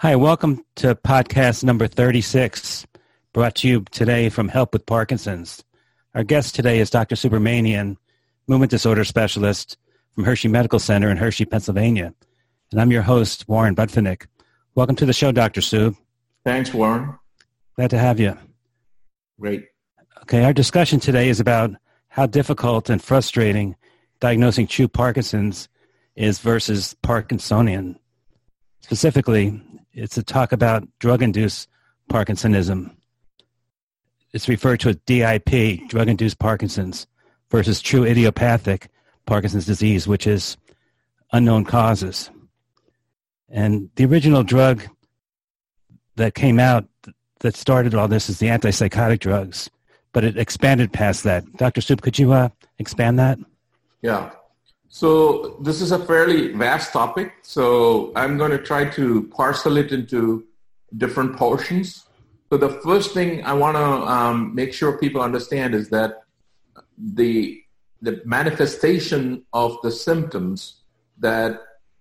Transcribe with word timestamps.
Hi, 0.00 0.14
welcome 0.14 0.62
to 0.74 0.94
podcast 0.94 1.64
number 1.64 1.86
36, 1.86 2.86
brought 3.32 3.54
to 3.54 3.68
you 3.68 3.80
today 3.92 4.28
from 4.28 4.48
Help 4.48 4.74
with 4.74 4.84
Parkinson's. 4.84 5.64
Our 6.14 6.22
guest 6.22 6.54
today 6.54 6.80
is 6.80 6.90
Dr. 6.90 7.14
Subramanian, 7.14 7.96
movement 8.46 8.70
disorder 8.70 9.04
specialist 9.04 9.78
from 10.14 10.24
Hershey 10.24 10.48
Medical 10.48 10.78
Center 10.78 11.08
in 11.08 11.16
Hershey, 11.16 11.46
Pennsylvania. 11.46 12.12
And 12.70 12.78
I'm 12.78 12.92
your 12.92 13.00
host, 13.00 13.48
Warren 13.48 13.74
Budfinick. 13.74 14.26
Welcome 14.74 14.96
to 14.96 15.06
the 15.06 15.14
show, 15.14 15.32
Dr. 15.32 15.62
Sue. 15.62 15.96
Thanks, 16.44 16.74
Warren. 16.74 17.18
Glad 17.76 17.88
to 17.88 17.98
have 17.98 18.20
you. 18.20 18.36
Great. 19.40 19.64
Okay, 20.24 20.44
our 20.44 20.52
discussion 20.52 21.00
today 21.00 21.30
is 21.30 21.40
about 21.40 21.70
how 22.08 22.26
difficult 22.26 22.90
and 22.90 23.02
frustrating 23.02 23.76
diagnosing 24.20 24.66
true 24.66 24.88
Parkinson's 24.88 25.70
is 26.16 26.38
versus 26.38 26.94
Parkinsonian. 27.02 27.96
Specifically, 28.82 29.62
it's 29.96 30.18
a 30.18 30.22
talk 30.22 30.52
about 30.52 30.86
drug-induced 30.98 31.68
Parkinsonism. 32.10 32.94
It's 34.32 34.48
referred 34.48 34.80
to 34.80 34.90
as 34.90 34.96
DIP, 35.06 35.88
drug-induced 35.88 36.38
Parkinson's, 36.38 37.06
versus 37.50 37.80
true 37.80 38.04
idiopathic 38.04 38.88
Parkinson's 39.24 39.66
disease, 39.66 40.06
which 40.06 40.26
is 40.26 40.56
unknown 41.32 41.64
causes. 41.64 42.30
And 43.48 43.88
the 43.96 44.04
original 44.04 44.42
drug 44.42 44.82
that 46.16 46.34
came 46.34 46.60
out 46.60 46.86
that 47.40 47.56
started 47.56 47.94
all 47.94 48.08
this 48.08 48.28
is 48.28 48.38
the 48.38 48.48
antipsychotic 48.48 49.20
drugs, 49.20 49.70
but 50.12 50.24
it 50.24 50.36
expanded 50.36 50.92
past 50.92 51.24
that. 51.24 51.44
Dr. 51.56 51.80
Soup, 51.80 52.02
could 52.02 52.18
you 52.18 52.32
uh, 52.32 52.50
expand 52.78 53.18
that? 53.18 53.38
Yeah. 54.02 54.30
So 54.88 55.56
this 55.60 55.80
is 55.80 55.92
a 55.92 55.98
fairly 55.98 56.52
vast 56.52 56.92
topic. 56.92 57.34
So 57.42 58.12
I'm 58.16 58.38
going 58.38 58.50
to 58.50 58.58
try 58.58 58.88
to 58.90 59.24
parcel 59.28 59.76
it 59.76 59.92
into 59.92 60.46
different 60.96 61.36
portions. 61.36 62.06
So 62.50 62.56
the 62.56 62.80
first 62.80 63.12
thing 63.12 63.44
I 63.44 63.52
want 63.52 63.76
to 63.76 63.84
um, 63.84 64.54
make 64.54 64.72
sure 64.72 64.98
people 64.98 65.20
understand 65.20 65.74
is 65.74 65.88
that 65.90 66.22
the 66.98 67.62
the 68.02 68.20
manifestation 68.24 69.44
of 69.52 69.78
the 69.82 69.90
symptoms 69.90 70.82
that 71.18 71.60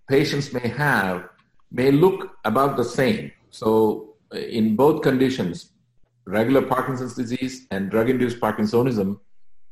patients 0.10 0.54
may 0.54 0.68
have 0.68 1.30
may 1.72 1.90
look 1.90 2.38
about 2.44 2.78
the 2.78 2.84
same. 2.84 3.32
So 3.50 4.16
in 4.32 4.76
both 4.76 5.02
conditions, 5.02 5.72
regular 6.26 6.62
Parkinson's 6.62 7.16
disease 7.16 7.66
and 7.72 7.90
drug-induced 7.90 8.40
Parkinsonism, 8.40 9.20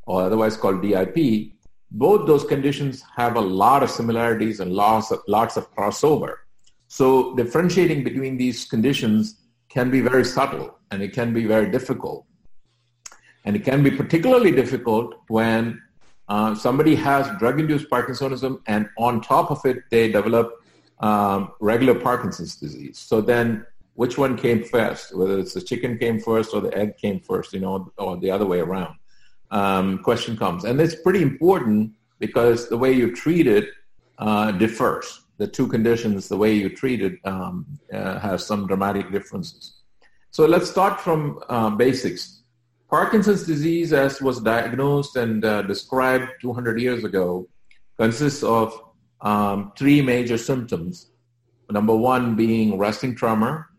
or 0.06 0.24
otherwise 0.24 0.58
called 0.58 0.82
DIP, 0.82 1.54
both 1.94 2.26
those 2.26 2.44
conditions 2.44 3.04
have 3.16 3.36
a 3.36 3.42
lot 3.42 3.84
of 3.84 3.90
similarities 3.90 4.60
and 4.60 4.74
lots 4.74 5.12
of, 5.12 5.22
lots 5.28 5.58
of 5.58 5.74
crossover. 5.76 6.38
So 6.88 7.36
differentiating 7.36 8.04
between 8.04 8.36
these 8.36 8.66
conditions 8.66 9.42
can 9.70 9.92
be 9.92 10.02
very 10.02 10.26
subtle 10.26 10.80
and 10.90 11.04
it 11.04 11.14
can 11.14 11.34
be 11.34 11.46
very 11.46 11.70
difficult. 11.70 12.26
And 13.46 13.56
it 13.56 13.64
can 13.64 13.84
be 13.84 13.92
particularly 13.92 14.52
difficult 14.52 15.16
when 15.28 15.82
uh, 16.30 16.56
somebody 16.56 16.96
has 16.96 17.30
drug-induced 17.38 17.90
Parkinsonism 17.90 18.62
and 18.66 18.90
on 18.98 19.22
top 19.22 19.52
of 19.52 19.64
it, 19.66 19.84
they 19.92 20.12
develop 20.12 20.64
um, 21.00 21.52
regular 21.60 22.00
Parkinson's 22.00 22.56
disease. 22.56 22.98
So 22.98 23.22
then 23.22 23.66
which 23.94 24.18
one 24.18 24.36
came 24.36 24.64
first, 24.64 25.16
whether 25.16 25.38
it's 25.38 25.54
the 25.54 25.62
chicken 25.62 26.00
came 26.00 26.20
first 26.20 26.56
or 26.56 26.62
the 26.62 26.76
egg 26.76 26.98
came 26.98 27.20
first, 27.20 27.54
you 27.54 27.60
know, 27.60 27.92
or 27.98 28.18
the 28.18 28.32
other 28.32 28.48
way 28.48 28.62
around 28.62 28.96
um, 29.54 30.00
question 30.00 30.36
comes. 30.36 30.66
And 30.66 30.82
it's 30.82 30.96
pretty 30.96 31.22
important 31.22 31.94
because 32.20 32.68
the 32.68 32.78
way 32.78 32.92
you 32.92 33.16
treat 33.16 33.48
it 33.48 33.70
uh, 34.18 34.52
differs. 34.52 35.22
The 35.38 35.48
two 35.48 35.68
conditions, 35.68 36.28
the 36.28 36.38
way 36.38 36.54
you 36.54 36.70
treat 36.70 37.02
it 37.02 37.20
um, 37.24 37.66
uh, 37.92 38.20
has 38.20 38.46
some 38.46 38.68
dramatic 38.68 39.12
differences. 39.12 39.76
So 40.32 40.46
let's 40.46 40.70
start 40.70 41.00
from 41.00 41.40
uh, 41.50 41.70
basics. 41.72 42.42
Parkinson's 42.90 43.44
disease, 43.44 43.94
as 43.94 44.22
was 44.22 44.40
diagnosed 44.40 45.16
and 45.16 45.44
uh, 45.44 45.64
described 45.64 46.28
200 46.42 46.80
years 46.80 47.04
ago, 47.04 47.48
consists 47.98 48.44
of 48.44 48.80
um, 49.22 49.72
three 49.78 50.02
major 50.02 50.38
symptoms. 50.38 51.08
Number 51.70 51.96
one 51.96 52.36
being 52.36 52.78
resting 52.78 53.16
tremor. 53.16 53.70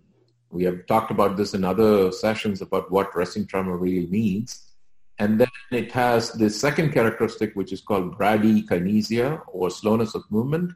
We 0.50 0.65
have 0.65 0.87
talked 0.87 1.10
about 1.10 1.37
this 1.37 1.54
in 1.54 1.65
other 1.65 2.10
sessions 2.12 2.60
about 2.60 2.91
what 2.91 3.15
resting 3.15 3.47
tremor 3.47 3.76
really 3.76 4.06
means. 4.06 4.74
And 5.19 5.41
then 5.41 5.48
it 5.70 5.92
has 5.92 6.32
the 6.32 6.50
second 6.50 6.92
characteristic, 6.92 7.54
which 7.54 7.72
is 7.72 7.80
called 7.80 8.19
bradykinesia 8.19 9.42
or 9.47 9.70
slowness 9.70 10.14
of 10.14 10.25
movement. 10.30 10.72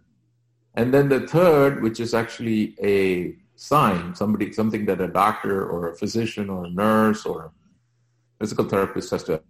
And 0.75 0.94
then 0.94 1.09
the 1.09 1.26
third, 1.26 1.82
which 1.82 1.99
is 1.99 2.15
actually 2.15 2.76
a 2.82 3.34
sign, 3.56 4.15
somebody, 4.15 4.53
something 4.53 4.87
that 4.87 5.00
a 5.00 5.09
doctor 5.09 5.69
or 5.69 5.91
a 5.91 5.97
physician 5.97 6.49
or 6.49 6.66
a 6.66 6.71
nurse 6.71 7.26
or 7.26 7.47
a 7.47 7.50
physical 8.38 8.65
therapist 8.65 9.10
has 9.10 9.25
to 9.25 9.43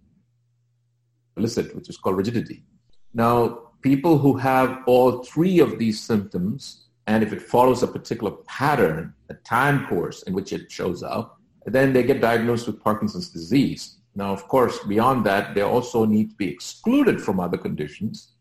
elicit, 1.36 1.74
which 1.76 1.90
is 1.90 1.98
called 1.98 2.16
rigidity. 2.16 2.64
Now, 3.12 3.72
people 3.82 4.18
who 4.18 4.36
have 4.38 4.82
all 4.86 5.22
three 5.22 5.60
of 5.60 5.78
these 5.78 6.00
symptoms, 6.00 6.86
and 7.06 7.22
if 7.22 7.32
it 7.32 7.42
follows 7.42 7.82
a 7.82 7.86
particular 7.86 8.32
pattern, 8.46 9.14
a 9.28 9.34
time 9.34 9.86
course 9.86 10.22
in 10.22 10.32
which 10.32 10.52
it 10.52 10.70
shows 10.70 11.02
up, 11.02 11.38
then 11.66 11.92
they 11.92 12.02
get 12.02 12.20
diagnosed 12.20 12.66
with 12.66 12.82
Parkinson's 12.82 13.28
disease. 13.28 13.96
Now, 14.18 14.32
of 14.32 14.48
course, 14.48 14.80
beyond 14.80 15.24
that, 15.26 15.54
they 15.54 15.60
also 15.60 16.04
need 16.04 16.30
to 16.30 16.36
be 16.36 16.48
excluded 16.48 17.20
from 17.20 17.38
other 17.38 17.56
conditions, 17.56 18.32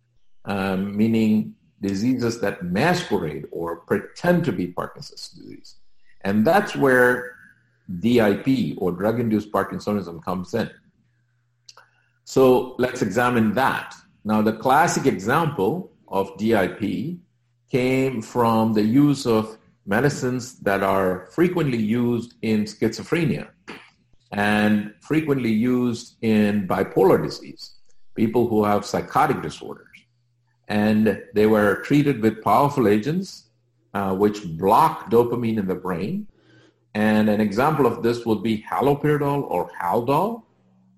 um, 0.46 0.98
meaning 0.98 1.54
diseases 1.80 2.42
that 2.42 2.64
masquerade 2.64 3.46
or 3.52 3.82
pretend 3.82 4.44
to 4.46 4.52
be 4.52 4.66
Parkinson's 4.70 5.30
disease. 5.30 5.76
And 6.22 6.48
that's 6.48 6.76
where 6.76 7.36
DIP 8.00 8.78
or 8.80 8.92
drug-induced 8.92 9.52
Parkinsonism 9.52 10.26
comes 10.26 10.56
in. 10.56 10.68
So 12.24 12.74
let's 12.80 13.04
examine 13.04 13.54
that. 13.54 13.94
Now, 14.26 14.42
the 14.42 14.54
classic 14.54 15.06
example 15.06 15.92
of 16.08 16.36
DIP 16.40 17.20
came 17.72 18.24
from 18.24 18.74
the 18.74 18.82
use 18.82 19.28
of 19.28 19.60
medicines 19.86 20.58
that 20.62 20.82
are 20.82 21.28
frequently 21.28 21.78
used 21.78 22.34
in 22.42 22.64
schizophrenia 22.64 23.50
and 24.32 24.94
frequently 25.02 25.52
used 25.52 26.16
in 26.22 26.68
bipolar 26.68 27.22
disease, 27.24 27.76
people 28.16 28.48
who 28.48 28.64
have 28.64 28.86
psychotic 28.86 29.42
disorders. 29.42 29.86
And 30.68 31.24
they 31.34 31.46
were 31.46 31.78
treated 31.84 32.22
with 32.22 32.44
powerful 32.44 32.88
agents 32.88 33.48
uh, 33.94 34.14
which 34.14 34.46
block 34.58 35.10
dopamine 35.10 35.58
in 35.58 35.68
the 35.68 35.76
brain. 35.76 36.28
And 36.94 37.30
an 37.30 37.40
example 37.40 37.86
of 37.86 38.04
this 38.04 38.26
would 38.26 38.44
be 38.44 38.64
haloperidol 38.70 39.44
or 39.50 39.72
Haldol. 39.80 40.44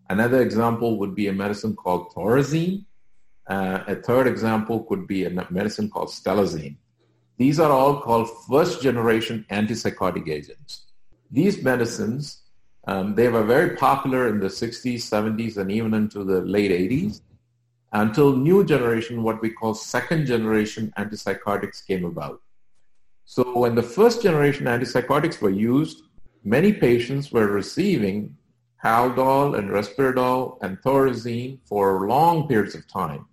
Another 0.09 0.41
example 0.41 0.97
would 0.97 1.13
be 1.13 1.27
a 1.27 1.33
medicine 1.33 1.75
called 1.75 2.11
Thorazine. 2.13 2.85
Uh, 3.47 3.83
a 3.87 3.95
third 3.95 4.27
example 4.27 4.83
could 4.83 5.07
be 5.07 5.25
a 5.25 5.29
medicine 5.29 5.89
called 5.89 6.09
Stelazine. 6.09 6.77
These 7.37 7.59
are 7.59 7.71
all 7.71 8.01
called 8.01 8.29
first 8.47 8.81
generation 8.81 9.45
antipsychotic 9.49 10.27
agents. 10.27 10.87
These 11.31 11.63
medicines 11.63 12.38
um, 12.89 13.13
they 13.13 13.27
were 13.27 13.43
very 13.43 13.75
popular 13.75 14.29
in 14.29 14.39
the 14.39 14.47
60s, 14.47 15.01
70s, 15.15 15.57
and 15.57 15.71
even 15.71 15.93
into 15.93 16.23
the 16.23 16.41
late 16.41 16.71
80s 16.71 17.21
until 17.91 18.35
new 18.35 18.65
generation, 18.65 19.21
what 19.21 19.39
we 19.43 19.51
call 19.51 19.75
second 19.75 20.25
generation 20.25 20.91
antipsychotics 20.97 21.85
came 21.85 22.03
about. 22.03 22.41
So 23.25 23.43
when 23.59 23.75
the 23.75 23.83
first 23.83 24.23
generation 24.23 24.65
antipsychotics 24.65 25.39
were 25.39 25.51
used, 25.51 26.01
many 26.43 26.73
patients 26.73 27.31
were 27.31 27.45
receiving 27.45 28.35
Haldol 28.83 29.59
and 29.59 29.69
Risperidol 29.69 30.57
and 30.63 30.81
Thorazine 30.81 31.59
for 31.65 32.07
long 32.07 32.47
periods 32.47 32.73
of 32.73 32.87
time. 32.87 33.27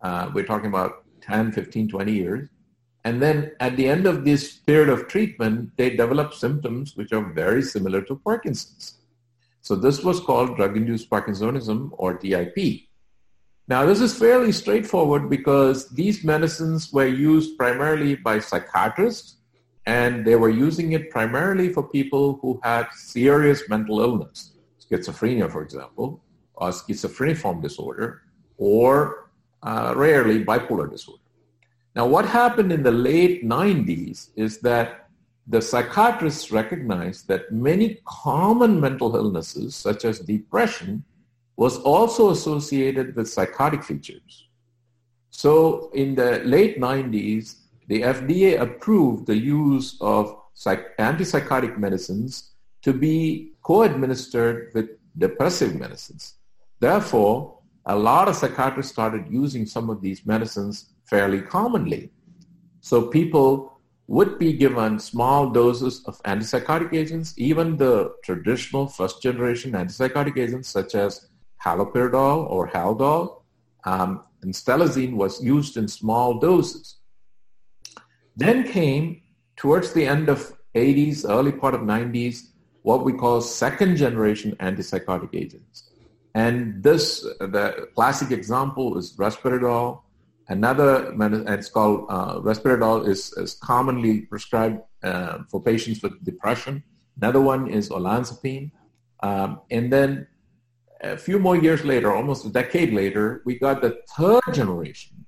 Uh, 0.00 0.30
we're 0.32 0.46
talking 0.46 0.70
about 0.70 1.04
10, 1.20 1.52
15, 1.52 1.88
20 1.88 2.12
years. 2.12 2.48
And 3.04 3.20
then 3.20 3.52
at 3.60 3.76
the 3.76 3.88
end 3.88 4.06
of 4.06 4.24
this 4.24 4.56
period 4.56 4.88
of 4.88 5.06
treatment, 5.06 5.72
they 5.76 5.90
develop 5.90 6.32
symptoms 6.32 6.96
which 6.96 7.12
are 7.12 7.32
very 7.34 7.60
similar 7.60 8.00
to 8.02 8.16
Parkinson's. 8.16 9.01
So 9.62 9.76
this 9.76 10.02
was 10.02 10.20
called 10.20 10.56
drug-induced 10.56 11.08
Parkinsonism 11.08 11.90
or 11.92 12.14
DIP. 12.14 12.88
Now 13.68 13.86
this 13.86 14.00
is 14.00 14.18
fairly 14.18 14.50
straightforward 14.50 15.30
because 15.30 15.88
these 15.90 16.24
medicines 16.24 16.92
were 16.92 17.06
used 17.06 17.56
primarily 17.56 18.16
by 18.16 18.40
psychiatrists 18.40 19.36
and 19.86 20.24
they 20.24 20.34
were 20.34 20.50
using 20.50 20.92
it 20.92 21.10
primarily 21.10 21.72
for 21.72 21.82
people 21.82 22.38
who 22.42 22.60
had 22.62 22.88
serious 22.92 23.68
mental 23.68 24.00
illness, 24.00 24.52
schizophrenia, 24.80 25.50
for 25.50 25.62
example, 25.62 26.22
or 26.54 26.70
schizophreniform 26.70 27.62
disorder, 27.62 28.22
or 28.58 29.30
uh, 29.62 29.92
rarely 29.96 30.44
bipolar 30.44 30.90
disorder. 30.90 31.22
Now, 31.94 32.06
what 32.06 32.24
happened 32.24 32.72
in 32.72 32.82
the 32.82 32.92
late 32.92 33.44
90s 33.44 34.30
is 34.36 34.58
that 34.60 35.01
the 35.46 35.60
psychiatrists 35.60 36.52
recognized 36.52 37.28
that 37.28 37.50
many 37.52 37.98
common 38.04 38.80
mental 38.80 39.16
illnesses, 39.16 39.74
such 39.74 40.04
as 40.04 40.20
depression, 40.20 41.04
was 41.56 41.78
also 41.78 42.30
associated 42.30 43.14
with 43.16 43.28
psychotic 43.28 43.82
features. 43.82 44.48
So 45.30 45.90
in 45.94 46.14
the 46.14 46.40
late 46.44 46.78
90s, 46.78 47.56
the 47.88 48.02
FDA 48.02 48.60
approved 48.60 49.26
the 49.26 49.36
use 49.36 49.96
of 50.00 50.36
psych- 50.54 50.96
antipsychotic 50.98 51.78
medicines 51.78 52.52
to 52.82 52.92
be 52.92 53.52
co-administered 53.62 54.70
with 54.74 54.90
depressive 55.18 55.74
medicines. 55.74 56.34
Therefore, 56.80 57.58
a 57.86 57.96
lot 57.96 58.28
of 58.28 58.36
psychiatrists 58.36 58.92
started 58.92 59.26
using 59.28 59.66
some 59.66 59.90
of 59.90 60.00
these 60.00 60.24
medicines 60.24 60.90
fairly 61.04 61.40
commonly. 61.40 62.10
So 62.80 63.02
people 63.08 63.71
would 64.16 64.38
be 64.38 64.52
given 64.52 64.98
small 64.98 65.48
doses 65.48 66.04
of 66.04 66.22
antipsychotic 66.24 66.92
agents, 66.92 67.32
even 67.38 67.78
the 67.78 68.12
traditional 68.22 68.86
first 68.86 69.22
generation 69.22 69.72
antipsychotic 69.72 70.36
agents 70.36 70.68
such 70.68 70.94
as 70.94 71.28
haloperidol 71.64 72.38
or 72.50 72.68
Haldol, 72.68 73.40
um, 73.84 74.22
and 74.42 74.52
stelazine 74.52 75.14
was 75.14 75.42
used 75.42 75.78
in 75.78 75.88
small 75.88 76.38
doses. 76.38 76.98
Then 78.36 78.64
came 78.64 79.22
towards 79.56 79.94
the 79.94 80.04
end 80.04 80.28
of 80.28 80.52
80s, 80.74 81.24
early 81.26 81.52
part 81.52 81.72
of 81.72 81.80
90s, 81.80 82.48
what 82.82 83.06
we 83.06 83.14
call 83.14 83.40
second 83.40 83.96
generation 83.96 84.54
antipsychotic 84.60 85.34
agents. 85.34 85.88
And 86.34 86.82
this, 86.82 87.22
the 87.40 87.88
classic 87.94 88.30
example 88.30 88.98
is 88.98 89.16
risperidol. 89.16 90.02
Another, 90.52 91.14
it's 91.54 91.70
called 91.76 92.06
uh, 92.10 92.34
risperidol 92.40 93.08
is, 93.08 93.32
is 93.44 93.54
commonly 93.54 94.14
prescribed 94.32 94.80
uh, 95.02 95.38
for 95.50 95.62
patients 95.62 96.02
with 96.02 96.22
depression. 96.30 96.82
Another 97.20 97.40
one 97.40 97.62
is 97.78 97.88
olanzapine. 97.88 98.70
Um, 99.22 99.60
and 99.70 99.90
then 99.90 100.26
a 101.00 101.16
few 101.16 101.38
more 101.38 101.56
years 101.56 101.84
later, 101.84 102.14
almost 102.14 102.44
a 102.44 102.50
decade 102.50 102.92
later, 102.92 103.42
we 103.46 103.58
got 103.58 103.80
the 103.80 103.92
third 104.16 104.42
generation. 104.52 105.24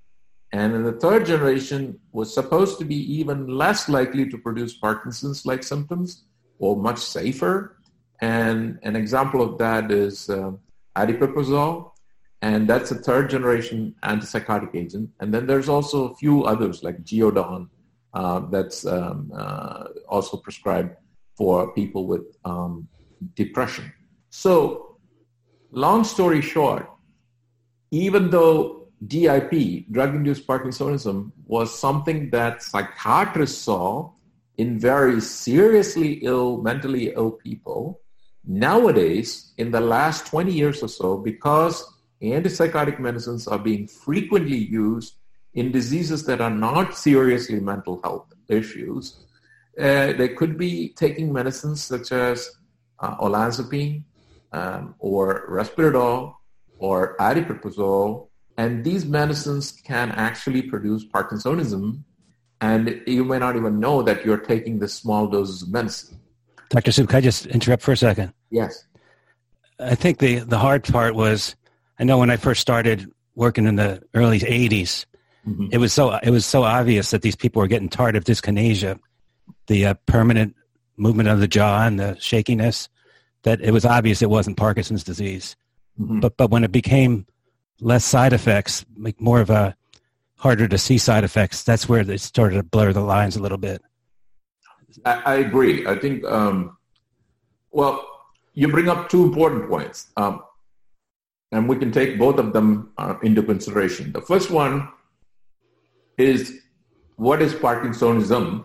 And 0.52 0.84
the 0.84 0.92
third 1.04 1.24
generation 1.26 1.98
was 2.12 2.32
supposed 2.32 2.78
to 2.80 2.84
be 2.84 3.00
even 3.18 3.48
less 3.48 3.88
likely 3.88 4.28
to 4.28 4.36
produce 4.36 4.74
Parkinson's-like 4.74 5.62
symptoms 5.62 6.26
or 6.58 6.76
much 6.76 6.98
safer. 6.98 7.78
And 8.20 8.78
an 8.82 8.94
example 8.94 9.40
of 9.40 9.58
that 9.58 9.90
is 9.90 10.28
uh, 10.28 10.52
aripiprazole, 10.96 11.90
and 12.44 12.68
that's 12.68 12.90
a 12.90 12.96
third 12.96 13.30
generation 13.30 13.94
antipsychotic 14.02 14.74
agent. 14.74 15.08
And 15.20 15.32
then 15.32 15.46
there's 15.46 15.70
also 15.70 16.08
a 16.08 16.14
few 16.14 16.44
others 16.44 16.84
like 16.84 17.02
Geodon 17.02 17.70
uh, 18.12 18.40
that's 18.50 18.84
um, 18.84 19.32
uh, 19.34 19.84
also 20.10 20.36
prescribed 20.36 20.94
for 21.38 21.72
people 21.72 22.06
with 22.06 22.26
um, 22.44 22.86
depression. 23.34 23.90
So, 24.28 24.98
long 25.70 26.04
story 26.04 26.42
short, 26.42 26.86
even 27.90 28.28
though 28.28 28.88
DIP, 29.06 29.90
drug-induced 29.90 30.46
Parkinsonism, 30.46 31.32
was 31.46 31.76
something 31.86 32.28
that 32.30 32.62
psychiatrists 32.62 33.62
saw 33.62 34.10
in 34.58 34.78
very 34.78 35.18
seriously 35.22 36.20
ill, 36.24 36.58
mentally 36.58 37.14
ill 37.14 37.30
people, 37.30 38.02
Nowadays, 38.46 39.52
in 39.56 39.70
the 39.70 39.80
last 39.80 40.26
20 40.26 40.52
years 40.52 40.82
or 40.82 40.88
so, 40.88 41.16
because 41.16 41.82
antipsychotic 42.22 42.98
medicines 42.98 43.46
are 43.46 43.58
being 43.58 43.86
frequently 43.86 44.56
used 44.56 45.16
in 45.54 45.70
diseases 45.70 46.24
that 46.26 46.40
are 46.40 46.50
not 46.50 46.96
seriously 46.96 47.60
mental 47.60 48.00
health 48.02 48.32
issues, 48.48 49.24
uh, 49.78 50.12
they 50.12 50.28
could 50.28 50.56
be 50.58 50.90
taking 50.90 51.32
medicines 51.32 51.82
such 51.82 52.12
as 52.12 52.50
uh, 53.00 53.16
olanzapine 53.16 54.02
um, 54.52 54.94
or 54.98 55.48
risperidol 55.48 56.34
or 56.78 57.16
aripiprazole, 57.18 58.28
and 58.56 58.84
these 58.84 59.04
medicines 59.04 59.72
can 59.72 60.10
actually 60.12 60.62
produce 60.62 61.04
Parkinsonism, 61.04 62.02
and 62.60 63.02
you 63.06 63.24
may 63.24 63.38
not 63.38 63.56
even 63.56 63.80
know 63.80 64.02
that 64.02 64.24
you're 64.24 64.38
taking 64.38 64.78
this 64.78 64.94
small 64.94 65.26
doses 65.26 65.62
of 65.62 65.70
medicine. 65.70 66.20
Dr. 66.70 66.90
Sood, 66.90 67.08
can 67.08 67.16
I 67.16 67.20
just 67.20 67.46
interrupt 67.46 67.82
for 67.82 67.92
a 67.92 67.96
second? 67.96 68.32
Yes. 68.50 68.86
I 69.78 69.94
think 69.94 70.18
the, 70.18 70.40
the 70.40 70.58
hard 70.58 70.84
part 70.84 71.14
was, 71.14 71.56
I 71.98 72.04
know 72.04 72.18
when 72.18 72.30
I 72.30 72.36
first 72.36 72.60
started 72.60 73.10
working 73.34 73.66
in 73.66 73.76
the 73.76 74.02
early 74.14 74.40
80s, 74.40 75.06
mm-hmm. 75.46 75.68
it 75.70 75.78
was 75.78 75.92
so 75.92 76.14
it 76.22 76.30
was 76.30 76.46
so 76.46 76.62
obvious 76.64 77.10
that 77.10 77.22
these 77.22 77.36
people 77.36 77.60
were 77.60 77.68
getting 77.68 77.88
tardive 77.88 78.24
dyskinesia, 78.24 78.98
the 79.66 79.86
uh, 79.86 79.94
permanent 80.06 80.54
movement 80.96 81.28
of 81.28 81.40
the 81.40 81.48
jaw 81.48 81.86
and 81.86 81.98
the 81.98 82.16
shakiness, 82.20 82.88
that 83.42 83.60
it 83.60 83.72
was 83.72 83.84
obvious 83.84 84.22
it 84.22 84.30
wasn't 84.30 84.56
Parkinson's 84.56 85.04
disease. 85.04 85.56
Mm-hmm. 86.00 86.20
But 86.20 86.36
but 86.36 86.50
when 86.50 86.64
it 86.64 86.72
became 86.72 87.26
less 87.80 88.04
side 88.04 88.32
effects, 88.32 88.84
like 88.96 89.20
more 89.20 89.40
of 89.40 89.50
a 89.50 89.76
harder 90.36 90.68
to 90.68 90.78
see 90.78 90.98
side 90.98 91.24
effects, 91.24 91.62
that's 91.62 91.88
where 91.88 92.04
they 92.04 92.16
started 92.16 92.56
to 92.56 92.62
blur 92.62 92.92
the 92.92 93.00
lines 93.00 93.36
a 93.36 93.40
little 93.40 93.58
bit. 93.58 93.82
I, 95.04 95.22
I 95.24 95.34
agree. 95.36 95.86
I 95.86 95.96
think, 95.96 96.24
um, 96.24 96.76
well, 97.70 98.06
you 98.52 98.68
bring 98.68 98.88
up 98.88 99.08
two 99.08 99.24
important 99.24 99.68
points, 99.68 100.08
um, 100.16 100.42
and 101.52 101.68
we 101.68 101.76
can 101.76 101.92
take 101.92 102.18
both 102.18 102.38
of 102.38 102.52
them 102.52 102.92
uh, 102.98 103.16
into 103.22 103.42
consideration. 103.42 104.12
The 104.12 104.20
first 104.20 104.50
one 104.50 104.88
is 106.18 106.60
what 107.16 107.40
is 107.42 107.54
Parkinsonism 107.54 108.64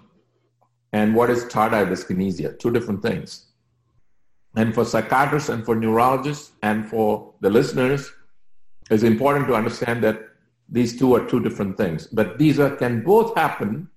and 0.93 1.15
what 1.15 1.29
is 1.29 1.45
tardive 1.45 1.89
dyskinesia, 1.89 2.57
two 2.57 2.71
different 2.71 3.01
things. 3.01 3.45
And 4.55 4.73
for 4.73 4.83
psychiatrists 4.83 5.49
and 5.49 5.63
for 5.63 5.75
neurologists 5.75 6.51
and 6.63 6.89
for 6.89 7.33
the 7.41 7.49
listeners, 7.49 8.11
it's 8.89 9.03
important 9.03 9.47
to 9.47 9.53
understand 9.53 10.03
that 10.03 10.21
these 10.67 10.97
two 10.97 11.15
are 11.15 11.25
two 11.27 11.39
different 11.39 11.77
things. 11.77 12.07
But 12.07 12.39
these 12.39 12.59
are, 12.59 12.75
can 12.75 13.03
both 13.03 13.35
happen 13.35 13.89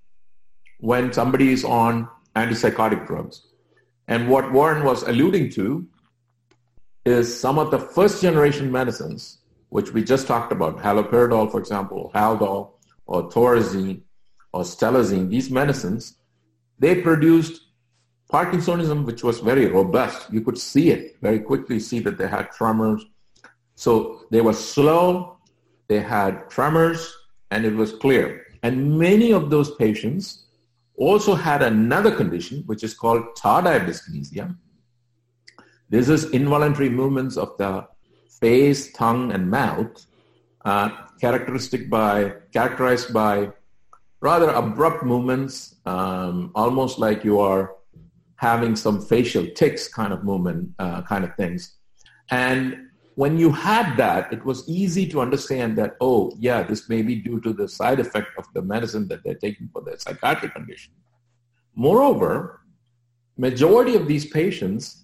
when 0.81 1.13
somebody 1.13 1.53
is 1.53 1.65
on 1.65 2.09
antipsychotic 2.37 3.07
drugs. 3.07 3.47
And 4.09 4.29
what 4.29 4.53
Warren 4.53 4.85
was 4.85 5.03
alluding 5.05 5.51
to 5.51 5.87
is 7.05 7.39
some 7.39 7.59
of 7.59 7.71
the 7.71 7.79
first 7.79 8.23
generation 8.23 8.71
medicines, 8.71 9.39
which 9.71 9.93
we 9.93 10.05
just 10.05 10.27
talked 10.27 10.53
about, 10.53 10.79
haloperidol, 10.79 11.51
for 11.51 11.59
example, 11.59 12.11
Haldol, 12.15 12.73
or 13.07 13.29
Thorazine, 13.31 14.03
or 14.53 14.63
Stelazine, 14.63 15.29
these 15.29 15.51
medicines, 15.51 16.19
they 16.79 17.01
produced 17.01 17.63
Parkinsonism, 18.33 19.05
which 19.05 19.23
was 19.23 19.41
very 19.41 19.67
robust. 19.67 20.33
You 20.33 20.41
could 20.41 20.59
see 20.59 20.91
it 20.91 21.17
very 21.21 21.39
quickly, 21.41 21.79
see 21.81 22.01
that 22.01 22.19
they 22.19 22.29
had 22.29 22.51
tremors. 22.51 23.05
So 23.75 24.27
they 24.31 24.41
were 24.41 24.53
slow, 24.53 25.39
they 25.89 26.01
had 26.01 26.49
tremors, 26.49 27.15
and 27.51 27.65
it 27.65 27.75
was 27.75 27.93
clear. 27.93 28.47
And 28.63 28.99
many 28.99 29.33
of 29.33 29.51
those 29.51 29.75
patients 29.77 30.47
also 30.97 31.35
had 31.35 31.63
another 31.63 32.15
condition, 32.15 32.63
which 32.67 32.85
is 32.85 32.95
called 32.95 33.25
tardive 33.37 33.87
dyskinesia. 33.87 34.57
This 35.93 36.09
is 36.09 36.31
involuntary 36.31 36.89
movements 36.89 37.37
of 37.37 37.55
the 37.59 37.87
face, 38.41 38.91
tongue, 38.93 39.31
and 39.31 39.51
mouth, 39.51 40.07
uh, 40.65 40.89
characteristic 41.21 41.91
by 41.91 42.33
characterized 42.51 43.13
by 43.13 43.51
rather 44.21 44.49
abrupt 44.49 45.05
movements, 45.05 45.77
um, 45.85 46.51
almost 46.55 46.99
like 46.99 47.25
you 47.25 47.41
are 47.41 47.75
having 48.37 48.75
some 48.75 49.03
facial 49.03 49.47
tics 49.55 49.87
kind 49.87 50.15
of 50.15 50.25
movement, 50.25 50.71
uh, 50.79 51.03
kind 51.03 51.25
of 51.25 51.37
things. 51.37 51.77
And 52.31 52.89
when 53.17 53.37
you 53.37 53.53
had 53.53 53.99
that, 53.99 54.33
it 54.33 54.43
was 54.47 54.67
easy 54.67 55.07
to 55.09 55.21
understand 55.21 55.77
that, 55.77 55.97
oh, 56.01 56.33
yeah, 56.39 56.63
this 56.63 56.89
may 56.89 57.03
be 57.03 57.17
due 57.17 57.39
to 57.43 57.53
the 57.53 57.69
side 57.69 58.01
effect 58.01 58.29
of 58.39 58.47
the 58.55 58.63
medicine 58.63 59.09
that 59.09 59.23
they're 59.25 59.35
taking 59.35 59.69
for 59.71 59.83
their 59.83 59.99
psychiatric 59.99 60.55
condition. 60.55 60.95
Moreover, 61.75 62.63
majority 63.37 63.95
of 63.95 64.09
these 64.09 64.25
patients, 64.25 65.03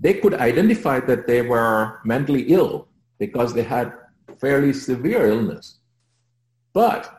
they 0.00 0.14
could 0.14 0.34
identify 0.34 0.98
that 1.00 1.26
they 1.26 1.42
were 1.42 2.00
mentally 2.04 2.42
ill 2.44 2.88
because 3.18 3.52
they 3.52 3.62
had 3.62 3.92
fairly 4.38 4.72
severe 4.72 5.26
illness. 5.26 5.78
But 6.72 7.14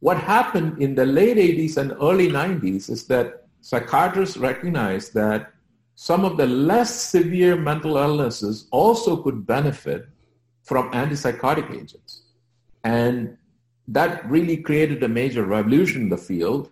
what 0.00 0.18
happened 0.18 0.82
in 0.82 0.94
the 0.94 1.06
late 1.06 1.36
80s 1.36 1.76
and 1.76 1.92
early 1.92 2.28
90s 2.28 2.90
is 2.90 3.06
that 3.06 3.46
psychiatrists 3.60 4.36
recognized 4.36 5.14
that 5.14 5.52
some 5.94 6.24
of 6.24 6.36
the 6.36 6.46
less 6.46 6.92
severe 6.94 7.56
mental 7.56 7.96
illnesses 7.96 8.66
also 8.70 9.22
could 9.22 9.46
benefit 9.46 10.08
from 10.62 10.90
antipsychotic 10.92 11.70
agents. 11.70 12.22
And 12.84 13.36
that 13.86 14.28
really 14.28 14.56
created 14.56 15.02
a 15.02 15.08
major 15.08 15.44
revolution 15.44 16.02
in 16.02 16.08
the 16.08 16.16
field 16.16 16.70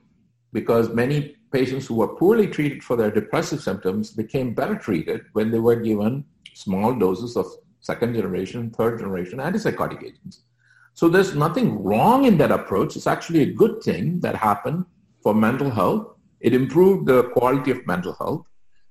because 0.52 0.88
many 0.88 1.37
patients 1.50 1.87
who 1.87 1.95
were 1.95 2.09
poorly 2.09 2.47
treated 2.47 2.83
for 2.83 2.97
their 2.97 3.11
depressive 3.11 3.61
symptoms 3.61 4.11
became 4.11 4.55
better 4.55 4.76
treated 4.76 5.23
when 5.33 5.50
they 5.50 5.59
were 5.59 5.76
given 5.76 6.25
small 6.55 6.95
doses 6.95 7.37
of 7.37 7.47
second 7.81 8.14
generation, 8.14 8.71
third 8.71 8.99
generation 8.99 9.38
antipsychotic 9.38 10.02
agents. 10.02 10.43
So 10.95 11.09
there's 11.09 11.35
nothing 11.35 11.83
wrong 11.83 12.25
in 12.25 12.38
that 12.38 12.50
approach. 12.50 12.97
It's 12.97 13.07
actually 13.07 13.43
a 13.43 13.52
good 13.52 13.83
thing 13.83 14.21
that 14.21 14.35
happened 14.35 14.85
for 15.23 15.35
mental 15.35 15.71
health. 15.71 16.09
It 16.40 16.55
improved 16.55 17.07
the 17.07 17.25
quality 17.31 17.71
of 17.71 17.87
mental 17.87 18.14
health. 18.14 18.45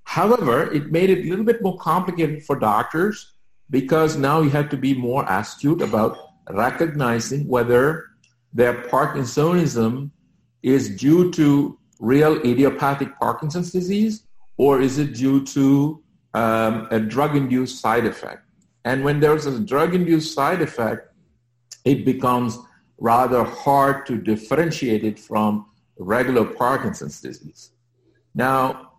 However, 0.03 0.71
it 0.71 0.91
made 0.91 1.09
it 1.09 1.25
a 1.25 1.29
little 1.29 1.43
bit 1.43 1.61
more 1.61 1.77
complicated 1.77 2.43
for 2.43 2.57
doctors 2.57 3.33
because 3.69 4.15
now 4.15 4.41
you 4.41 4.49
have 4.51 4.69
to 4.69 4.77
be 4.77 4.93
more 4.93 5.25
astute 5.27 5.81
about 5.81 6.17
recognizing 6.49 7.45
whether 7.47 8.05
their 8.53 8.73
Parkinsonism 8.83 10.09
is 10.63 10.95
due 10.95 11.31
to 11.33 11.77
real 11.99 12.37
idiopathic 12.45 13.17
Parkinson's 13.19 13.71
disease 13.71 14.23
or 14.57 14.81
is 14.81 14.97
it 14.97 15.13
due 15.13 15.43
to 15.45 16.03
um, 16.33 16.87
a 16.91 16.99
drug-induced 16.99 17.79
side 17.79 18.05
effect? 18.05 18.43
And 18.85 19.03
when 19.03 19.19
there's 19.19 19.45
a 19.45 19.59
drug-induced 19.59 20.33
side 20.33 20.61
effect, 20.61 21.13
it 21.85 22.05
becomes 22.05 22.57
rather 22.97 23.43
hard 23.43 24.05
to 24.07 24.17
differentiate 24.17 25.03
it 25.03 25.19
from 25.19 25.67
regular 25.99 26.45
Parkinson's 26.45 27.21
disease. 27.21 27.71
Now, 28.33 28.93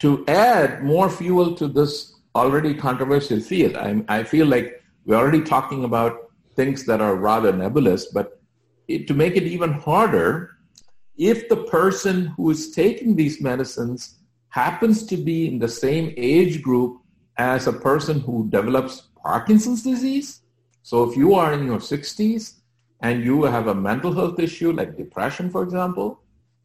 to 0.00 0.24
add 0.28 0.82
more 0.82 1.08
fuel 1.08 1.54
to 1.54 1.68
this 1.68 2.14
already 2.34 2.74
controversial 2.74 3.40
field, 3.40 3.76
I, 3.76 4.02
I 4.08 4.24
feel 4.24 4.46
like 4.46 4.82
we're 5.04 5.16
already 5.16 5.42
talking 5.42 5.84
about 5.84 6.30
things 6.54 6.84
that 6.86 7.00
are 7.00 7.16
rather 7.16 7.52
nebulous, 7.52 8.06
but 8.06 8.40
it, 8.88 9.06
to 9.08 9.14
make 9.14 9.36
it 9.36 9.44
even 9.44 9.72
harder, 9.72 10.55
if 11.16 11.48
the 11.48 11.56
person 11.56 12.26
who 12.36 12.50
is 12.50 12.70
taking 12.70 13.16
these 13.16 13.40
medicines 13.40 14.18
happens 14.48 15.04
to 15.06 15.16
be 15.16 15.48
in 15.48 15.58
the 15.58 15.68
same 15.68 16.12
age 16.16 16.62
group 16.62 17.00
as 17.36 17.66
a 17.66 17.72
person 17.72 18.20
who 18.20 18.48
develops 18.48 19.08
Parkinson's 19.22 19.82
disease, 19.82 20.42
so 20.82 21.02
if 21.08 21.16
you 21.16 21.34
are 21.34 21.52
in 21.52 21.66
your 21.66 21.78
60s 21.78 22.60
and 23.00 23.24
you 23.24 23.42
have 23.42 23.66
a 23.66 23.74
mental 23.74 24.12
health 24.12 24.38
issue 24.38 24.72
like 24.72 24.96
depression, 24.96 25.50
for 25.50 25.62
example, 25.62 26.20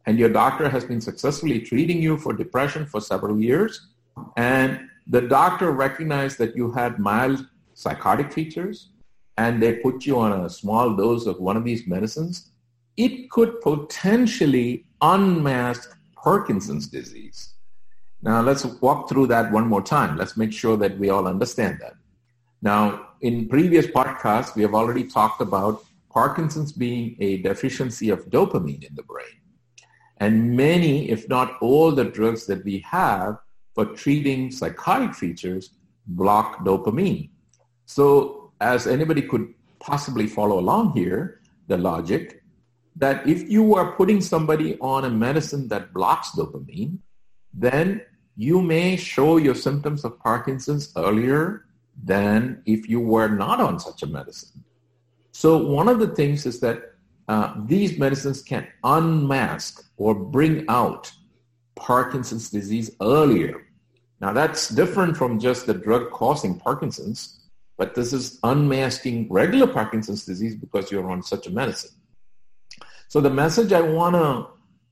and 0.06 0.18
your 0.18 0.28
doctor 0.28 0.68
has 0.68 0.84
been 0.84 1.00
successfully 1.00 1.60
treating 1.60 2.00
you 2.00 2.16
for 2.16 2.32
depression 2.32 2.86
for 2.86 3.00
several 3.00 3.40
years, 3.40 3.88
and 4.36 4.80
the 5.06 5.20
doctor 5.20 5.72
recognized 5.72 6.38
that 6.38 6.56
you 6.56 6.70
had 6.72 6.98
mild 6.98 7.46
psychotic 7.74 8.32
features, 8.32 8.90
and 9.38 9.62
they 9.62 9.74
put 9.74 10.06
you 10.06 10.18
on 10.18 10.44
a 10.44 10.50
small 10.50 10.94
dose 10.94 11.26
of 11.26 11.40
one 11.40 11.56
of 11.56 11.64
these 11.64 11.86
medicines, 11.86 12.51
it 12.96 13.30
could 13.30 13.60
potentially 13.60 14.84
unmask 15.00 15.96
Parkinson's 16.14 16.86
disease. 16.88 17.54
Now 18.22 18.40
let's 18.40 18.64
walk 18.64 19.08
through 19.08 19.26
that 19.28 19.50
one 19.50 19.66
more 19.66 19.82
time. 19.82 20.16
Let's 20.16 20.36
make 20.36 20.52
sure 20.52 20.76
that 20.76 20.98
we 20.98 21.10
all 21.10 21.26
understand 21.26 21.78
that. 21.80 21.94
Now, 22.60 23.08
in 23.20 23.48
previous 23.48 23.86
podcasts, 23.86 24.54
we 24.54 24.62
have 24.62 24.74
already 24.74 25.04
talked 25.04 25.40
about 25.40 25.84
Parkinson's 26.10 26.72
being 26.72 27.16
a 27.18 27.38
deficiency 27.38 28.10
of 28.10 28.26
dopamine 28.30 28.84
in 28.88 28.94
the 28.94 29.02
brain. 29.02 29.40
And 30.18 30.56
many, 30.56 31.10
if 31.10 31.28
not 31.28 31.56
all 31.60 31.90
the 31.90 32.04
drugs 32.04 32.46
that 32.46 32.64
we 32.64 32.78
have 32.80 33.38
for 33.74 33.86
treating 33.86 34.52
psychotic 34.52 35.14
features 35.14 35.70
block 36.06 36.64
dopamine. 36.64 37.30
So 37.86 38.52
as 38.60 38.86
anybody 38.86 39.22
could 39.22 39.54
possibly 39.80 40.28
follow 40.28 40.60
along 40.60 40.92
here, 40.92 41.40
the 41.66 41.78
logic 41.78 42.41
that 42.96 43.26
if 43.26 43.48
you 43.48 43.74
are 43.74 43.92
putting 43.92 44.20
somebody 44.20 44.78
on 44.80 45.04
a 45.04 45.10
medicine 45.10 45.68
that 45.68 45.92
blocks 45.92 46.30
dopamine, 46.30 46.98
then 47.54 48.02
you 48.36 48.62
may 48.62 48.96
show 48.96 49.36
your 49.36 49.54
symptoms 49.54 50.04
of 50.04 50.18
Parkinson's 50.18 50.92
earlier 50.96 51.66
than 52.02 52.62
if 52.66 52.88
you 52.88 53.00
were 53.00 53.28
not 53.28 53.60
on 53.60 53.78
such 53.78 54.02
a 54.02 54.06
medicine. 54.06 54.64
So 55.32 55.56
one 55.56 55.88
of 55.88 55.98
the 55.98 56.08
things 56.08 56.46
is 56.46 56.60
that 56.60 56.94
uh, 57.28 57.54
these 57.66 57.98
medicines 57.98 58.42
can 58.42 58.66
unmask 58.84 59.84
or 59.96 60.14
bring 60.14 60.64
out 60.68 61.10
Parkinson's 61.76 62.50
disease 62.50 62.90
earlier. 63.00 63.66
Now 64.20 64.32
that's 64.32 64.68
different 64.68 65.16
from 65.16 65.40
just 65.40 65.66
the 65.66 65.74
drug 65.74 66.10
causing 66.10 66.58
Parkinson's, 66.58 67.40
but 67.76 67.94
this 67.94 68.12
is 68.12 68.38
unmasking 68.42 69.28
regular 69.30 69.66
Parkinson's 69.66 70.24
disease 70.24 70.54
because 70.54 70.90
you're 70.90 71.10
on 71.10 71.22
such 71.22 71.46
a 71.46 71.50
medicine. 71.50 71.90
So 73.12 73.20
the 73.20 73.28
message 73.28 73.74
I 73.74 73.82
want 73.82 74.14
to 74.14 74.46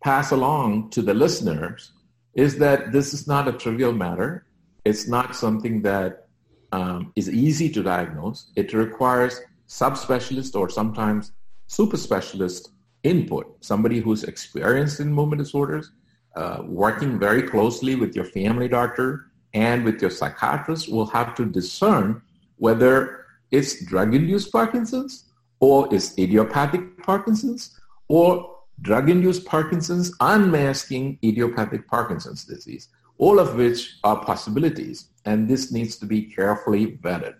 pass 0.04 0.30
along 0.30 0.90
to 0.90 1.00
the 1.00 1.14
listeners 1.14 1.92
is 2.34 2.58
that 2.58 2.92
this 2.92 3.14
is 3.14 3.26
not 3.26 3.48
a 3.48 3.52
trivial 3.52 3.94
matter. 3.94 4.44
It's 4.84 5.08
not 5.08 5.34
something 5.34 5.80
that 5.80 6.28
um, 6.70 7.14
is 7.16 7.30
easy 7.30 7.70
to 7.70 7.82
diagnose. 7.82 8.50
It 8.56 8.74
requires 8.74 9.40
subspecialist 9.70 10.54
or 10.54 10.68
sometimes 10.68 11.32
super 11.66 11.96
specialist 11.96 12.72
input, 13.04 13.56
somebody 13.64 14.00
who's 14.00 14.24
experienced 14.24 15.00
in 15.00 15.10
movement 15.10 15.40
disorders, 15.40 15.90
uh, 16.36 16.58
working 16.66 17.18
very 17.18 17.42
closely 17.42 17.94
with 17.94 18.14
your 18.14 18.26
family 18.26 18.68
doctor 18.68 19.30
and 19.54 19.82
with 19.82 20.02
your 20.02 20.10
psychiatrist 20.10 20.92
will 20.92 21.06
have 21.06 21.34
to 21.36 21.46
discern 21.46 22.20
whether 22.58 23.24
it's 23.50 23.82
drug-induced 23.86 24.52
Parkinson's 24.52 25.32
or 25.58 25.88
it's 25.90 26.18
idiopathic 26.18 27.02
Parkinson's 27.02 27.79
or 28.10 28.56
drug-induced 28.82 29.44
Parkinson's 29.46 30.12
unmasking 30.18 31.16
idiopathic 31.22 31.86
Parkinson's 31.86 32.44
disease, 32.44 32.88
all 33.18 33.38
of 33.38 33.54
which 33.54 33.98
are 34.02 34.24
possibilities 34.24 35.10
and 35.24 35.48
this 35.48 35.70
needs 35.70 35.96
to 35.98 36.06
be 36.06 36.22
carefully 36.22 36.98
vetted. 37.04 37.34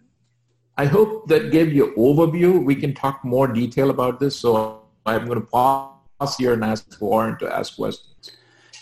I 0.76 0.84
hope 0.84 1.26
that 1.26 1.50
gave 1.50 1.72
you 1.72 1.92
overview. 1.98 2.64
We 2.64 2.76
can 2.76 2.94
talk 2.94 3.24
more 3.24 3.48
detail 3.48 3.90
about 3.90 4.20
this, 4.20 4.36
so 4.36 4.82
I'm 5.04 5.26
going 5.26 5.40
to 5.40 5.46
pause 5.46 6.36
here 6.38 6.52
and 6.52 6.62
ask 6.62 7.00
Warren 7.00 7.36
to 7.38 7.52
ask 7.52 7.74
questions. 7.74 8.30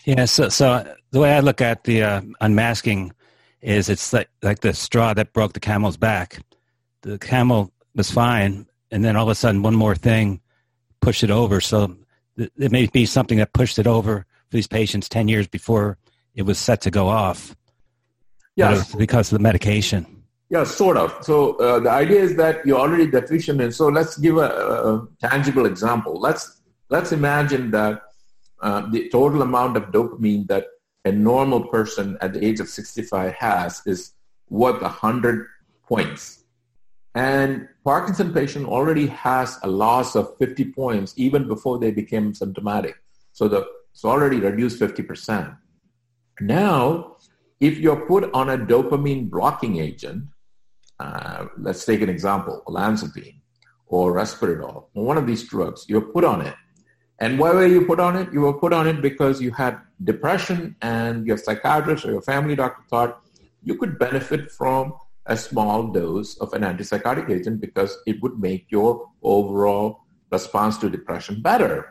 Yeah, 0.05 0.27
so, 0.27 0.51
so 0.51 0.95
the 1.11 1.21
way 1.21 1.33
I 1.33 1.41
look 1.41 1.63
at 1.63 1.85
the 1.85 2.03
uh, 2.03 2.21
unmasking 2.43 3.13
is 3.63 3.89
it's 3.89 4.13
like, 4.13 4.29
like 4.43 4.61
the 4.61 4.75
straw 4.75 5.15
that 5.15 5.33
broke 5.33 5.55
the 5.55 5.61
camel's 5.61 5.97
back. 5.97 6.41
The 7.01 7.19
camel 7.19 7.73
was 7.95 8.11
fine, 8.11 8.67
and 8.91 9.03
then 9.03 9.17
all 9.17 9.25
of 9.25 9.31
a 9.31 9.35
sudden 9.35 9.63
one 9.63 9.75
more 9.75 9.95
thing 9.95 10.43
pushed 11.01 11.25
it 11.25 11.31
over. 11.31 11.61
So 11.61 11.97
it 12.37 12.73
may 12.73 12.87
be 12.87 13.07
something 13.07 13.39
that 13.39 13.53
pushed 13.53 13.79
it 13.79 13.87
over 13.87 14.27
for 14.49 14.57
these 14.57 14.67
patients 14.67 15.09
10 15.09 15.29
years 15.29 15.47
before 15.47 15.99
it 16.35 16.43
was 16.43 16.59
set 16.59 16.81
to 16.83 16.91
go 16.91 17.09
off. 17.09 17.57
Yes. 18.57 18.95
Because 18.95 19.33
of 19.33 19.39
the 19.39 19.43
medication. 19.43 20.19
Yeah, 20.51 20.65
sort 20.65 20.97
of. 20.97 21.17
So 21.23 21.57
uh, 21.57 21.81
the 21.81 21.91
idea 21.91 22.21
is 22.21 22.37
that 22.37 22.65
you're 22.65 22.79
already 22.79 23.07
deficient 23.07 23.61
in. 23.61 23.71
So 23.71 23.89
let's 23.89 24.17
give 24.17 24.39
a, 24.39 24.49
a 24.49 25.09
tangible 25.21 25.67
example. 25.67 26.19
Let's 26.19 26.63
let's 26.89 27.13
imagine 27.13 27.71
that 27.73 28.03
uh, 28.63 28.89
the 28.91 29.11
total 29.11 29.43
amount 29.43 29.77
of 29.77 29.85
dopamine 29.85 30.49
that 30.49 30.67
a 31.05 31.13
normal 31.13 31.67
person 31.69 32.17
at 32.21 32.33
the 32.33 32.45
age 32.45 32.61
of 32.61 32.69
65 32.69 33.33
has 33.35 33.83
is 33.87 34.13
worth 34.49 34.81
100 34.81 35.47
points. 35.87 36.38
And 37.15 37.69
Parkinson 37.85 38.33
patient 38.33 38.67
already 38.67 39.07
has 39.09 39.59
a 39.63 39.69
loss 39.69 40.15
of 40.15 40.37
50 40.39 40.73
points 40.73 41.15
even 41.17 41.49
before 41.49 41.79
they 41.79 41.91
became 41.91 42.35
symptomatic. 42.35 42.97
So 43.33 43.49
the, 43.49 43.67
it's 43.93 44.05
already 44.05 44.39
reduced 44.39 44.79
50%. 44.81 45.57
Now, 46.41 47.17
if 47.61 47.79
you're 47.79 48.07
put 48.07 48.33
on 48.33 48.51
a 48.51 48.59
dopamine 48.59 49.31
blocking 49.31 49.79
agent, 49.79 50.25
uh, 51.01 51.47
let's 51.57 51.85
take 51.85 52.03
an 52.03 52.09
example, 52.09 52.63
olanzapine 52.67 53.41
or 53.87 54.13
Risperdal, 54.13 54.85
or 54.95 55.05
one 55.05 55.17
of 55.17 55.27
these 55.27 55.49
drugs, 55.49 55.87
you're 55.89 56.03
put 56.03 56.25
on 56.25 56.43
it. 56.43 56.55
And 57.21 57.39
why 57.39 57.53
were 57.53 57.67
you 57.67 57.85
put 57.85 57.99
on 57.99 58.17
it? 58.17 58.33
You 58.33 58.43
were 58.43 58.53
put 58.53 58.73
on 58.73 58.87
it 58.87 59.03
because 59.03 59.41
you 59.41 59.51
had 59.51 59.81
depression 60.05 60.77
and 60.83 61.27
your 61.27 61.37
psychiatrist 61.37 62.05
or 62.05 62.13
your 62.13 62.23
family 62.23 62.55
doctor 62.55 62.83
thought 62.89 63.21
you 63.63 63.75
could 63.75 63.99
benefit 63.99 64.53
from 64.53 64.95
a 65.29 65.37
small 65.37 65.89
dose 65.89 66.37
of 66.39 66.53
an 66.53 66.63
antipsychotic 66.63 67.31
agent 67.31 67.61
because 67.61 67.97
it 68.07 68.21
would 68.23 68.39
make 68.39 68.67
your 68.71 69.09
overall 69.23 70.01
response 70.31 70.79
to 70.79 70.91
depression 70.91 71.41
better. 71.43 71.91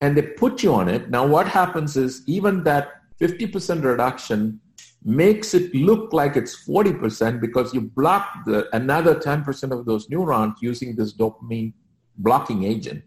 And 0.00 0.16
they 0.16 0.22
put 0.22 0.62
you 0.62 0.74
on 0.74 0.88
it. 0.88 1.10
Now 1.10 1.26
what 1.26 1.46
happens 1.46 1.96
is 1.96 2.22
even 2.26 2.64
that 2.64 2.92
50% 3.20 3.84
reduction 3.84 4.60
makes 5.04 5.54
it 5.54 5.74
look 5.74 6.12
like 6.12 6.36
it's 6.36 6.64
40% 6.66 7.40
because 7.40 7.74
you 7.74 7.82
block 7.82 8.44
the, 8.46 8.68
another 8.74 9.14
10% 9.16 9.72
of 9.72 9.84
those 9.84 10.08
neurons 10.08 10.54
using 10.60 10.94
this 10.94 11.12
dopamine 11.12 11.72
blocking 12.18 12.64
agent. 12.64 13.02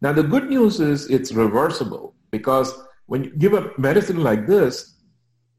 Now, 0.00 0.12
the 0.12 0.22
good 0.22 0.48
news 0.48 0.80
is 0.80 1.08
it's 1.08 1.32
reversible 1.32 2.14
because 2.30 2.74
when 3.06 3.24
you 3.24 3.30
give 3.30 3.54
a 3.54 3.70
medicine 3.78 4.22
like 4.22 4.46
this, 4.46 4.96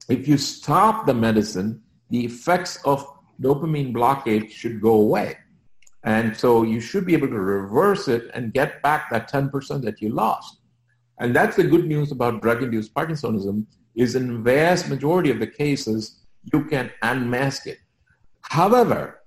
if 0.09 0.27
you 0.27 0.37
stop 0.37 1.05
the 1.05 1.13
medicine, 1.13 1.81
the 2.09 2.25
effects 2.25 2.79
of 2.85 3.07
dopamine 3.41 3.93
blockade 3.93 4.51
should 4.51 4.81
go 4.81 4.93
away. 4.93 5.37
And 6.03 6.37
so 6.37 6.63
you 6.63 6.79
should 6.79 7.05
be 7.05 7.13
able 7.13 7.29
to 7.29 7.39
reverse 7.39 8.07
it 8.07 8.29
and 8.33 8.53
get 8.53 8.81
back 8.83 9.09
that 9.09 9.31
10% 9.31 9.81
that 9.83 10.01
you 10.01 10.09
lost. 10.09 10.59
And 11.19 11.35
that's 11.35 11.55
the 11.55 11.63
good 11.63 11.87
news 11.87 12.11
about 12.11 12.41
drug-induced 12.41 12.93
Parkinsonism 12.93 13.65
is 13.95 14.15
in 14.15 14.43
vast 14.43 14.89
majority 14.89 15.31
of 15.31 15.39
the 15.39 15.47
cases, 15.47 16.19
you 16.53 16.65
can 16.65 16.91
unmask 17.01 17.65
it. 17.65 17.79
However, 18.41 19.21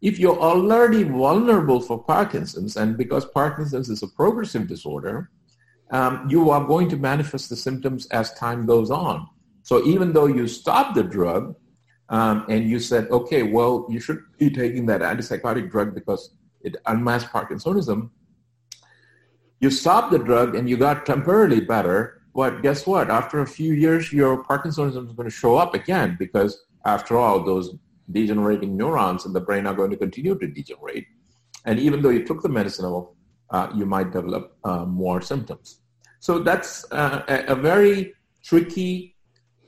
if 0.00 0.18
you're 0.18 0.38
already 0.38 1.02
vulnerable 1.02 1.80
for 1.80 2.02
Parkinson's, 2.02 2.76
and 2.76 2.96
because 2.96 3.24
Parkinson's 3.26 3.88
is 3.88 4.02
a 4.02 4.08
progressive 4.08 4.66
disorder, 4.66 5.30
um, 5.90 6.26
you 6.28 6.50
are 6.50 6.64
going 6.64 6.88
to 6.88 6.96
manifest 6.96 7.50
the 7.50 7.56
symptoms 7.56 8.06
as 8.06 8.32
time 8.34 8.64
goes 8.64 8.90
on. 8.90 9.28
So 9.62 9.84
even 9.84 10.12
though 10.12 10.26
you 10.26 10.48
stop 10.48 10.94
the 10.94 11.02
drug 11.02 11.54
um, 12.12 12.44
and 12.50 12.68
you 12.68 12.78
said, 12.78 13.10
okay, 13.10 13.42
well, 13.42 13.86
you 13.88 13.98
should 13.98 14.22
be 14.38 14.50
taking 14.50 14.84
that 14.86 15.00
antipsychotic 15.00 15.70
drug 15.70 15.94
because 15.94 16.34
it 16.60 16.76
unmasked 16.86 17.32
Parkinsonism, 17.32 18.10
you 19.60 19.70
stop 19.70 20.10
the 20.10 20.18
drug 20.18 20.54
and 20.54 20.68
you 20.68 20.76
got 20.76 21.06
temporarily 21.06 21.60
better, 21.60 22.22
But 22.34 22.62
guess 22.62 22.86
what? 22.86 23.10
After 23.10 23.40
a 23.40 23.46
few 23.46 23.74
years, 23.74 24.12
your 24.12 24.42
Parkinsonism 24.44 25.06
is 25.06 25.12
going 25.12 25.28
to 25.28 25.36
show 25.44 25.56
up 25.56 25.74
again 25.74 26.16
because, 26.18 26.64
after 26.84 27.18
all, 27.18 27.44
those 27.44 27.74
degenerating 28.10 28.76
neurons 28.76 29.26
in 29.26 29.32
the 29.32 29.40
brain 29.40 29.66
are 29.66 29.74
going 29.74 29.90
to 29.90 29.96
continue 29.96 30.38
to 30.38 30.46
degenerate. 30.46 31.06
And 31.66 31.78
even 31.78 32.00
though 32.00 32.08
you 32.08 32.24
took 32.24 32.42
the 32.42 32.48
medicine, 32.48 32.86
uh, 33.50 33.68
you 33.74 33.86
might 33.86 34.12
develop 34.12 34.56
uh, 34.64 34.84
more 34.86 35.20
symptoms. 35.20 35.80
So 36.20 36.38
that's 36.38 36.90
uh, 36.90 37.22
a, 37.28 37.52
a, 37.52 37.54
very 37.54 38.14
tricky, 38.42 39.16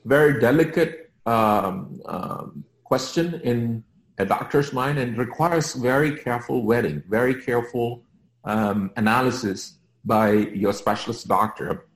very 0.05 0.39
delicate 0.39 1.04
um, 1.25 2.01
um, 2.05 2.63
question 2.83 3.41
in 3.43 3.83
a 4.17 4.25
doctor's 4.25 4.71
mind 4.71 4.97
and 4.97 5.17
requires 5.17 5.73
very 5.73 6.15
careful 6.15 6.63
vetting, 6.63 7.03
very 7.05 7.35
careful 7.41 8.03
um, 8.45 8.91
analysis 8.95 9.77
by 10.05 10.31
your 10.31 10.71
specialist 10.71 11.27
doctor. 11.27 11.87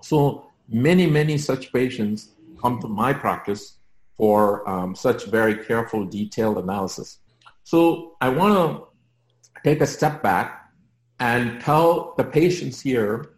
So 0.00 0.46
many, 0.68 1.06
many 1.06 1.38
such 1.38 1.72
patients 1.72 2.30
come 2.60 2.80
to 2.80 2.88
my 2.88 3.12
practice 3.12 3.78
for 4.16 4.68
um, 4.68 4.94
such 4.94 5.26
very 5.26 5.56
careful, 5.64 6.04
detailed 6.04 6.58
analysis. 6.58 7.18
So 7.64 8.16
I 8.20 8.28
want 8.28 8.54
to 8.54 9.60
take 9.62 9.80
a 9.80 9.86
step 9.86 10.22
back 10.22 10.72
and 11.20 11.60
tell 11.60 12.14
the 12.16 12.24
patients 12.24 12.80
here 12.80 13.34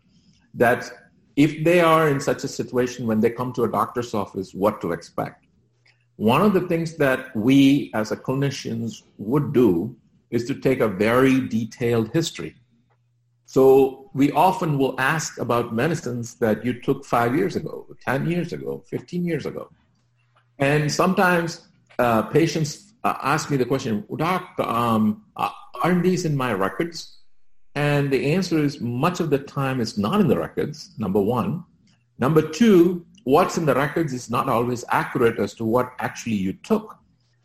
that 0.55 0.91
if 1.37 1.65
they 1.65 1.81
are 1.81 2.09
in 2.09 2.21
such 2.21 2.45
a 2.45 2.49
situation 2.49 3.07
when 3.07 3.21
they 3.21 3.31
come 3.31 3.53
to 3.55 3.65
a 3.65 3.71
doctor's 3.71 4.15
office, 4.15 4.55
what 4.55 4.81
to 4.81 4.93
expect. 4.93 5.47
One 6.17 6.43
of 6.43 6.55
the 6.55 6.61
things 6.63 6.95
that 6.97 7.35
we 7.35 7.91
as 7.95 8.13
a 8.13 8.17
clinicians 8.17 9.03
would 9.19 9.53
do 9.53 9.97
is 10.31 10.45
to 10.47 10.55
take 10.55 10.81
a 10.81 10.89
very 10.89 11.49
detailed 11.49 12.11
history. 12.13 12.55
So 13.47 14.11
we 14.15 14.33
often 14.33 14.79
will 14.79 14.99
ask 14.99 15.39
about 15.39 15.75
medicines 15.75 16.35
that 16.37 16.65
you 16.65 16.81
took 16.81 17.05
five 17.05 17.35
years 17.37 17.57
ago, 17.57 17.87
10 18.05 18.31
years 18.31 18.53
ago, 18.53 18.83
15 18.87 19.25
years 19.25 19.45
ago. 19.45 19.71
And 20.59 20.91
sometimes 20.91 21.67
uh, 21.99 22.23
patients 22.23 22.95
uh, 23.03 23.15
ask 23.23 23.51
me 23.51 23.57
the 23.57 23.65
question, 23.65 24.05
Doc, 24.17 24.59
um, 24.61 25.25
uh, 25.37 25.51
aren't 25.83 26.03
these 26.03 26.25
in 26.25 26.37
my 26.37 26.53
records? 26.53 27.19
And 27.75 28.11
the 28.11 28.33
answer 28.33 28.59
is 28.59 28.81
much 28.81 29.21
of 29.21 29.31
the 29.31 29.39
time 29.39 29.81
it's 29.81 29.99
not 29.99 30.21
in 30.21 30.29
the 30.29 30.39
records, 30.39 30.93
number 30.99 31.21
one. 31.21 31.65
Number 32.19 32.43
two, 32.43 33.05
what's 33.25 33.59
in 33.59 33.67
the 33.67 33.75
records 33.75 34.13
is 34.13 34.31
not 34.31 34.49
always 34.49 34.85
accurate 34.91 35.39
as 35.39 35.55
to 35.55 35.65
what 35.65 35.93
actually 35.99 36.37
you 36.37 36.53
took. 36.53 36.97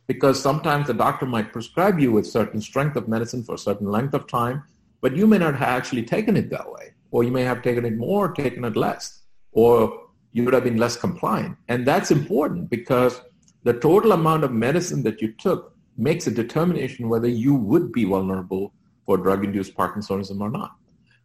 Because 0.08 0.42
sometimes 0.42 0.88
the 0.88 0.94
doctor 0.94 1.26
might 1.26 1.54
prescribe 1.54 2.00
you 2.00 2.12
with 2.12 2.28
certain 2.28 2.62
strength 2.62 2.96
of 2.96 3.08
medicine 3.08 3.44
for 3.44 3.56
a 3.56 3.60
certain 3.60 3.90
length 3.90 4.14
of 4.14 4.28
time, 4.28 4.64
but 5.02 5.16
you 5.16 5.26
may 5.26 5.38
not 5.38 5.56
have 5.56 5.70
actually 5.70 6.04
taken 6.04 6.36
it 6.38 6.50
that 6.50 6.72
way. 6.72 6.94
Or 7.12 7.24
you 7.24 7.32
may 7.32 7.44
have 7.44 7.64
taken 7.64 7.86
it 7.86 7.98
more, 7.98 8.32
taken 8.32 8.64
it 8.66 8.76
less. 8.76 9.22
Or 9.52 10.10
you 10.32 10.44
would 10.46 10.54
have 10.54 10.64
been 10.64 10.78
less 10.78 10.96
compliant. 10.96 11.58
And 11.68 11.88
that's 11.88 12.12
important 12.12 12.70
because 12.70 13.22
the 13.64 13.74
total 13.74 14.12
amount 14.12 14.44
of 14.44 14.52
medicine 14.52 15.02
that 15.04 15.22
you 15.22 15.34
took 15.34 15.74
makes 15.98 16.28
a 16.28 16.32
determination 16.32 17.10
whether 17.10 17.28
you 17.28 17.56
would 17.56 17.92
be 17.92 18.06
vulnerable 18.06 18.74
for 19.10 19.18
drug-induced 19.18 19.76
Parkinsonism 19.76 20.40
or 20.40 20.52
not. 20.52 20.76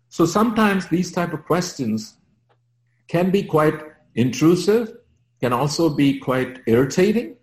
So 0.09 0.25
sometimes 0.25 0.89
these 0.89 1.13
type 1.13 1.35
of 1.35 1.45
questions 1.45 2.17
can 3.09 3.31
be 3.31 3.43
quite 3.43 3.75
intrusive, 4.15 4.95
can 5.43 5.53
also 5.53 5.91
be 5.91 6.19
quite 6.19 6.61
irritating, 6.67 7.37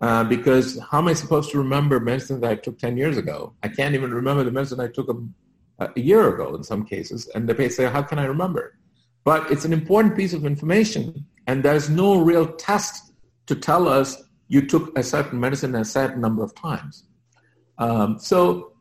uh, 0.00 0.22
because 0.22 0.78
how 0.88 0.98
am 0.98 1.08
I 1.08 1.14
supposed 1.14 1.50
to 1.50 1.58
remember 1.58 1.98
medicine 1.98 2.40
that 2.42 2.50
I 2.52 2.54
took 2.54 2.78
10 2.78 2.96
years 2.96 3.16
ago? 3.16 3.54
I 3.64 3.66
can't 3.66 3.96
even 3.96 4.14
remember 4.14 4.44
the 4.44 4.52
medicine 4.52 4.78
I 4.78 4.86
took 4.86 5.08
a, 5.08 5.88
a 5.96 6.00
year 6.00 6.32
ago 6.32 6.54
in 6.54 6.62
some 6.62 6.84
cases, 6.84 7.28
and 7.34 7.48
they 7.48 7.68
say, 7.68 7.86
how 7.86 8.02
can 8.02 8.20
I 8.20 8.26
remember? 8.26 8.78
But 9.24 9.50
it's 9.50 9.64
an 9.64 9.72
important 9.72 10.16
piece 10.16 10.32
of 10.32 10.46
information, 10.46 11.26
and 11.48 11.64
there's 11.64 11.90
no 11.90 12.20
real 12.20 12.46
test 12.46 13.10
to 13.46 13.56
tell 13.56 13.88
us 13.88 14.22
you 14.46 14.64
took 14.64 14.96
a 14.96 15.02
certain 15.02 15.40
medicine 15.40 15.74
a 15.74 15.84
certain 15.84 16.20
number 16.20 16.44
of 16.44 16.54
times. 16.54 17.02
Um, 17.78 18.20
so 18.20 18.74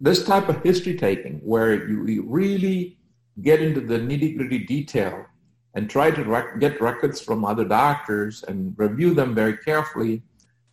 this 0.00 0.24
type 0.24 0.48
of 0.48 0.62
history 0.62 0.96
taking, 0.96 1.38
where 1.38 1.88
you, 1.88 2.24
really 2.26 2.98
get 3.42 3.60
into 3.60 3.80
the 3.80 3.98
nitty 3.98 4.36
gritty 4.36 4.58
detail 4.58 5.26
and 5.74 5.90
try 5.90 6.10
to 6.10 6.22
rec- 6.24 6.60
get 6.60 6.80
records 6.80 7.20
from 7.20 7.44
other 7.44 7.64
doctors 7.64 8.44
and 8.44 8.74
review 8.76 9.12
them 9.14 9.34
very 9.34 9.56
carefully, 9.56 10.22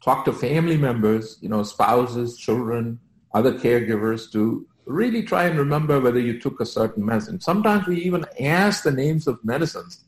talk 0.03 0.25
to 0.25 0.34
family 0.34 0.77
members, 0.77 1.38
you 1.41 1.49
know, 1.49 1.63
spouses, 1.63 2.38
children, 2.38 2.99
other 3.34 3.53
caregivers 3.53 4.31
to 4.31 4.67
really 4.86 5.23
try 5.23 5.45
and 5.45 5.57
remember 5.57 5.99
whether 5.99 6.19
you 6.19 6.39
took 6.39 6.60
a 6.60 6.65
certain 6.65 7.05
medicine. 7.05 7.39
Sometimes 7.39 7.88
we 7.88 7.97
even 8.01 8.25
ask 8.39 8.84
the 8.84 8.91
names 8.91 9.27
of 9.27 9.43
medicines. 9.43 10.03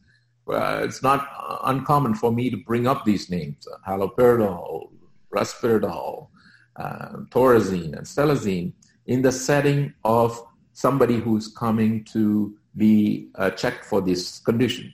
Uh, 0.48 0.82
it's 0.84 1.02
not 1.02 1.30
uncommon 1.64 2.14
for 2.14 2.32
me 2.32 2.50
to 2.50 2.58
bring 2.58 2.86
up 2.86 3.06
these 3.06 3.30
names, 3.30 3.66
uh, 3.72 3.78
haloperidol, 3.90 4.90
risperidol, 5.34 6.28
uh, 6.76 7.10
thorazine, 7.30 7.96
and 7.98 8.06
stelazine, 8.06 8.74
in 9.08 9.22
the 9.22 9.32
setting 9.32 9.94
of 10.04 10.42
somebody 10.74 11.20
who's 11.20 11.48
coming 11.48 12.04
to 12.06 12.56
be 12.78 13.30
uh, 13.36 13.50
checked 13.52 13.86
for 13.86 14.02
this 14.02 14.40
condition. 14.40 14.94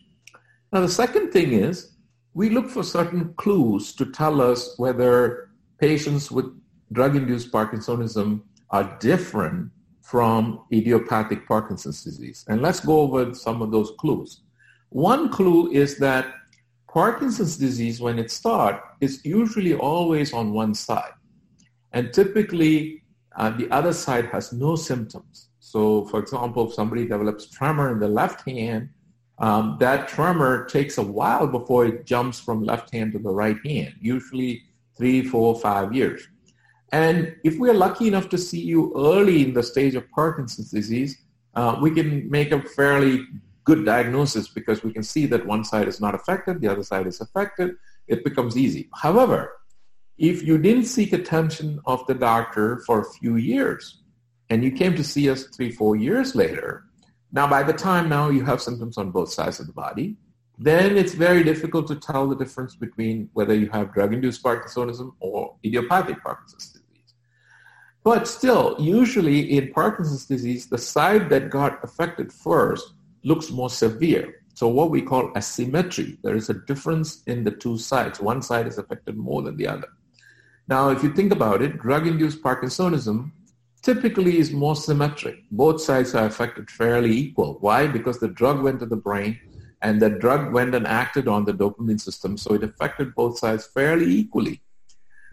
Now, 0.71 0.81
the 0.81 0.89
second 0.89 1.31
thing 1.31 1.53
is 1.53 1.91
we 2.33 2.49
look 2.49 2.69
for 2.69 2.83
certain 2.83 3.33
clues 3.35 3.93
to 3.95 4.05
tell 4.05 4.41
us 4.41 4.75
whether 4.77 5.49
patients 5.79 6.31
with 6.31 6.45
drug-induced 6.91 7.51
Parkinsonism 7.51 8.41
are 8.71 8.97
different 8.99 9.71
from 10.01 10.61
idiopathic 10.73 11.47
Parkinson's 11.47 12.03
disease. 12.03 12.43
And 12.47 12.61
let's 12.61 12.79
go 12.79 12.99
over 13.01 13.33
some 13.33 13.61
of 13.61 13.71
those 13.71 13.91
clues. 13.99 14.41
One 14.89 15.29
clue 15.29 15.71
is 15.71 15.97
that 15.99 16.33
Parkinson's 16.91 17.57
disease, 17.57 18.01
when 18.01 18.17
it 18.17 18.31
starts, 18.31 18.83
is 19.01 19.23
usually 19.23 19.75
always 19.75 20.33
on 20.33 20.51
one 20.51 20.73
side. 20.73 21.13
And 21.91 22.11
typically, 22.11 23.03
uh, 23.39 23.49
the 23.51 23.71
other 23.71 23.93
side 23.93 24.25
has 24.25 24.51
no 24.51 24.75
symptoms. 24.75 25.47
So, 25.59 26.05
for 26.05 26.19
example, 26.19 26.67
if 26.67 26.73
somebody 26.73 27.07
develops 27.07 27.49
tremor 27.49 27.91
in 27.93 27.99
the 27.99 28.07
left 28.07 28.47
hand, 28.47 28.89
um, 29.39 29.77
that 29.79 30.09
tremor 30.09 30.65
takes 30.65 30.97
a 30.97 31.01
while 31.01 31.47
before 31.47 31.85
it 31.85 32.05
jumps 32.05 32.39
from 32.39 32.63
left 32.63 32.91
hand 32.91 33.13
to 33.13 33.19
the 33.19 33.29
right 33.29 33.57
hand, 33.65 33.93
usually 34.01 34.63
three, 34.97 35.23
four, 35.23 35.57
five 35.57 35.93
years. 35.93 36.27
And 36.91 37.35
if 37.45 37.57
we're 37.57 37.73
lucky 37.73 38.07
enough 38.09 38.27
to 38.29 38.37
see 38.37 38.59
you 38.59 38.91
early 38.97 39.45
in 39.45 39.53
the 39.53 39.63
stage 39.63 39.95
of 39.95 40.09
Parkinson's 40.11 40.71
disease, 40.71 41.17
uh, 41.55 41.77
we 41.81 41.91
can 41.91 42.29
make 42.29 42.51
a 42.51 42.61
fairly 42.61 43.25
good 43.63 43.85
diagnosis 43.85 44.49
because 44.49 44.83
we 44.83 44.91
can 44.91 45.03
see 45.03 45.25
that 45.27 45.45
one 45.45 45.63
side 45.63 45.87
is 45.87 46.01
not 46.01 46.13
affected, 46.13 46.59
the 46.59 46.67
other 46.67 46.83
side 46.83 47.07
is 47.07 47.21
affected. 47.21 47.75
It 48.07 48.23
becomes 48.25 48.57
easy. 48.57 48.89
However, 48.93 49.58
if 50.19 50.43
you 50.43 50.57
didn't 50.57 50.83
seek 50.83 51.13
attention 51.13 51.79
of 51.85 52.05
the 52.05 52.13
doctor 52.13 52.79
for 52.85 52.99
a 52.99 53.11
few 53.13 53.37
years 53.37 54.01
and 54.49 54.63
you 54.63 54.71
came 54.71 54.93
to 54.95 55.03
see 55.03 55.29
us 55.29 55.45
three, 55.45 55.71
four 55.71 55.95
years 55.95 56.35
later, 56.35 56.83
now 57.31 57.47
by 57.47 57.63
the 57.63 57.71
time 57.71 58.09
now 58.09 58.29
you 58.29 58.43
have 58.43 58.61
symptoms 58.61 58.97
on 58.97 59.11
both 59.11 59.31
sides 59.31 59.61
of 59.61 59.67
the 59.67 59.73
body, 59.73 60.17
then 60.57 60.97
it's 60.97 61.13
very 61.13 61.41
difficult 61.41 61.87
to 61.87 61.95
tell 61.95 62.27
the 62.27 62.35
difference 62.35 62.75
between 62.75 63.29
whether 63.31 63.53
you 63.53 63.69
have 63.69 63.93
drug-induced 63.93 64.43
Parkinsonism 64.43 65.13
or 65.21 65.55
idiopathic 65.65 66.21
Parkinson's 66.21 66.67
disease. 66.67 67.13
but 68.03 68.27
still, 68.27 68.75
usually 68.77 69.57
in 69.57 69.71
Parkinson's 69.71 70.25
disease, 70.25 70.67
the 70.67 70.77
side 70.77 71.29
that 71.29 71.49
got 71.49 71.81
affected 71.81 72.33
first 72.33 72.93
looks 73.23 73.51
more 73.51 73.69
severe. 73.69 74.41
So 74.53 74.67
what 74.67 74.89
we 74.89 75.01
call 75.01 75.31
asymmetry, 75.37 76.17
there 76.23 76.35
is 76.35 76.49
a 76.49 76.55
difference 76.55 77.23
in 77.27 77.45
the 77.45 77.51
two 77.51 77.77
sides. 77.77 78.19
One 78.19 78.41
side 78.41 78.67
is 78.67 78.77
affected 78.77 79.15
more 79.15 79.41
than 79.41 79.55
the 79.55 79.67
other. 79.67 79.87
Now, 80.69 80.89
if 80.89 81.01
you 81.01 81.11
think 81.11 81.33
about 81.33 81.63
it, 81.63 81.79
drug-induced 81.79 82.43
Parkinsonism 82.43 83.31
typically 83.81 84.37
is 84.37 84.51
more 84.51 84.75
symmetric. 84.75 85.37
Both 85.49 85.81
sides 85.81 86.13
are 86.13 86.27
affected 86.27 86.69
fairly 86.69 87.11
equal. 87.11 87.57
Why? 87.59 87.87
Because 87.87 88.19
the 88.19 88.27
drug 88.27 88.61
went 88.61 88.79
to 88.81 88.85
the 88.85 88.95
brain 88.95 89.39
and 89.81 89.99
the 89.99 90.11
drug 90.11 90.53
went 90.53 90.75
and 90.75 90.85
acted 90.85 91.27
on 91.27 91.45
the 91.45 91.53
dopamine 91.53 91.99
system, 91.99 92.37
so 92.37 92.53
it 92.53 92.63
affected 92.63 93.15
both 93.15 93.39
sides 93.39 93.65
fairly 93.65 94.05
equally. 94.05 94.61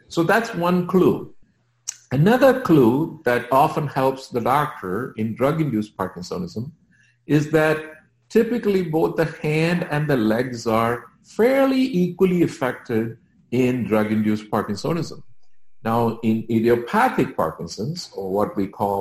So 0.09 0.23
that's 0.23 0.55
one 0.55 0.87
clue. 0.87 1.35
Another 2.13 2.63
clue 2.63 3.21
that 3.27 3.47
often 3.53 3.89
helps 3.89 4.29
the 4.29 4.41
doctor 4.41 5.13
in 5.19 5.35
drug-induced 5.35 5.99
Parkinsonism 5.99 6.73
is 7.27 7.51
that 7.51 7.79
typically 8.31 8.85
both 8.85 9.17
the 9.17 9.27
hand 9.43 9.87
and 9.91 10.09
the 10.09 10.17
legs 10.17 10.67
are 10.67 11.05
fairly 11.25 11.83
equally 11.83 12.43
affected 12.43 13.19
in 13.51 13.85
drug-induced 13.85 14.51
Parkinsonism. 14.51 15.23
Now, 15.91 16.19
in 16.25 16.37
idiopathic 16.51 17.37
Parkinson's, 17.37 18.11
or 18.17 18.27
what 18.39 18.57
we 18.57 18.67
call 18.67 18.99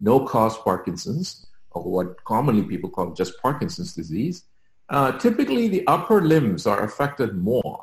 no-cause 0.00 0.56
Parkinson's, 0.58 1.46
or 1.72 1.82
what 1.94 2.24
commonly 2.24 2.62
people 2.62 2.90
call 2.90 3.12
just 3.12 3.32
Parkinson's 3.42 3.92
disease, 4.00 4.44
uh, 4.88 5.10
typically 5.18 5.66
the 5.66 5.84
upper 5.88 6.22
limbs 6.22 6.64
are 6.72 6.84
affected 6.84 7.30
more. 7.34 7.76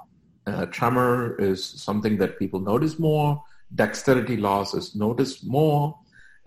Uh, 0.47 0.65
tremor 0.67 1.35
is 1.49 1.59
something 1.63 2.17
that 2.21 2.39
people 2.39 2.59
notice 2.61 2.97
more 2.97 3.43
dexterity 3.73 4.37
loss 4.37 4.73
is 4.73 4.95
noticed 4.95 5.45
more. 5.45 5.97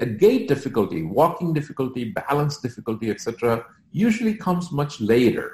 A 0.00 0.06
gait 0.06 0.48
difficulty, 0.48 1.02
walking 1.02 1.52
difficulty, 1.52 2.12
balance 2.12 2.58
difficulty, 2.58 3.10
etc., 3.10 3.64
usually 3.92 4.34
comes 4.34 4.72
much 4.72 5.00
later. 5.00 5.48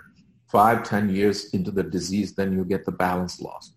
five, 0.46 0.84
ten 0.84 1.04
years 1.18 1.38
into 1.56 1.72
the 1.78 1.82
disease, 1.82 2.28
then 2.38 2.52
you 2.56 2.64
get 2.64 2.84
the 2.84 2.92
balance 2.92 3.40
loss. 3.40 3.72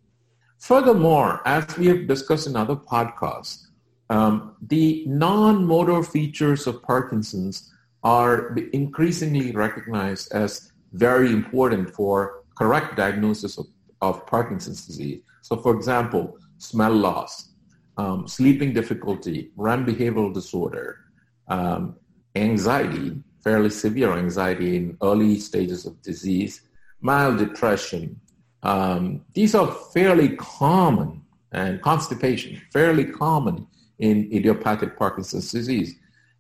Furthermore, 0.59 1.41
as 1.45 1.77
we 1.77 1.87
have 1.87 2.07
discussed 2.07 2.47
in 2.47 2.55
other 2.55 2.75
podcasts, 2.75 3.67
um, 4.09 4.55
the 4.61 5.03
non-motor 5.07 6.03
features 6.03 6.67
of 6.67 6.81
Parkinson's 6.81 7.73
are 8.03 8.55
increasingly 8.73 9.51
recognized 9.51 10.31
as 10.31 10.71
very 10.93 11.31
important 11.31 11.93
for 11.93 12.43
correct 12.57 12.95
diagnosis 12.95 13.57
of, 13.57 13.67
of 14.01 14.25
Parkinson's 14.25 14.85
disease. 14.85 15.21
So, 15.41 15.57
for 15.57 15.75
example, 15.75 16.37
smell 16.57 16.93
loss, 16.93 17.49
um, 17.97 18.27
sleeping 18.27 18.73
difficulty, 18.73 19.51
REM 19.55 19.85
behavioral 19.85 20.33
disorder, 20.33 20.99
um, 21.47 21.95
anxiety, 22.35 23.21
fairly 23.43 23.69
severe 23.69 24.13
anxiety 24.13 24.77
in 24.77 24.97
early 25.01 25.39
stages 25.39 25.85
of 25.85 26.01
disease, 26.01 26.61
mild 27.01 27.37
depression. 27.37 28.19
Um, 28.63 29.21
these 29.33 29.55
are 29.55 29.71
fairly 29.93 30.35
common, 30.35 31.21
and 31.51 31.81
constipation, 31.81 32.61
fairly 32.73 33.05
common 33.05 33.67
in 33.99 34.29
idiopathic 34.31 34.97
Parkinson's 34.97 35.51
disease. 35.51 35.95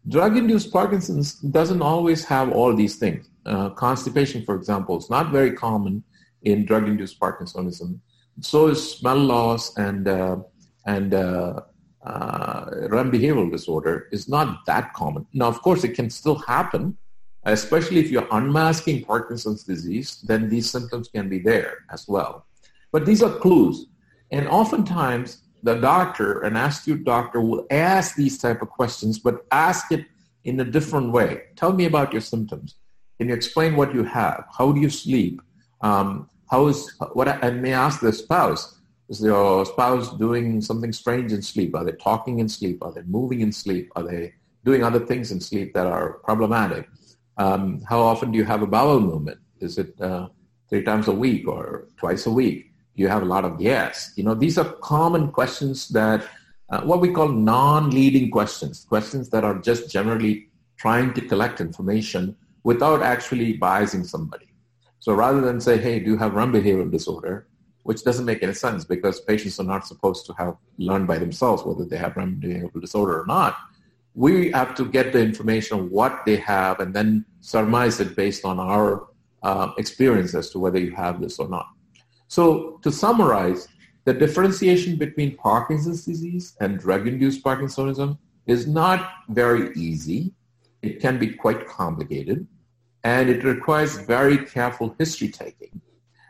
Drug-induced 0.09 0.71
Parkinson's 0.71 1.35
doesn't 1.35 1.81
always 1.81 2.23
have 2.25 2.51
all 2.51 2.73
these 2.73 2.95
things. 2.95 3.29
Uh, 3.45 3.69
constipation, 3.71 4.43
for 4.45 4.55
example, 4.55 4.97
is 4.97 5.09
not 5.09 5.31
very 5.31 5.51
common 5.51 6.03
in 6.43 6.65
drug-induced 6.65 7.19
Parkinsonism. 7.19 7.99
So 8.41 8.67
is 8.67 8.91
smell 8.97 9.17
loss 9.17 9.75
and 9.77 10.07
uh, 10.07 10.37
and 10.85 11.13
uh, 11.13 11.61
uh, 12.05 12.69
REM 12.89 13.11
behavioral 13.11 13.51
disorder 13.51 14.07
is 14.11 14.29
not 14.29 14.65
that 14.65 14.93
common. 14.93 15.25
Now, 15.33 15.47
of 15.47 15.61
course, 15.61 15.83
it 15.83 15.93
can 15.95 16.09
still 16.09 16.35
happen, 16.35 16.97
especially 17.45 17.99
if 17.99 18.09
you're 18.09 18.27
unmasking 18.31 19.03
Parkinson's 19.03 19.63
disease. 19.63 20.21
Then 20.21 20.49
these 20.49 20.69
symptoms 20.69 21.07
can 21.07 21.29
be 21.29 21.39
there 21.39 21.85
as 21.91 22.07
well. 22.07 22.45
But 22.91 23.05
these 23.05 23.21
are 23.21 23.29
clues, 23.29 23.87
and 24.31 24.47
oftentimes 24.47 25.43
the 25.63 25.75
doctor, 25.75 26.41
an 26.41 26.55
astute 26.55 27.03
doctor, 27.03 27.41
will 27.41 27.65
ask 27.71 28.15
these 28.15 28.37
type 28.37 28.61
of 28.61 28.69
questions, 28.69 29.19
but 29.19 29.45
ask 29.51 29.91
it 29.91 30.05
in 30.43 30.59
a 30.59 30.63
different 30.63 31.11
way. 31.11 31.43
Tell 31.55 31.73
me 31.73 31.85
about 31.85 32.13
your 32.13 32.21
symptoms. 32.21 32.75
Can 33.17 33.29
you 33.29 33.35
explain 33.35 33.75
what 33.75 33.93
you 33.93 34.03
have? 34.03 34.45
How 34.57 34.71
do 34.71 34.79
you 34.79 34.89
sleep? 34.89 35.41
Um, 35.81 36.29
how 36.49 36.67
is 36.67 36.93
what? 37.13 37.27
And 37.43 37.61
may 37.61 37.73
ask 37.73 37.99
the 37.99 38.13
spouse: 38.13 38.79
Is 39.09 39.21
your 39.21 39.65
spouse 39.65 40.15
doing 40.17 40.61
something 40.61 40.93
strange 40.93 41.33
in 41.33 41.41
sleep? 41.41 41.75
Are 41.75 41.83
they 41.83 41.93
talking 41.93 42.39
in 42.39 42.47
sleep? 42.47 42.83
Are 42.83 42.93
they 42.93 43.01
moving 43.01 43.41
in 43.41 43.51
sleep? 43.51 43.91
Are 43.95 44.03
they 44.03 44.33
doing 44.63 44.83
other 44.83 44.99
things 44.99 45.31
in 45.31 45.41
sleep 45.41 45.73
that 45.73 45.87
are 45.87 46.13
problematic? 46.23 46.87
Um, 47.37 47.81
how 47.87 48.01
often 48.01 48.31
do 48.31 48.37
you 48.37 48.45
have 48.45 48.61
a 48.61 48.67
bowel 48.67 48.99
movement? 48.99 49.39
Is 49.59 49.77
it 49.77 49.99
uh, 50.01 50.29
three 50.69 50.83
times 50.83 51.07
a 51.07 51.11
week 51.11 51.47
or 51.47 51.87
twice 51.97 52.25
a 52.25 52.31
week? 52.31 52.71
Do 52.95 53.03
you 53.03 53.09
have 53.09 53.21
a 53.21 53.25
lot 53.25 53.45
of 53.45 53.59
gas? 53.59 54.11
You 54.15 54.23
know, 54.23 54.33
these 54.33 54.57
are 54.57 54.65
common 54.65 55.31
questions 55.31 55.87
that 55.89 56.27
uh, 56.69 56.81
what 56.81 56.99
we 56.99 57.11
call 57.11 57.29
non-leading 57.29 58.31
questions, 58.31 58.85
questions 58.89 59.29
that 59.29 59.43
are 59.43 59.57
just 59.59 59.89
generally 59.89 60.49
trying 60.77 61.13
to 61.13 61.21
collect 61.21 61.61
information 61.61 62.35
without 62.63 63.01
actually 63.01 63.57
biasing 63.57 64.05
somebody. 64.05 64.47
So 64.99 65.13
rather 65.13 65.41
than 65.41 65.61
say, 65.61 65.77
hey, 65.77 65.99
do 65.99 66.11
you 66.11 66.17
have 66.17 66.33
REM 66.33 66.51
behavioral 66.51 66.91
disorder, 66.91 67.47
which 67.83 68.03
doesn't 68.03 68.25
make 68.25 68.43
any 68.43 68.53
sense 68.53 68.83
because 68.83 69.21
patients 69.21 69.59
are 69.61 69.63
not 69.63 69.87
supposed 69.87 70.25
to 70.25 70.33
have 70.33 70.57
learned 70.77 71.07
by 71.07 71.17
themselves 71.17 71.63
whether 71.63 71.85
they 71.85 71.97
have 71.97 72.17
REM 72.17 72.41
disorder 72.81 73.21
or 73.21 73.25
not. 73.25 73.55
We 74.17 74.51
have 74.51 74.73
to 74.79 74.83
get 74.85 75.13
the 75.13 75.19
information 75.19 75.79
of 75.79 75.91
what 75.91 76.25
they 76.25 76.37
have 76.37 76.79
and 76.79 76.91
then 76.93 77.23
surmise 77.39 77.99
it 77.99 78.15
based 78.15 78.43
on 78.45 78.59
our 78.59 79.09
uh, 79.43 79.67
experience 79.77 80.33
as 80.33 80.49
to 80.51 80.59
whether 80.59 80.79
you 80.79 80.93
have 80.95 81.21
this 81.21 81.37
or 81.37 81.47
not. 81.47 81.67
So 82.27 82.79
to 82.81 82.91
summarize, 82.91 83.67
the 84.05 84.13
differentiation 84.13 84.97
between 84.97 85.37
Parkinson's 85.37 86.03
disease 86.03 86.55
and 86.61 86.79
drug-induced 86.79 87.43
Parkinsonism 87.43 88.17
is 88.47 88.65
not 88.65 88.99
very 89.29 89.71
easy. 89.75 90.33
It 90.81 90.99
can 90.99 91.19
be 91.19 91.29
quite 91.43 91.67
complicated 91.67 92.47
and 93.03 93.29
it 93.29 93.43
requires 93.43 93.97
very 94.15 94.37
careful 94.45 94.95
history 94.97 95.29
taking. 95.29 95.79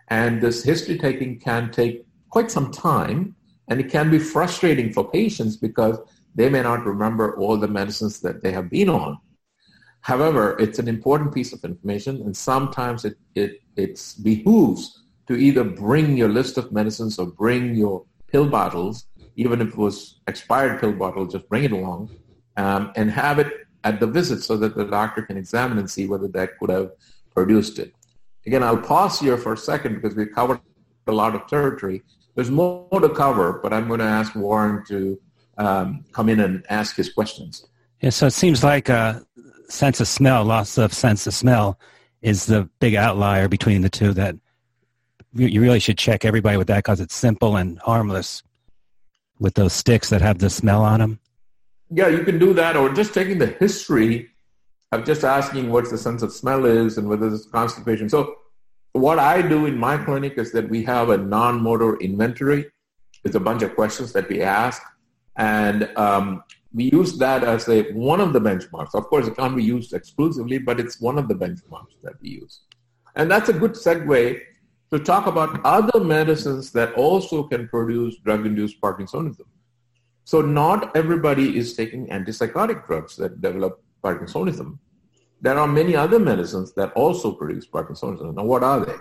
And 0.09 0.41
this 0.41 0.63
history 0.63 0.97
taking 0.97 1.39
can 1.39 1.71
take 1.71 2.05
quite 2.29 2.51
some 2.51 2.71
time, 2.71 3.35
and 3.69 3.79
it 3.79 3.89
can 3.89 4.11
be 4.11 4.19
frustrating 4.19 4.93
for 4.93 5.09
patients 5.09 5.55
because 5.57 5.97
they 6.37 6.49
may 6.49 6.61
not 6.61 6.85
remember 6.85 7.35
all 7.37 7.57
the 7.57 7.67
medicines 7.67 8.21
that 8.21 8.41
they 8.41 8.51
have 8.51 8.69
been 8.69 8.89
on. 8.89 9.17
However, 10.01 10.55
it's 10.59 10.79
an 10.79 10.87
important 10.87 11.33
piece 11.33 11.51
of 11.51 11.63
information, 11.65 12.21
and 12.21 12.37
sometimes 12.37 13.03
it, 13.03 13.17
it 13.35 13.59
it 13.75 13.93
behooves 14.21 15.03
to 15.27 15.35
either 15.35 15.63
bring 15.63 16.15
your 16.15 16.29
list 16.29 16.57
of 16.57 16.71
medicines 16.71 17.19
or 17.19 17.25
bring 17.25 17.75
your 17.75 18.05
pill 18.31 18.47
bottles, 18.47 19.07
even 19.35 19.61
if 19.61 19.69
it 19.69 19.77
was 19.77 20.21
expired 20.27 20.79
pill 20.79 20.93
bottle, 20.93 21.25
just 21.25 21.49
bring 21.49 21.63
it 21.65 21.71
along 21.71 22.09
um, 22.55 22.91
and 22.95 23.11
have 23.11 23.39
it 23.39 23.51
at 23.83 23.99
the 23.99 24.07
visit 24.07 24.41
so 24.43 24.55
that 24.57 24.75
the 24.75 24.85
doctor 24.85 25.21
can 25.23 25.37
examine 25.37 25.77
and 25.77 25.89
see 25.89 26.05
whether 26.07 26.27
that 26.29 26.57
could 26.59 26.69
have 26.69 26.91
produced 27.33 27.79
it. 27.79 27.93
Again, 28.45 28.63
I'll 28.63 28.77
pause 28.93 29.19
here 29.19 29.37
for 29.37 29.53
a 29.53 29.57
second 29.57 29.95
because 29.95 30.15
we've 30.15 30.31
covered 30.33 30.61
a 31.07 31.11
lot 31.11 31.35
of 31.35 31.47
territory. 31.47 32.03
There's 32.35 32.51
more 32.51 32.99
to 32.99 33.09
cover, 33.09 33.59
but 33.63 33.73
I'm 33.73 33.87
going 33.87 33.99
to 33.99 34.05
ask 34.05 34.35
Warren 34.35 34.83
to 34.87 35.19
um, 35.57 36.05
come 36.11 36.29
in 36.29 36.39
and 36.39 36.65
ask 36.69 36.95
his 36.95 37.11
questions. 37.11 37.65
Yeah, 38.01 38.11
so 38.11 38.27
it 38.27 38.31
seems 38.31 38.63
like 38.63 38.89
a 38.89 39.25
sense 39.69 39.99
of 39.99 40.07
smell, 40.07 40.45
loss 40.45 40.77
of 40.77 40.93
sense 40.93 41.27
of 41.27 41.33
smell, 41.33 41.79
is 42.21 42.45
the 42.45 42.69
big 42.79 42.95
outlier 42.95 43.47
between 43.47 43.81
the 43.81 43.89
two. 43.89 44.13
That 44.13 44.35
you 45.33 45.61
really 45.61 45.79
should 45.79 45.97
check 45.97 46.25
everybody 46.25 46.57
with 46.57 46.67
that 46.67 46.77
because 46.77 46.99
it's 46.99 47.15
simple 47.15 47.55
and 47.57 47.79
harmless. 47.79 48.43
With 49.39 49.53
those 49.53 49.73
sticks 49.73 50.09
that 50.09 50.21
have 50.21 50.39
the 50.39 50.49
smell 50.49 50.81
on 50.81 50.99
them. 50.99 51.19
Yeah, 51.91 52.07
you 52.07 52.23
can 52.23 52.39
do 52.39 52.53
that, 52.55 52.75
or 52.75 52.91
just 52.91 53.13
taking 53.13 53.37
the 53.37 53.47
history 53.47 54.29
of 54.91 55.05
just 55.05 55.23
asking 55.23 55.69
what 55.69 55.89
the 55.89 55.97
sense 55.97 56.21
of 56.21 56.31
smell 56.31 56.65
is 56.65 56.97
and 56.97 57.07
whether 57.07 57.27
it's 57.27 57.45
constipation. 57.45 58.09
So, 58.09 58.35
what 58.93 59.19
I 59.19 59.41
do 59.41 59.65
in 59.67 59.77
my 59.77 59.97
clinic 59.97 60.37
is 60.37 60.51
that 60.53 60.69
we 60.69 60.83
have 60.85 61.09
a 61.09 61.17
non-motor 61.17 61.97
inventory. 61.97 62.65
It's 63.23 63.35
a 63.35 63.39
bunch 63.39 63.61
of 63.61 63.75
questions 63.75 64.11
that 64.13 64.27
we 64.27 64.41
ask, 64.41 64.81
and 65.37 65.89
um, 65.97 66.43
we 66.73 66.91
use 66.91 67.17
that 67.17 67.43
as 67.43 67.67
a 67.69 67.91
one 67.93 68.19
of 68.19 68.33
the 68.33 68.41
benchmarks. 68.41 68.93
Of 68.93 69.05
course, 69.07 69.27
it 69.27 69.37
can't 69.37 69.55
be 69.55 69.63
used 69.63 69.93
exclusively, 69.93 70.57
but 70.57 70.79
it's 70.79 70.99
one 70.99 71.17
of 71.17 71.27
the 71.27 71.35
benchmarks 71.35 71.95
that 72.03 72.13
we 72.21 72.29
use, 72.29 72.61
and 73.15 73.31
that's 73.31 73.49
a 73.49 73.53
good 73.53 73.71
segue 73.71 74.41
to 74.91 74.99
talk 74.99 75.27
about 75.27 75.59
other 75.65 75.99
medicines 76.03 76.71
that 76.71 76.93
also 76.93 77.43
can 77.43 77.67
produce 77.67 78.17
drug-induced 78.19 78.79
Parkinsonism. 78.79 79.45
So 80.23 80.41
not 80.41 80.95
everybody 80.95 81.57
is 81.57 81.73
taking 81.73 82.07
antipsychotic 82.07 82.85
drugs 82.85 83.15
that 83.17 83.41
develop 83.41 83.81
Parkinsonism. 84.03 84.77
There 85.41 85.57
are 85.57 85.67
many 85.67 85.95
other 85.95 86.19
medicines 86.19 86.73
that 86.73 86.91
also 86.93 87.31
produce 87.31 87.67
Parkinsonism. 87.67 88.35
Now, 88.35 88.43
what 88.43 88.63
are 88.63 88.85
they? 88.85 88.95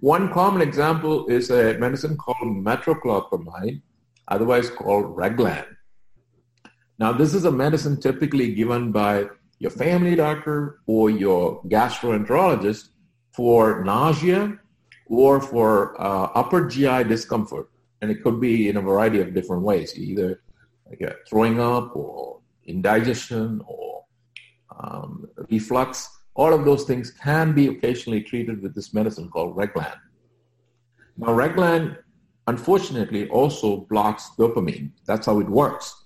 One 0.00 0.32
common 0.32 0.60
example 0.60 1.26
is 1.28 1.50
a 1.50 1.78
medicine 1.78 2.16
called 2.16 2.38
metoclopramide, 2.42 3.80
otherwise 4.28 4.70
called 4.70 5.16
Reglan. 5.16 5.66
Now, 6.98 7.12
this 7.12 7.34
is 7.34 7.44
a 7.44 7.50
medicine 7.50 8.00
typically 8.00 8.54
given 8.54 8.92
by 8.92 9.26
your 9.58 9.70
family 9.70 10.14
doctor 10.14 10.80
or 10.86 11.10
your 11.10 11.62
gastroenterologist 11.64 12.88
for 13.32 13.84
nausea 13.84 14.58
or 15.06 15.40
for 15.40 16.00
uh, 16.00 16.30
upper 16.34 16.68
GI 16.68 17.04
discomfort. 17.04 17.68
And 18.00 18.10
it 18.10 18.22
could 18.22 18.40
be 18.40 18.68
in 18.68 18.76
a 18.76 18.80
variety 18.80 19.20
of 19.20 19.34
different 19.34 19.62
ways, 19.62 19.98
either 19.98 20.42
like 20.88 21.02
uh, 21.02 21.14
throwing 21.28 21.60
up 21.60 21.96
or 21.96 22.40
indigestion 22.66 23.62
or 23.66 24.04
um, 24.78 25.28
reflux. 25.50 26.10
All 26.34 26.52
of 26.52 26.64
those 26.64 26.84
things 26.84 27.10
can 27.10 27.54
be 27.54 27.68
occasionally 27.68 28.22
treated 28.22 28.62
with 28.62 28.74
this 28.74 28.92
medicine 28.92 29.30
called 29.30 29.56
Reglan. 29.56 29.96
Now, 31.16 31.28
Reglan, 31.28 31.96
unfortunately, 32.46 33.28
also 33.28 33.78
blocks 33.78 34.30
dopamine. 34.38 34.90
That's 35.06 35.26
how 35.26 35.40
it 35.40 35.48
works. 35.48 36.04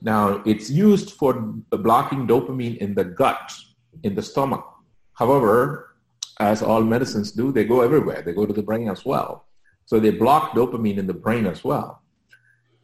Now, 0.00 0.42
it's 0.44 0.70
used 0.70 1.12
for 1.12 1.32
blocking 1.70 2.26
dopamine 2.26 2.76
in 2.78 2.94
the 2.94 3.04
gut, 3.04 3.52
in 4.02 4.14
the 4.14 4.22
stomach. 4.22 4.64
However, 5.14 5.96
as 6.38 6.62
all 6.62 6.82
medicines 6.82 7.32
do, 7.32 7.50
they 7.50 7.64
go 7.64 7.80
everywhere. 7.80 8.22
They 8.22 8.32
go 8.32 8.46
to 8.46 8.52
the 8.52 8.62
brain 8.62 8.88
as 8.88 9.04
well. 9.04 9.46
So 9.86 9.98
they 9.98 10.10
block 10.10 10.52
dopamine 10.52 10.98
in 10.98 11.06
the 11.06 11.14
brain 11.14 11.46
as 11.46 11.64
well. 11.64 12.02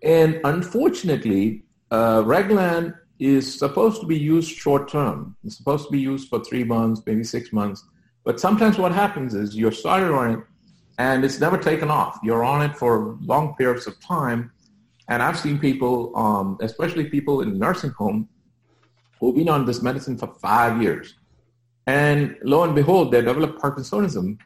And 0.03 0.41
unfortunately, 0.45 1.65
uh, 1.91 2.23
Reglan 2.23 2.97
is 3.19 3.59
supposed 3.59 4.01
to 4.01 4.07
be 4.07 4.19
used 4.19 4.51
short 4.51 4.89
term. 4.89 5.37
It's 5.45 5.57
supposed 5.57 5.87
to 5.87 5.93
be 5.93 6.01
used 6.01 6.29
for 6.29 6.43
three 6.43 6.65
months, 6.65 7.03
maybe 7.07 7.23
six 7.23 7.53
months. 7.53 7.85
But 8.25 8.41
sometimes 8.41 8.79
what 8.79 8.93
happens 8.93 9.35
is 9.35 9.57
you're 9.57 9.73
started 9.73 10.13
on 10.13 10.31
it 10.31 10.41
and 10.99 11.25
it's 11.25 11.41
never 11.41 11.59
taken 11.59 11.91
off. 11.91 12.19
You're 12.23 12.45
on 12.45 12.63
it 12.63 12.77
for 12.77 13.19
long 13.23 13.55
periods 13.57 13.87
of 13.87 13.99
time. 14.01 14.53
And 15.09 15.23
I've 15.23 15.39
seen 15.39 15.59
people, 15.59 16.17
um, 16.17 16.59
especially 16.61 17.07
people 17.11 17.41
in 17.43 17.59
nursing 17.59 17.91
home, 17.91 18.29
who've 19.21 19.35
been 19.35 19.49
on 19.49 19.67
this 19.67 19.83
medicine 19.83 20.17
for 20.19 20.29
five 20.41 20.83
years. 20.83 21.15
And 21.87 22.37
lo 22.43 22.63
and 22.63 22.75
behold, 22.75 23.13
they 23.13 23.23
develop 23.23 23.59
Parkinsonism 23.59 24.39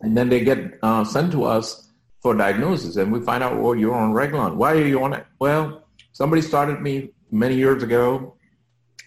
And 0.00 0.16
then 0.16 0.28
they 0.28 0.40
get 0.44 0.78
uh, 0.82 1.04
sent 1.04 1.32
to 1.32 1.44
us 1.44 1.88
for 2.20 2.34
diagnosis, 2.34 2.96
and 2.96 3.12
we 3.12 3.20
find 3.20 3.42
out, 3.42 3.60
well, 3.60 3.74
you're 3.74 3.94
on 3.94 4.12
Reglan. 4.12 4.56
Why 4.56 4.72
are 4.72 4.86
you 4.86 5.02
on 5.04 5.12
it? 5.12 5.26
Well, 5.38 5.86
somebody 6.12 6.42
started 6.42 6.80
me 6.80 7.10
many 7.30 7.54
years 7.54 7.82
ago, 7.82 8.34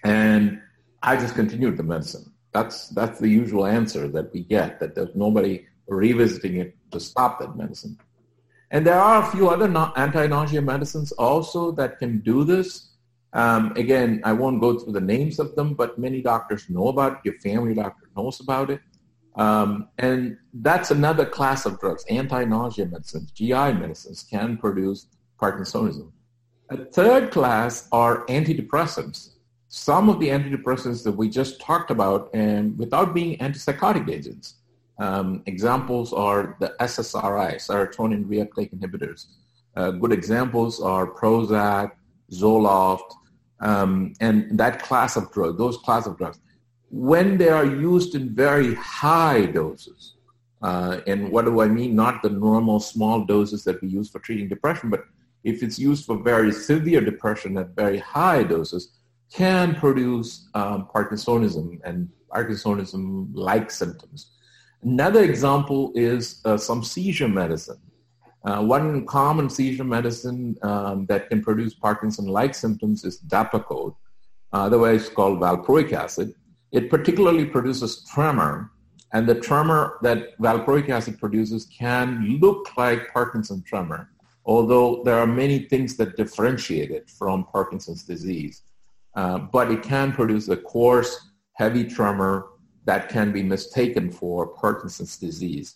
and 0.04 0.62
I 1.02 1.18
just 1.18 1.36
continued 1.36 1.78
the 1.78 1.84
medicine. 1.84 2.32
That's 2.54 2.90
that's 2.90 3.20
the 3.20 3.28
usual 3.28 3.66
answer 3.66 4.08
that 4.10 4.34
we 4.34 4.44
get. 4.44 4.80
That 4.80 4.96
there's 4.96 5.16
nobody 5.16 5.66
revisiting 5.88 6.58
it 6.58 6.76
to 6.92 7.00
stop 7.00 7.40
that 7.40 7.56
medicine. 7.56 7.98
And 8.72 8.86
there 8.86 9.00
are 9.00 9.24
a 9.24 9.32
few 9.32 9.50
other 9.50 9.66
anti-nausea 9.96 10.62
medicines 10.62 11.12
also 11.14 11.72
that 11.72 12.00
can 12.00 12.20
do 12.20 12.44
this. 12.44 12.90
Um, 13.34 13.72
again, 13.78 14.22
I 14.24 14.34
won't 14.34 14.60
go 14.60 14.78
through 14.78 14.94
the 14.94 15.02
names 15.02 15.40
of 15.40 15.56
them, 15.56 15.74
but 15.74 15.98
many 15.98 16.22
doctors 16.22 16.70
know 16.70 16.90
about 16.90 17.14
it. 17.14 17.20
Your 17.24 17.40
family 17.40 17.74
doctor 17.74 18.10
knows 18.16 18.40
about 18.40 18.70
it. 18.70 18.82
Um, 19.36 19.90
and 20.00 20.38
that's 20.54 20.92
another 20.92 21.26
class 21.26 21.66
of 21.66 21.80
drugs. 21.80 22.04
Anti-nausea 22.10 22.88
medicines, 22.88 23.32
GI 23.32 23.74
medicines 23.74 24.26
can 24.30 24.58
produce 24.58 25.08
Parkinsonism. 25.40 26.12
A 26.70 26.78
third 26.86 27.32
class 27.32 27.88
are 27.92 28.26
antidepressants. 28.26 29.36
Some 29.70 30.10
of 30.10 30.20
the 30.20 30.30
antidepressants 30.30 31.04
that 31.04 31.12
we 31.12 31.30
just 31.30 31.62
talked 31.62 31.92
about, 31.92 32.30
and 32.34 32.78
without 32.78 33.14
being 33.14 33.38
antipsychotic 33.38 34.10
agents, 34.10 34.56
um, 35.00 35.44
examples 35.46 36.14
are 36.14 36.58
the 36.60 36.74
SSRI, 36.80 37.56
serotonin 37.56 38.26
reuptake 38.26 38.74
inhibitors. 38.74 39.28
Uh, 39.76 39.92
good 39.92 40.12
examples 40.12 40.82
are 40.82 41.06
Prozac, 41.06 41.92
Zoloft, 42.32 43.12
um, 43.60 44.14
and 44.20 44.58
that 44.58 44.82
class 44.82 45.16
of 45.16 45.32
drugs, 45.32 45.58
those 45.58 45.78
class 45.78 46.08
of 46.08 46.18
drugs. 46.18 46.40
When 46.90 47.38
they 47.38 47.50
are 47.50 47.66
used 47.66 48.16
in 48.16 48.34
very 48.34 48.74
high 48.76 49.46
doses, 49.46 50.16
uh, 50.62 51.02
and 51.06 51.30
what 51.32 51.46
do 51.46 51.62
I 51.62 51.68
mean? 51.68 51.96
Not 51.96 52.24
the 52.24 52.30
normal 52.30 52.80
small 52.80 53.24
doses 53.26 53.64
that 53.66 53.82
we 53.82 53.90
use 53.90 54.10
for 54.10 54.20
treating 54.20 54.48
depression, 54.48 54.90
but 54.90 55.04
if 55.44 55.62
it's 55.62 55.78
used 55.78 56.06
for 56.06 56.18
very 56.18 56.52
severe 56.52 57.02
depression 57.02 57.58
at 57.58 57.70
very 57.76 58.00
high 58.00 58.44
doses, 58.44 58.94
can 59.32 59.76
produce 59.76 60.50
um, 60.56 60.88
Parkinsonism 60.94 61.80
and 61.84 62.10
Parkinsonism-like 62.34 63.70
symptoms. 63.70 64.32
Another 64.84 65.24
example 65.24 65.92
is 65.96 66.42
uh, 66.46 66.58
some 66.58 66.84
seizure 66.84 67.28
medicine. 67.28 67.80
Uh, 68.46 68.62
one 68.62 69.06
common 69.06 69.50
seizure 69.50 69.84
medicine 69.84 70.56
um, 70.62 71.06
that 71.08 71.30
can 71.30 71.42
produce 71.42 71.74
Parkinson-like 71.74 72.56
symptoms 72.56 73.04
is 73.04 73.20
Depakote, 73.22 73.96
otherwise 74.54 75.10
called 75.10 75.40
valproic 75.40 75.92
acid. 75.92 76.34
It 76.72 76.90
particularly 76.90 77.46
produces 77.46 78.06
tremor, 78.14 78.72
and 79.14 79.28
the 79.28 79.36
tremor 79.36 79.98
that 80.02 80.38
valproic 80.40 80.90
acid 80.90 81.20
produces 81.20 81.66
can 81.66 82.38
look 82.40 82.78
like 82.78 83.12
Parkinson 83.12 83.64
tremor, 83.64 84.12
although 84.46 85.02
there 85.04 85.18
are 85.18 85.28
many 85.28 85.60
things 85.60 85.98
that 85.98 86.16
differentiate 86.16 86.92
it 86.92 87.10
from 87.10 87.46
Parkinson's 87.46 88.04
disease. 88.04 88.62
Uh, 89.16 89.40
but 89.40 89.72
it 89.72 89.82
can 89.82 90.12
produce 90.12 90.48
a 90.50 90.58
coarse, 90.58 91.30
heavy 91.54 91.84
tremor 91.84 92.50
that 92.88 93.10
can 93.10 93.34
be 93.34 93.44
mistaken 93.44 94.10
for 94.10 94.48
Parkinson's 94.48 95.18
disease. 95.18 95.76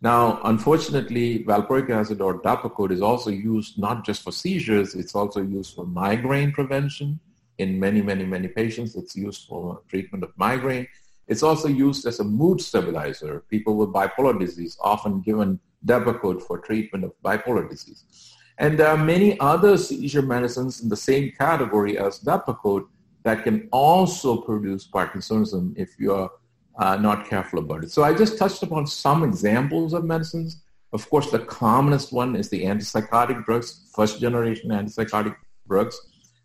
Now, 0.00 0.40
unfortunately, 0.44 1.44
valproic 1.44 1.90
acid 1.90 2.20
or 2.20 2.40
Depakote 2.40 2.92
is 2.92 3.02
also 3.02 3.30
used 3.30 3.78
not 3.78 4.04
just 4.04 4.22
for 4.22 4.30
seizures, 4.30 4.94
it's 4.94 5.16
also 5.16 5.42
used 5.42 5.74
for 5.74 5.84
migraine 5.84 6.52
prevention. 6.52 7.18
In 7.58 7.78
many, 7.80 8.00
many, 8.00 8.24
many 8.24 8.46
patients, 8.46 8.94
it's 8.94 9.16
used 9.16 9.48
for 9.48 9.82
treatment 9.88 10.22
of 10.22 10.30
migraine. 10.36 10.86
It's 11.26 11.42
also 11.42 11.66
used 11.66 12.06
as 12.06 12.20
a 12.20 12.24
mood 12.24 12.60
stabilizer. 12.60 13.44
People 13.48 13.76
with 13.76 13.92
bipolar 13.92 14.38
disease 14.38 14.78
often 14.80 15.20
given 15.20 15.58
Depakote 15.84 16.42
for 16.42 16.58
treatment 16.58 17.04
of 17.04 17.12
bipolar 17.24 17.68
disease. 17.68 18.36
And 18.58 18.78
there 18.78 18.88
are 18.88 18.96
many 18.96 19.38
other 19.40 19.76
seizure 19.76 20.22
medicines 20.22 20.80
in 20.80 20.88
the 20.88 20.96
same 20.96 21.32
category 21.32 21.98
as 21.98 22.20
Depakote 22.20 22.86
that 23.24 23.42
can 23.42 23.68
also 23.72 24.36
produce 24.36 24.86
Parkinsonism 24.86 25.76
if 25.76 25.90
you 25.98 26.14
are 26.14 26.30
uh, 26.78 26.96
not 26.96 27.28
careful 27.28 27.58
about 27.58 27.84
it. 27.84 27.90
So 27.90 28.02
I 28.02 28.14
just 28.14 28.38
touched 28.38 28.62
upon 28.62 28.86
some 28.86 29.24
examples 29.24 29.92
of 29.92 30.04
medicines. 30.04 30.62
Of 30.92 31.08
course, 31.08 31.30
the 31.30 31.40
commonest 31.40 32.12
one 32.12 32.36
is 32.36 32.48
the 32.48 32.64
antipsychotic 32.64 33.44
drugs, 33.44 33.90
first 33.94 34.20
generation 34.20 34.70
antipsychotic 34.70 35.36
drugs. 35.68 36.00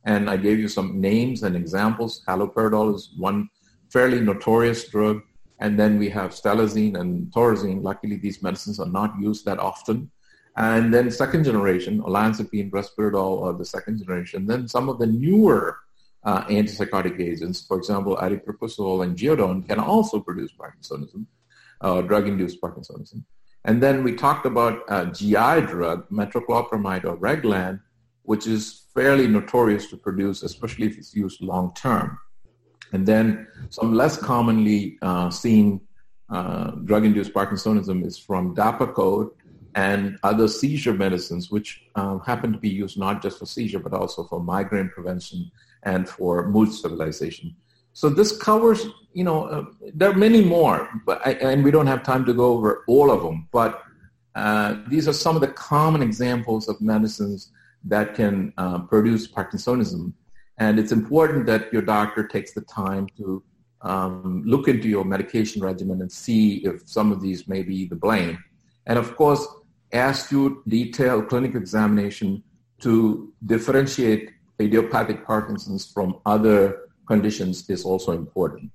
And 0.05 0.29
I 0.29 0.37
gave 0.37 0.59
you 0.59 0.67
some 0.67 1.01
names 1.01 1.43
and 1.43 1.55
examples. 1.55 2.23
Haloperidol 2.27 2.95
is 2.95 3.13
one 3.17 3.49
fairly 3.89 4.21
notorious 4.21 4.87
drug. 4.87 5.21
And 5.59 5.77
then 5.77 5.97
we 5.97 6.09
have 6.09 6.31
stelazine 6.31 6.99
and 6.99 7.31
thorazine. 7.33 7.83
Luckily, 7.83 8.15
these 8.15 8.41
medicines 8.43 8.79
are 8.79 8.87
not 8.87 9.13
used 9.19 9.43
that 9.45 9.59
often. 9.59 10.11
And 10.55 10.93
then 10.93 11.11
second 11.11 11.43
generation, 11.43 12.01
olanzapine, 12.01 12.71
risperidol 12.71 13.43
are 13.43 13.53
the 13.53 13.65
second 13.65 13.99
generation. 13.99 14.45
Then 14.45 14.67
some 14.67 14.89
of 14.89 14.97
the 14.97 15.05
newer 15.05 15.77
uh, 16.27 16.43
antipsychotic 16.47 17.19
agents, 17.21 17.65
for 17.65 17.77
example, 17.77 18.17
aripiprazole 18.17 19.03
and 19.03 19.17
geodon, 19.17 19.65
can 19.65 19.79
also 19.79 20.19
produce 20.19 20.51
Parkinsonism, 20.51 21.25
uh, 21.79 22.01
drug-induced 22.01 22.61
Parkinsonism. 22.61 23.23
And 23.63 23.81
then 23.81 24.03
we 24.03 24.13
talked 24.13 24.45
about 24.45 24.83
a 24.89 25.05
GI 25.05 25.67
drug, 25.71 26.09
metoclopramide 26.09 27.05
or 27.05 27.15
Reglan, 27.17 27.79
which 28.23 28.45
is 28.45 28.87
fairly 28.93 29.25
notorious 29.25 29.89
to 29.89 29.95
produce, 29.95 30.43
especially 30.43 30.87
if 30.87 30.97
it's 30.97 31.15
used 31.15 31.41
long 31.41 31.73
term. 31.75 32.17
And 32.91 33.05
then 33.05 33.47
some 33.69 33.93
less 33.93 34.17
commonly 34.17 34.97
uh, 35.01 35.29
seen 35.29 35.79
uh, 36.29 36.71
drug-induced 36.89 37.33
Parkinsonism 37.33 38.05
is 38.05 38.17
from 38.17 38.53
Depakote 38.53 39.31
and 39.75 40.17
other 40.23 40.49
seizure 40.49 40.93
medicines, 40.93 41.51
which 41.51 41.83
um, 41.95 42.19
happen 42.21 42.51
to 42.51 42.57
be 42.57 42.69
used 42.69 42.97
not 42.99 43.21
just 43.21 43.39
for 43.39 43.45
seizure, 43.45 43.79
but 43.79 43.93
also 43.93 44.25
for 44.25 44.43
migraine 44.43 44.89
prevention 44.89 45.49
and 45.91 46.07
for 46.15 46.31
mood 46.55 46.69
stabilization. 46.79 47.55
So 47.93 48.05
this 48.09 48.31
covers, 48.37 48.79
you 49.13 49.23
know, 49.23 49.39
uh, 49.45 49.65
there 49.99 50.09
are 50.11 50.19
many 50.27 50.41
more, 50.43 50.79
but 51.07 51.17
I, 51.25 51.31
and 51.51 51.63
we 51.63 51.71
don't 51.71 51.87
have 51.93 52.03
time 52.03 52.23
to 52.25 52.33
go 52.41 52.47
over 52.55 52.83
all 52.87 53.09
of 53.15 53.23
them. 53.23 53.47
But 53.51 53.71
uh, 54.35 54.69
these 54.87 55.07
are 55.07 55.17
some 55.25 55.35
of 55.37 55.41
the 55.41 55.53
common 55.73 56.01
examples 56.09 56.63
of 56.71 56.75
medicines 56.93 57.51
that 57.93 58.07
can 58.19 58.53
uh, 58.57 58.79
produce 58.93 59.23
Parkinsonism. 59.27 60.13
And 60.59 60.77
it's 60.79 60.91
important 60.91 61.47
that 61.47 61.71
your 61.73 61.81
doctor 61.97 62.27
takes 62.27 62.51
the 62.53 62.65
time 62.83 63.07
to 63.17 63.43
um, 63.81 64.43
look 64.45 64.67
into 64.67 64.87
your 64.87 65.05
medication 65.05 65.61
regimen 65.61 66.01
and 66.01 66.11
see 66.11 66.57
if 66.69 66.87
some 66.97 67.11
of 67.11 67.21
these 67.21 67.47
may 67.47 67.61
be 67.63 67.79
the 67.85 67.95
blame. 67.95 68.37
And 68.87 68.99
of 68.99 69.15
course, 69.15 69.43
ask 69.93 70.31
you 70.31 70.63
detailed 70.67 71.29
clinical 71.29 71.59
examination 71.65 72.43
to 72.85 73.33
differentiate 73.53 74.31
idiopathic 74.59 75.25
Parkinson's 75.25 75.91
from 75.91 76.19
other 76.25 76.89
conditions 77.07 77.69
is 77.69 77.85
also 77.85 78.11
important. 78.11 78.71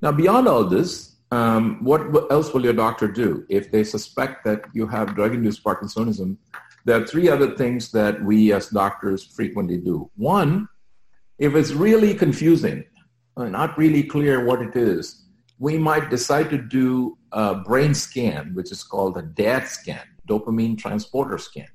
Now, 0.00 0.12
beyond 0.12 0.48
all 0.48 0.64
this, 0.64 1.16
um, 1.30 1.84
what 1.84 2.00
else 2.30 2.54
will 2.54 2.64
your 2.64 2.72
doctor 2.72 3.08
do 3.08 3.44
if 3.48 3.70
they 3.70 3.84
suspect 3.84 4.44
that 4.44 4.62
you 4.72 4.86
have 4.86 5.14
drug-induced 5.14 5.62
Parkinsonism? 5.62 6.36
There 6.84 7.02
are 7.02 7.06
three 7.06 7.28
other 7.28 7.54
things 7.56 7.90
that 7.92 8.22
we 8.22 8.52
as 8.52 8.68
doctors 8.68 9.24
frequently 9.24 9.76
do. 9.76 10.10
One, 10.16 10.68
if 11.38 11.54
it's 11.54 11.72
really 11.72 12.14
confusing, 12.14 12.84
uh, 13.36 13.48
not 13.48 13.76
really 13.76 14.02
clear 14.02 14.44
what 14.44 14.62
it 14.62 14.74
is, 14.74 15.24
we 15.58 15.76
might 15.76 16.08
decide 16.08 16.48
to 16.50 16.58
do 16.58 17.18
a 17.32 17.56
brain 17.56 17.92
scan, 17.92 18.54
which 18.54 18.72
is 18.72 18.82
called 18.82 19.18
a 19.18 19.22
DAT 19.22 19.68
scan, 19.68 20.06
dopamine 20.28 20.78
transporter 20.78 21.36
scan. 21.36 21.68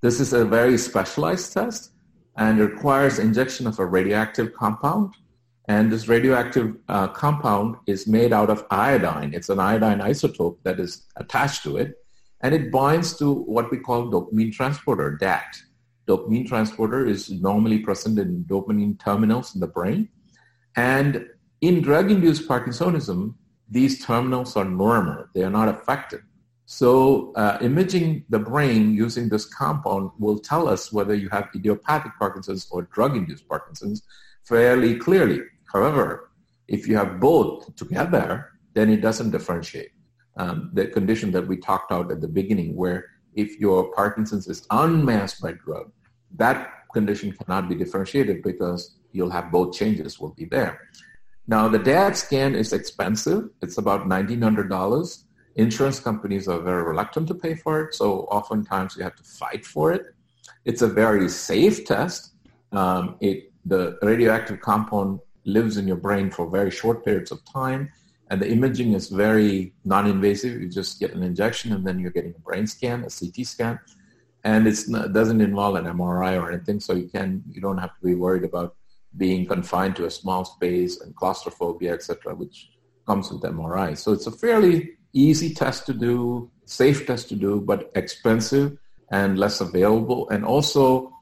This 0.00 0.20
is 0.20 0.32
a 0.32 0.44
very 0.44 0.76
specialized 0.78 1.52
test 1.52 1.91
and 2.36 2.58
requires 2.58 3.18
injection 3.18 3.66
of 3.66 3.78
a 3.78 3.86
radioactive 3.86 4.54
compound. 4.54 5.14
And 5.68 5.92
this 5.92 6.08
radioactive 6.08 6.76
uh, 6.88 7.08
compound 7.08 7.76
is 7.86 8.06
made 8.06 8.32
out 8.32 8.50
of 8.50 8.64
iodine. 8.70 9.32
It's 9.32 9.48
an 9.48 9.60
iodine 9.60 9.98
isotope 9.98 10.58
that 10.64 10.80
is 10.80 11.06
attached 11.16 11.62
to 11.64 11.76
it, 11.76 11.94
and 12.40 12.54
it 12.54 12.72
binds 12.72 13.16
to 13.18 13.32
what 13.32 13.70
we 13.70 13.78
call 13.78 14.10
dopamine 14.10 14.52
transporter, 14.52 15.16
DAT. 15.16 15.56
Dopamine 16.08 16.48
transporter 16.48 17.06
is 17.06 17.30
normally 17.30 17.78
present 17.78 18.18
in 18.18 18.44
dopamine 18.44 18.98
terminals 18.98 19.54
in 19.54 19.60
the 19.60 19.68
brain. 19.68 20.08
And 20.74 21.26
in 21.60 21.80
drug-induced 21.80 22.48
Parkinsonism, 22.48 23.34
these 23.70 24.04
terminals 24.04 24.56
are 24.56 24.64
normal. 24.64 25.26
They 25.32 25.44
are 25.44 25.50
not 25.50 25.68
affected. 25.68 26.22
So 26.72 27.34
uh, 27.34 27.58
imaging 27.60 28.24
the 28.30 28.38
brain 28.38 28.94
using 28.94 29.28
this 29.28 29.44
compound 29.44 30.10
will 30.18 30.38
tell 30.38 30.66
us 30.66 30.90
whether 30.90 31.14
you 31.14 31.28
have 31.28 31.50
idiopathic 31.54 32.12
Parkinson's 32.18 32.66
or 32.70 32.88
drug-induced 32.94 33.46
Parkinson's 33.46 34.04
fairly 34.44 34.96
clearly. 34.96 35.42
However, 35.70 36.30
if 36.68 36.88
you 36.88 36.96
have 36.96 37.20
both 37.20 37.76
together, 37.76 38.52
then 38.72 38.88
it 38.88 39.02
doesn't 39.02 39.32
differentiate. 39.32 39.90
Um, 40.38 40.70
the 40.72 40.86
condition 40.86 41.30
that 41.32 41.46
we 41.46 41.58
talked 41.58 41.90
about 41.90 42.10
at 42.10 42.22
the 42.22 42.28
beginning, 42.40 42.74
where 42.74 43.04
if 43.34 43.60
your 43.60 43.92
Parkinson's 43.92 44.48
is 44.48 44.66
unmasked 44.70 45.42
by 45.42 45.52
drug, 45.52 45.92
that 46.36 46.72
condition 46.94 47.32
cannot 47.32 47.68
be 47.68 47.74
differentiated 47.74 48.42
because 48.42 48.96
you'll 49.12 49.28
have 49.28 49.52
both 49.52 49.76
changes 49.76 50.18
will 50.18 50.32
be 50.32 50.46
there. 50.46 50.80
Now, 51.46 51.68
the 51.68 51.78
DAT 51.78 52.16
scan 52.16 52.54
is 52.54 52.72
expensive. 52.72 53.50
It's 53.60 53.76
about 53.76 54.08
$1,900 54.08 55.24
Insurance 55.56 56.00
companies 56.00 56.48
are 56.48 56.60
very 56.60 56.82
reluctant 56.82 57.28
to 57.28 57.34
pay 57.34 57.54
for 57.54 57.82
it, 57.82 57.94
so 57.94 58.20
oftentimes 58.22 58.96
you 58.96 59.02
have 59.02 59.16
to 59.16 59.22
fight 59.22 59.66
for 59.66 59.92
it. 59.92 60.14
It's 60.64 60.82
a 60.82 60.88
very 60.88 61.28
safe 61.28 61.84
test. 61.84 62.32
Um, 62.72 63.16
it, 63.20 63.52
the 63.66 63.98
radioactive 64.02 64.60
compound 64.60 65.20
lives 65.44 65.76
in 65.76 65.86
your 65.86 65.96
brain 65.96 66.30
for 66.30 66.48
very 66.48 66.70
short 66.70 67.04
periods 67.04 67.30
of 67.32 67.44
time, 67.44 67.90
and 68.30 68.40
the 68.40 68.50
imaging 68.50 68.94
is 68.94 69.08
very 69.08 69.74
non-invasive. 69.84 70.60
You 70.60 70.68
just 70.68 70.98
get 70.98 71.12
an 71.12 71.22
injection, 71.22 71.72
and 71.72 71.86
then 71.86 71.98
you're 71.98 72.10
getting 72.10 72.34
a 72.34 72.40
brain 72.40 72.66
scan, 72.66 73.04
a 73.04 73.10
CT 73.10 73.46
scan, 73.46 73.78
and 74.44 74.66
it 74.66 74.78
doesn't 75.12 75.40
involve 75.40 75.74
an 75.74 75.84
MRI 75.84 76.40
or 76.40 76.50
anything, 76.50 76.80
so 76.80 76.94
you 76.94 77.08
can 77.08 77.42
you 77.50 77.60
don't 77.60 77.78
have 77.78 77.94
to 77.96 78.06
be 78.06 78.14
worried 78.14 78.44
about 78.44 78.76
being 79.18 79.46
confined 79.46 79.96
to 79.96 80.06
a 80.06 80.10
small 80.10 80.46
space 80.46 81.02
and 81.02 81.14
claustrophobia, 81.14 81.92
etc., 81.92 82.34
which 82.34 82.70
comes 83.06 83.30
with 83.30 83.42
MRI. 83.42 83.98
So 83.98 84.12
it's 84.12 84.26
a 84.26 84.32
fairly 84.32 84.92
easy 85.12 85.54
test 85.54 85.86
to 85.86 85.94
do, 85.94 86.50
safe 86.64 87.06
test 87.06 87.28
to 87.28 87.36
do, 87.36 87.60
but 87.60 87.90
expensive 87.94 88.78
and 89.10 89.38
less 89.38 89.60
available. 89.60 90.28
And 90.30 90.44
also, 90.44 91.12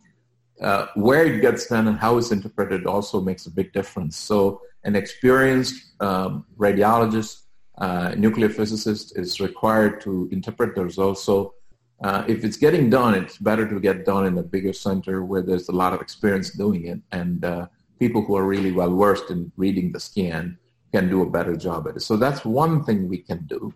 uh, 0.60 0.86
where 0.94 1.24
it 1.26 1.40
gets 1.40 1.66
done 1.66 1.88
and 1.88 1.98
how 1.98 2.18
it's 2.18 2.30
interpreted 2.30 2.86
also 2.86 3.20
makes 3.20 3.46
a 3.46 3.50
big 3.50 3.72
difference. 3.72 4.16
So, 4.16 4.60
an 4.84 4.96
experienced 4.96 5.74
um, 6.00 6.46
radiologist, 6.56 7.42
uh, 7.78 8.14
nuclear 8.16 8.48
physicist 8.48 9.18
is 9.18 9.40
required 9.40 10.00
to 10.02 10.28
interpret 10.30 10.74
the 10.74 10.84
results. 10.84 11.22
So, 11.22 11.54
uh, 12.02 12.24
if 12.28 12.44
it's 12.44 12.56
getting 12.56 12.88
done, 12.88 13.14
it's 13.14 13.36
better 13.36 13.68
to 13.68 13.78
get 13.78 14.06
done 14.06 14.26
in 14.26 14.38
a 14.38 14.42
bigger 14.42 14.72
center 14.72 15.22
where 15.24 15.42
there's 15.42 15.68
a 15.68 15.72
lot 15.72 15.92
of 15.92 16.00
experience 16.00 16.50
doing 16.50 16.86
it, 16.86 17.00
and 17.12 17.44
uh, 17.44 17.66
people 17.98 18.22
who 18.22 18.36
are 18.36 18.44
really 18.44 18.72
well 18.72 18.94
versed 18.96 19.30
in 19.30 19.52
reading 19.56 19.92
the 19.92 20.00
scan 20.00 20.58
can 20.92 21.08
do 21.08 21.22
a 21.22 21.30
better 21.30 21.56
job 21.56 21.88
at 21.88 21.96
it. 21.96 22.00
So 22.00 22.16
that's 22.16 22.44
one 22.44 22.84
thing 22.84 23.08
we 23.08 23.18
can 23.18 23.46
do. 23.46 23.72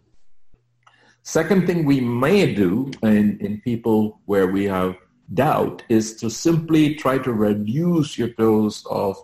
Second 1.22 1.66
thing 1.66 1.84
we 1.84 2.00
may 2.00 2.54
do 2.54 2.90
in, 3.02 3.38
in 3.40 3.60
people 3.62 4.20
where 4.26 4.48
we 4.48 4.64
have 4.64 4.96
doubt 5.32 5.82
is 5.88 6.16
to 6.16 6.28
simply 6.28 6.94
try 6.96 7.16
to 7.18 7.32
reduce 7.32 8.18
your 8.18 8.28
dose 8.28 8.84
of 8.86 9.16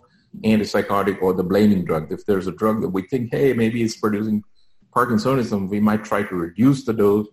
antipsychotic 0.43 1.21
or 1.21 1.33
the 1.33 1.43
blaming 1.43 1.85
drug. 1.85 2.11
If 2.11 2.25
there's 2.25 2.47
a 2.47 2.51
drug 2.51 2.81
that 2.81 2.89
we 2.89 3.03
think, 3.03 3.29
hey, 3.31 3.53
maybe 3.53 3.83
it's 3.83 3.97
producing 3.97 4.43
Parkinsonism, 4.95 5.69
we 5.69 5.79
might 5.79 6.03
try 6.03 6.23
to 6.23 6.35
reduce 6.35 6.85
the 6.85 6.93
dose 6.93 7.27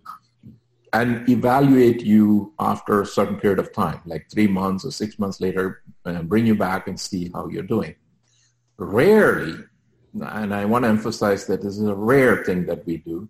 and 0.93 1.27
evaluate 1.29 2.01
you 2.01 2.53
after 2.59 3.01
a 3.01 3.05
certain 3.05 3.37
period 3.37 3.59
of 3.59 3.73
time, 3.73 4.01
like 4.05 4.27
three 4.31 4.47
months 4.47 4.85
or 4.85 4.91
six 4.91 5.19
months 5.19 5.39
later, 5.39 5.83
bring 6.23 6.45
you 6.45 6.55
back 6.55 6.87
and 6.87 6.99
see 6.99 7.29
how 7.33 7.47
you're 7.47 7.63
doing. 7.63 7.95
Rarely, 8.77 9.55
and 10.13 10.53
I 10.53 10.65
want 10.65 10.85
to 10.85 10.89
emphasize 10.89 11.45
that 11.47 11.61
this 11.61 11.77
is 11.77 11.87
a 11.87 11.95
rare 11.95 12.43
thing 12.43 12.65
that 12.65 12.85
we 12.85 12.97
do. 12.97 13.29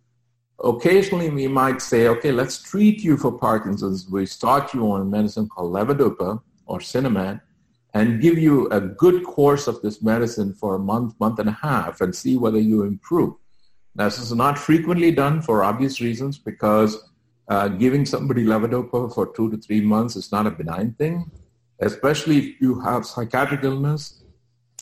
Occasionally, 0.63 1.29
we 1.29 1.47
might 1.47 1.81
say, 1.81 2.07
okay, 2.07 2.31
let's 2.31 2.61
treat 2.61 3.03
you 3.03 3.15
for 3.17 3.31
Parkinson's. 3.31 4.09
We 4.09 4.25
start 4.25 4.73
you 4.73 4.91
on 4.91 5.01
a 5.01 5.05
medicine 5.05 5.47
called 5.47 5.73
levodopa 5.73 6.41
or 6.65 6.79
Sinemet 6.79 7.41
and 7.93 8.21
give 8.21 8.37
you 8.37 8.67
a 8.69 8.79
good 8.79 9.23
course 9.23 9.67
of 9.67 9.81
this 9.81 10.01
medicine 10.01 10.53
for 10.53 10.75
a 10.75 10.79
month, 10.79 11.19
month 11.19 11.39
and 11.39 11.49
a 11.49 11.57
half 11.61 12.01
and 12.01 12.15
see 12.15 12.37
whether 12.37 12.59
you 12.59 12.83
improve. 12.83 13.33
Now, 13.95 14.05
this 14.05 14.19
is 14.19 14.33
not 14.33 14.57
frequently 14.57 15.11
done 15.11 15.41
for 15.41 15.63
obvious 15.63 15.99
reasons 15.99 16.37
because 16.37 16.97
uh, 17.47 17.67
giving 17.67 18.05
somebody 18.05 18.45
levodopa 18.45 19.13
for 19.13 19.33
two 19.33 19.49
to 19.51 19.57
three 19.57 19.81
months 19.81 20.15
is 20.15 20.31
not 20.31 20.45
a 20.45 20.51
benign 20.51 20.93
thing, 20.93 21.31
especially 21.79 22.37
if 22.37 22.61
you 22.61 22.79
have 22.81 23.05
psychiatric 23.05 23.63
illness. 23.63 24.18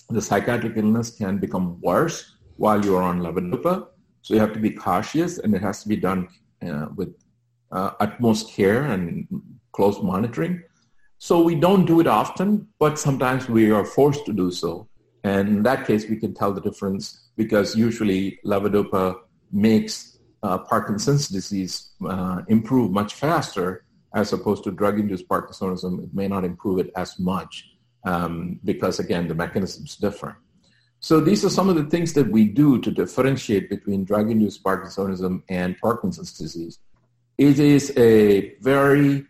The 0.10 0.22
psychiatric 0.22 0.78
illness 0.78 1.10
can 1.12 1.38
become 1.38 1.82
worse 1.82 2.36
while 2.56 2.84
you're 2.84 3.02
on 3.02 3.20
levodopa. 3.20 3.88
So 4.22 4.34
you 4.34 4.40
have 4.40 4.54
to 4.54 4.60
be 4.60 4.72
cautious 4.72 5.38
and 5.38 5.54
it 5.54 5.62
has 5.62 5.84
to 5.84 5.90
be 5.90 5.98
done 5.98 6.28
uh, 6.66 6.88
with 6.96 7.16
uh, 7.72 7.92
utmost 8.00 8.52
care 8.52 8.84
and 8.84 9.28
close 9.74 10.02
monitoring. 10.02 10.64
So 11.20 11.42
we 11.42 11.56
don't 11.56 11.86
do 11.86 12.00
it 12.00 12.08
often, 12.08 12.68
but 12.80 13.00
sometimes 13.00 13.50
we 13.50 13.72
are 13.72 13.84
forced 13.84 14.26
to 14.28 14.34
do 14.34 14.52
so. 14.52 14.88
And 15.24 15.50
in 15.50 15.64
that 15.64 15.86
case, 15.86 16.08
we 16.08 16.16
can 16.18 16.34
tell 16.34 16.54
the 16.54 16.62
difference 16.62 17.30
because 17.36 17.76
usually 17.76 18.40
levodopa 18.46 19.16
makes 19.52 20.20
uh, 20.44 20.58
Parkinson's 20.60 21.28
disease 21.28 21.92
uh, 22.08 22.42
improve 22.48 22.92
much 22.92 23.16
faster 23.16 23.86
as 24.14 24.32
opposed 24.34 24.64
to 24.64 24.72
drug-induced 24.72 25.28
Parkinsonism. 25.28 26.04
It 26.04 26.14
may 26.14 26.28
not 26.28 26.44
improve 26.44 26.80
it 26.80 26.92
as 26.96 27.20
much 27.20 27.77
um, 28.08 28.60
because, 28.70 28.96
again, 29.06 29.24
the 29.32 29.38
mechanisms 29.46 29.92
differ. 30.06 30.32
So 31.00 31.14
these 31.28 31.42
are 31.46 31.54
some 31.58 31.70
of 31.72 31.76
the 31.80 31.88
things 31.94 32.10
that 32.18 32.28
we 32.36 32.44
do 32.64 32.70
to 32.86 32.90
differentiate 33.02 33.66
between 33.76 34.00
drug-induced 34.12 34.60
Parkinsonism 34.64 35.34
and 35.62 35.70
Parkinson's 35.88 36.34
disease. 36.44 36.76
It 37.38 37.58
is 37.76 37.84
a 37.98 38.56
very 38.72 39.26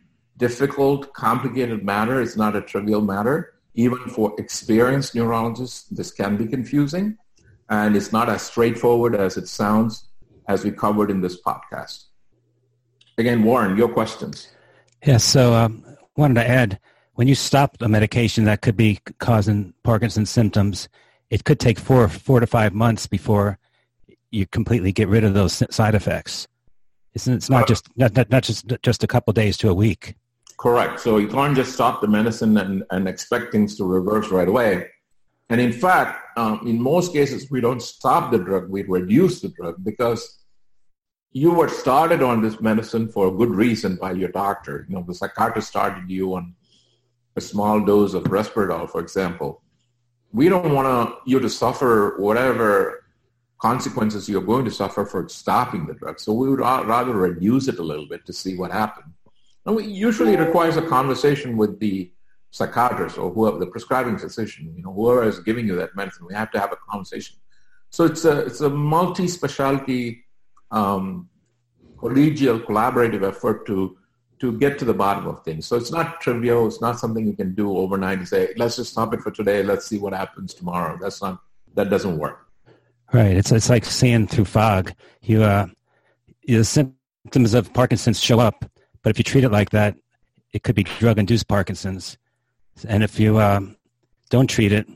difficult, 0.45 1.01
complicated 1.13 1.79
matter. 1.83 2.15
It's 2.21 2.37
not 2.43 2.55
a 2.55 2.61
trivial 2.61 3.03
matter. 3.13 3.37
Even 3.83 4.01
for 4.15 4.27
experienced 4.43 5.13
neurologists, 5.17 5.79
this 5.97 6.09
can 6.11 6.37
be 6.41 6.45
confusing. 6.55 7.17
And 7.69 7.95
it's 7.97 8.11
not 8.17 8.27
as 8.35 8.41
straightforward 8.51 9.13
as 9.15 9.35
it 9.41 9.47
sounds 9.61 9.93
as 10.47 10.63
we 10.63 10.71
covered 10.71 11.09
in 11.11 11.19
this 11.25 11.37
podcast. 11.41 12.05
Again, 13.17 13.43
Warren, 13.43 13.75
your 13.75 13.91
questions. 13.99 14.47
Yes, 15.05 15.23
so 15.35 15.53
um, 15.53 15.83
wanted 16.15 16.35
to 16.41 16.47
add, 16.59 16.79
when 17.17 17.27
you 17.27 17.33
stop 17.33 17.75
a 17.81 17.89
medication 17.89 18.43
that 18.43 18.61
could 18.61 18.77
be 18.77 18.99
causing 19.17 19.73
Parkinson's 19.81 20.29
symptoms, 20.29 20.87
it 21.31 21.45
could 21.45 21.59
take 21.59 21.79
four, 21.79 22.07
four 22.07 22.39
to 22.39 22.45
five 22.45 22.75
months 22.75 23.07
before 23.07 23.57
you 24.29 24.45
completely 24.45 24.91
get 24.91 25.07
rid 25.07 25.23
of 25.23 25.33
those 25.33 25.63
side 25.71 25.95
effects. 25.95 26.47
It's, 27.15 27.27
it's 27.27 27.49
not 27.49 27.63
uh, 27.63 27.65
just 27.65 27.89
not, 27.97 28.15
not, 28.15 28.29
not 28.29 28.43
just 28.43 28.71
just 28.83 29.03
a 29.03 29.07
couple 29.07 29.33
days 29.33 29.57
to 29.57 29.69
a 29.69 29.73
week. 29.73 30.13
Correct. 30.59 30.99
So 30.99 31.17
you 31.17 31.27
can't 31.27 31.55
just 31.55 31.73
stop 31.73 32.01
the 32.01 32.07
medicine 32.07 32.55
and, 32.55 32.83
and 32.91 33.07
expect 33.07 33.51
things 33.51 33.75
to 33.77 33.83
reverse 33.83 34.29
right 34.29 34.47
away. 34.47 34.85
And 35.49 35.59
in 35.59 35.71
fact, 35.71 36.37
um, 36.37 36.61
in 36.67 36.79
most 36.79 37.13
cases, 37.13 37.49
we 37.49 37.61
don't 37.61 37.81
stop 37.81 38.31
the 38.31 38.37
drug, 38.37 38.69
we 38.69 38.83
reduce 38.83 39.41
the 39.41 39.49
drug 39.49 39.83
because 39.83 40.37
you 41.31 41.49
were 41.51 41.67
started 41.67 42.21
on 42.21 42.43
this 42.43 42.61
medicine 42.61 43.09
for 43.09 43.29
a 43.29 43.31
good 43.31 43.49
reason 43.49 43.95
by 43.95 44.11
your 44.11 44.29
doctor. 44.29 44.85
You 44.87 44.97
know, 44.97 45.05
the 45.07 45.15
psychiatrist 45.15 45.69
started 45.69 46.07
you 46.11 46.35
on 46.35 46.53
a 47.37 47.41
small 47.41 47.79
dose 47.79 48.13
of 48.13 48.23
Risperdal, 48.23 48.89
for 48.89 48.99
example. 48.99 49.61
We 50.33 50.49
don't 50.49 50.73
want 50.73 51.15
you 51.25 51.39
to 51.39 51.49
suffer 51.49 52.15
whatever 52.17 53.05
consequences 53.59 54.27
you're 54.27 54.41
going 54.41 54.65
to 54.65 54.71
suffer 54.71 55.05
for 55.05 55.27
stopping 55.29 55.85
the 55.85 55.93
drug. 55.93 56.19
So 56.19 56.33
we 56.33 56.49
would 56.49 56.59
rather 56.59 57.13
reduce 57.13 57.67
it 57.67 57.79
a 57.79 57.83
little 57.83 58.07
bit 58.07 58.25
to 58.25 58.33
see 58.33 58.55
what 58.57 58.71
happens. 58.71 59.13
And 59.65 59.79
usually 59.85 60.33
it 60.33 60.39
requires 60.39 60.77
a 60.77 60.81
conversation 60.81 61.57
with 61.57 61.79
the 61.79 62.11
psychiatrist 62.51 63.17
or 63.17 63.31
whoever 63.31 63.59
the 63.59 63.67
prescribing 63.67 64.17
physician, 64.17 64.73
you 64.75 64.83
know, 64.83 64.93
whoever 64.93 65.23
is 65.23 65.39
giving 65.39 65.67
you 65.67 65.75
that 65.75 65.95
medicine, 65.95 66.25
we 66.27 66.33
have 66.33 66.51
to 66.51 66.59
have 66.59 66.71
a 66.71 66.77
conversation. 66.89 67.37
So 67.89 68.05
it's 68.05 68.25
a 68.25 68.39
it's 68.41 68.61
a 68.61 68.69
multi-specialty, 68.69 70.25
um, 70.71 71.29
collegial, 71.97 72.63
collaborative 72.63 73.23
effort 73.27 73.65
to 73.67 73.96
to 74.39 74.51
get 74.57 74.77
to 74.79 74.85
the 74.85 74.93
bottom 74.93 75.27
of 75.27 75.43
things. 75.43 75.65
So 75.65 75.75
it's 75.75 75.91
not 75.91 76.21
trivial. 76.21 76.67
It's 76.67 76.81
not 76.81 76.99
something 76.99 77.25
you 77.25 77.33
can 77.33 77.55
do 77.55 77.75
overnight 77.77 78.19
and 78.19 78.27
say, 78.27 78.53
let's 78.57 78.75
just 78.75 78.91
stop 78.91 79.13
it 79.13 79.21
for 79.21 79.31
today. 79.31 79.63
Let's 79.63 79.85
see 79.85 79.97
what 79.97 80.13
happens 80.13 80.53
tomorrow. 80.53 80.97
That's 81.01 81.21
not 81.21 81.41
that 81.75 81.89
doesn't 81.89 82.17
work. 82.17 82.47
Right. 83.13 83.37
It's 83.37 83.51
it's 83.51 83.69
like 83.69 83.85
seeing 83.85 84.27
through 84.27 84.45
fog. 84.45 84.93
You 85.21 85.43
uh, 85.43 85.67
the 86.45 86.63
symptoms 86.63 87.53
of 87.53 87.73
Parkinson's 87.73 88.21
show 88.21 88.39
up, 88.39 88.65
but 89.01 89.09
if 89.09 89.17
you 89.17 89.23
treat 89.23 89.43
it 89.43 89.51
like 89.51 89.71
that, 89.71 89.95
it 90.53 90.63
could 90.63 90.75
be 90.75 90.83
drug-induced 90.83 91.47
Parkinson's. 91.47 92.17
And 92.87 93.03
if 93.03 93.19
you 93.19 93.39
um, 93.39 93.75
don't 94.29 94.49
treat 94.49 94.71
it, 94.71 94.87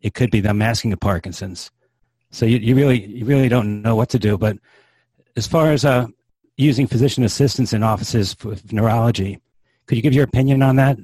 it 0.00 0.14
could 0.14 0.30
be 0.30 0.40
the 0.40 0.54
masking 0.54 0.92
of 0.92 1.00
Parkinson's. 1.00 1.70
So 2.30 2.46
you, 2.46 2.58
you 2.58 2.74
really 2.74 3.06
you 3.06 3.24
really 3.24 3.48
don't 3.48 3.82
know 3.82 3.96
what 3.96 4.10
to 4.10 4.18
do. 4.18 4.36
But 4.36 4.58
as 5.36 5.46
far 5.46 5.72
as 5.72 5.84
uh, 5.84 6.06
using 6.56 6.86
physician 6.86 7.24
assistants 7.24 7.72
in 7.72 7.82
offices 7.82 8.34
for 8.34 8.56
neurology, 8.70 9.40
could 9.86 9.96
you 9.96 10.02
give 10.02 10.14
your 10.14 10.24
opinion 10.24 10.62
on 10.62 10.76
that? 10.76 10.98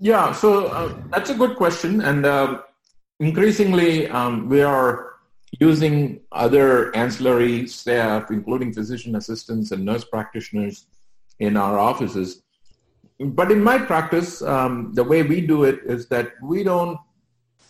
Yeah, 0.00 0.32
so 0.32 0.66
uh, 0.66 0.94
that's 1.10 1.30
a 1.30 1.34
good 1.34 1.56
question, 1.56 2.00
and 2.00 2.26
uh, 2.26 2.62
increasingly 3.20 4.08
um, 4.08 4.48
we 4.48 4.60
are 4.60 5.14
using 5.60 6.20
other 6.32 6.94
ancillary 6.96 7.68
staff, 7.68 8.30
including 8.30 8.72
physician 8.72 9.14
assistants 9.14 9.70
and 9.70 9.84
nurse 9.84 10.04
practitioners, 10.04 10.86
in 11.38 11.56
our 11.56 11.78
offices 11.78 12.42
but 13.18 13.50
in 13.50 13.62
my 13.62 13.78
practice, 13.78 14.42
um, 14.42 14.92
the 14.94 15.04
way 15.04 15.22
we 15.22 15.40
do 15.40 15.64
it 15.64 15.80
is 15.84 16.06
that 16.08 16.32
we 16.42 16.62
don't 16.62 16.98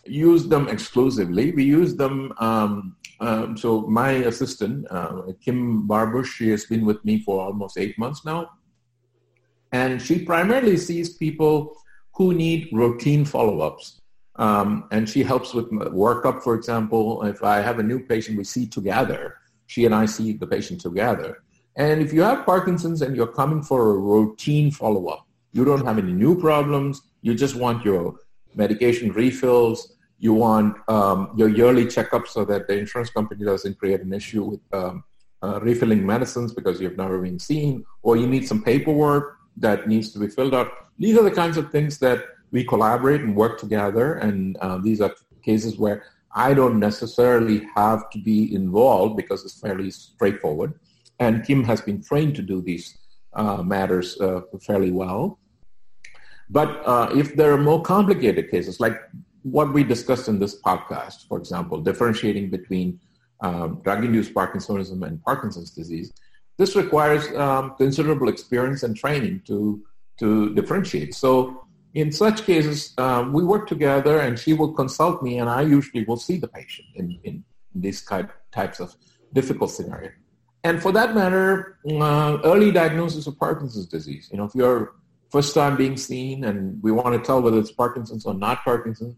use 0.05 0.49
them 0.49 0.69
exclusively. 0.69 1.53
We 1.53 1.65
use 1.65 1.95
them. 1.95 2.33
Um, 2.39 2.96
um, 3.21 3.57
so 3.57 3.83
my 3.83 4.11
assistant, 4.11 4.87
uh, 4.91 5.23
Kim 5.45 5.87
Barbush, 5.89 6.27
she 6.27 6.51
has 6.51 6.65
been 6.67 6.85
with 6.85 7.05
me 7.05 7.21
for 7.21 7.41
almost 7.41 7.79
eight 7.79 7.99
months 7.99 8.25
now, 8.25 8.51
and 9.73 10.01
she 10.01 10.25
primarily 10.25 10.77
sees 10.77 11.15
people 11.15 11.77
who 12.15 12.35
need 12.35 12.69
routine 12.73 13.25
follow-ups. 13.25 14.01
Um, 14.37 14.87
and 14.91 15.09
she 15.09 15.23
helps 15.23 15.55
with 15.55 15.71
workup, 15.71 16.43
for 16.43 16.55
example. 16.55 17.23
If 17.23 17.43
I 17.43 17.63
have 17.63 17.79
a 17.79 17.83
new 17.83 18.01
patient, 18.01 18.37
we 18.37 18.45
see 18.45 18.67
together 18.67 19.37
she 19.67 19.85
and 19.85 19.95
I 19.95 20.07
see 20.07 20.33
the 20.33 20.47
patient 20.47 20.81
together. 20.81 21.43
And 21.77 22.01
if 22.01 22.13
you 22.13 22.23
have 22.23 22.47
Parkinson's 22.47 23.03
and 23.03 23.15
you're 23.17 23.27
coming 23.27 23.63
for 23.63 23.91
a 23.91 23.99
routine 23.99 24.71
follow-up, 24.71 25.27
you 25.53 25.65
don't 25.65 25.85
have 25.85 25.99
any 25.99 26.13
new 26.13 26.39
problems, 26.41 27.03
you 27.23 27.35
just 27.35 27.57
want 27.57 27.85
your 27.85 28.15
medication 28.55 29.13
refills, 29.13 29.96
you 30.19 30.33
want 30.33 30.77
um, 30.89 31.31
your 31.37 31.49
yearly 31.49 31.87
checkup 31.87 32.27
so 32.27 32.45
that 32.45 32.67
the 32.69 32.79
insurance 32.79 33.11
company 33.11 33.45
doesn't 33.45 33.79
create 33.79 34.01
an 34.01 34.13
issue 34.13 34.45
with 34.45 34.61
um, 34.73 35.05
uh, 35.43 35.61
refilling 35.61 36.05
medicines 36.05 36.53
because 36.53 36.81
you've 36.81 36.97
never 36.97 37.21
been 37.21 37.39
seen, 37.39 37.85
or 38.03 38.17
you 38.17 38.27
need 38.27 38.47
some 38.47 38.63
paperwork 38.63 39.37
that 39.57 39.89
needs 39.89 40.13
to 40.13 40.19
be 40.19 40.29
filled 40.29 40.55
out. 40.55 40.71
These 40.99 41.19
are 41.19 41.23
the 41.23 41.31
kinds 41.31 41.57
of 41.57 41.71
things 41.71 41.99
that 41.99 42.25
we 42.51 42.65
collaborate 42.65 43.21
and 43.21 43.37
work 43.37 43.59
together, 43.59 44.15
and 44.15 44.57
uh, 44.59 44.79
these 44.79 45.01
are 45.01 45.15
cases 45.43 45.79
where 45.79 46.05
I 46.35 46.55
don't 46.55 46.79
necessarily 46.79 47.67
have 47.75 48.11
to 48.11 48.19
be 48.19 48.55
involved 48.55 49.17
because 49.17 49.45
it's 49.45 49.59
fairly 49.61 49.91
straightforward. 49.91 50.79
And 51.19 51.45
Kim 51.45 51.65
has 51.65 51.81
been 51.81 52.03
trained 52.03 52.35
to 52.37 52.43
do 52.43 52.61
these 52.61 52.99
uh, 53.33 53.63
matters 53.63 54.21
uh, 54.21 54.43
fairly 54.61 54.93
well. 54.93 55.39
But 56.51 56.87
uh, 56.87 57.11
if 57.15 57.35
there 57.37 57.53
are 57.53 57.59
more 57.59 57.83
complicated 57.83 58.51
cases, 58.51 58.81
like 58.81 59.01
what 59.51 59.73
we 59.73 59.85
discussed 59.85 60.27
in 60.29 60.39
this 60.39 60.61
podcast, 60.61 61.29
for 61.29 61.39
example, 61.39 61.81
differentiating 61.81 62.51
between 62.51 62.99
um, 63.41 63.81
drug-induced 63.85 64.35
Parkinsonism 64.35 65.07
and 65.07 65.23
Parkinson's 65.23 65.71
disease, 65.71 66.13
this 66.59 66.75
requires 66.75 67.25
um, 67.37 67.75
considerable 67.77 68.29
experience 68.29 68.83
and 68.83 68.97
training 68.97 69.43
to 69.47 69.83
to 70.19 70.55
differentiate. 70.55 71.15
So 71.15 71.67
in 71.93 72.11
such 72.11 72.45
cases, 72.45 72.95
um, 72.97 73.35
we 73.35 73.45
work 73.45 73.69
together, 73.69 74.19
and 74.19 74.39
she 74.39 74.53
will 74.55 74.73
consult 74.73 75.23
me, 75.23 75.39
and 75.39 75.49
I 75.49 75.63
usually 75.63 76.05
will 76.05 76.17
see 76.17 76.39
the 76.39 76.49
patient 76.49 76.89
in, 76.95 77.19
in 77.25 77.45
these 77.75 78.03
type, 78.03 78.31
types 78.51 78.81
of 78.81 78.97
difficult 79.35 79.71
scenarios. 79.71 80.13
And 80.65 80.83
for 80.83 80.91
that 80.93 81.15
matter, 81.15 81.79
uh, 81.89 82.39
early 82.45 82.73
diagnosis 82.73 83.27
of 83.27 83.39
Parkinson's 83.39 83.87
disease. 83.87 84.29
You 84.33 84.39
know, 84.39 84.45
if 84.45 84.55
you're 84.55 84.95
first 85.31 85.55
time 85.55 85.77
being 85.77 85.97
seen 85.97 86.45
and 86.45 86.83
we 86.83 86.93
want 86.93 87.13
to 87.15 87.21
tell 87.27 87.43
whether 87.43 87.59
it's 87.59 87.73
Parkinson's 87.73 88.25
or 88.25 88.35
not 88.35 88.65
Parkinson's, 88.65 89.17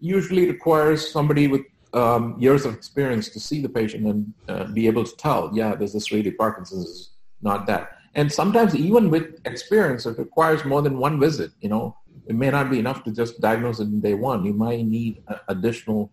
usually 0.00 0.46
requires 0.46 1.10
somebody 1.10 1.46
with 1.48 1.62
um, 1.92 2.36
years 2.38 2.64
of 2.64 2.74
experience 2.74 3.28
to 3.30 3.40
see 3.40 3.60
the 3.60 3.68
patient 3.68 4.06
and 4.06 4.34
uh, 4.48 4.64
be 4.64 4.86
able 4.86 5.04
to 5.04 5.16
tell, 5.16 5.50
yeah, 5.52 5.74
this 5.74 5.94
is 5.94 6.10
really 6.12 6.30
Parkinson's, 6.30 7.10
not 7.42 7.66
that. 7.66 7.98
And 8.14 8.30
sometimes 8.30 8.74
even 8.74 9.10
with 9.10 9.40
experience, 9.44 10.06
it 10.06 10.18
requires 10.18 10.64
more 10.64 10.82
than 10.82 10.98
one 10.98 11.20
visit. 11.20 11.52
You 11.60 11.68
know, 11.68 11.96
it 12.26 12.34
may 12.34 12.50
not 12.50 12.70
be 12.70 12.78
enough 12.78 13.04
to 13.04 13.12
just 13.12 13.40
diagnose 13.40 13.80
it 13.80 13.84
in 13.84 14.00
day 14.00 14.14
one. 14.14 14.44
You 14.44 14.52
might 14.52 14.84
need 14.84 15.22
additional 15.48 16.10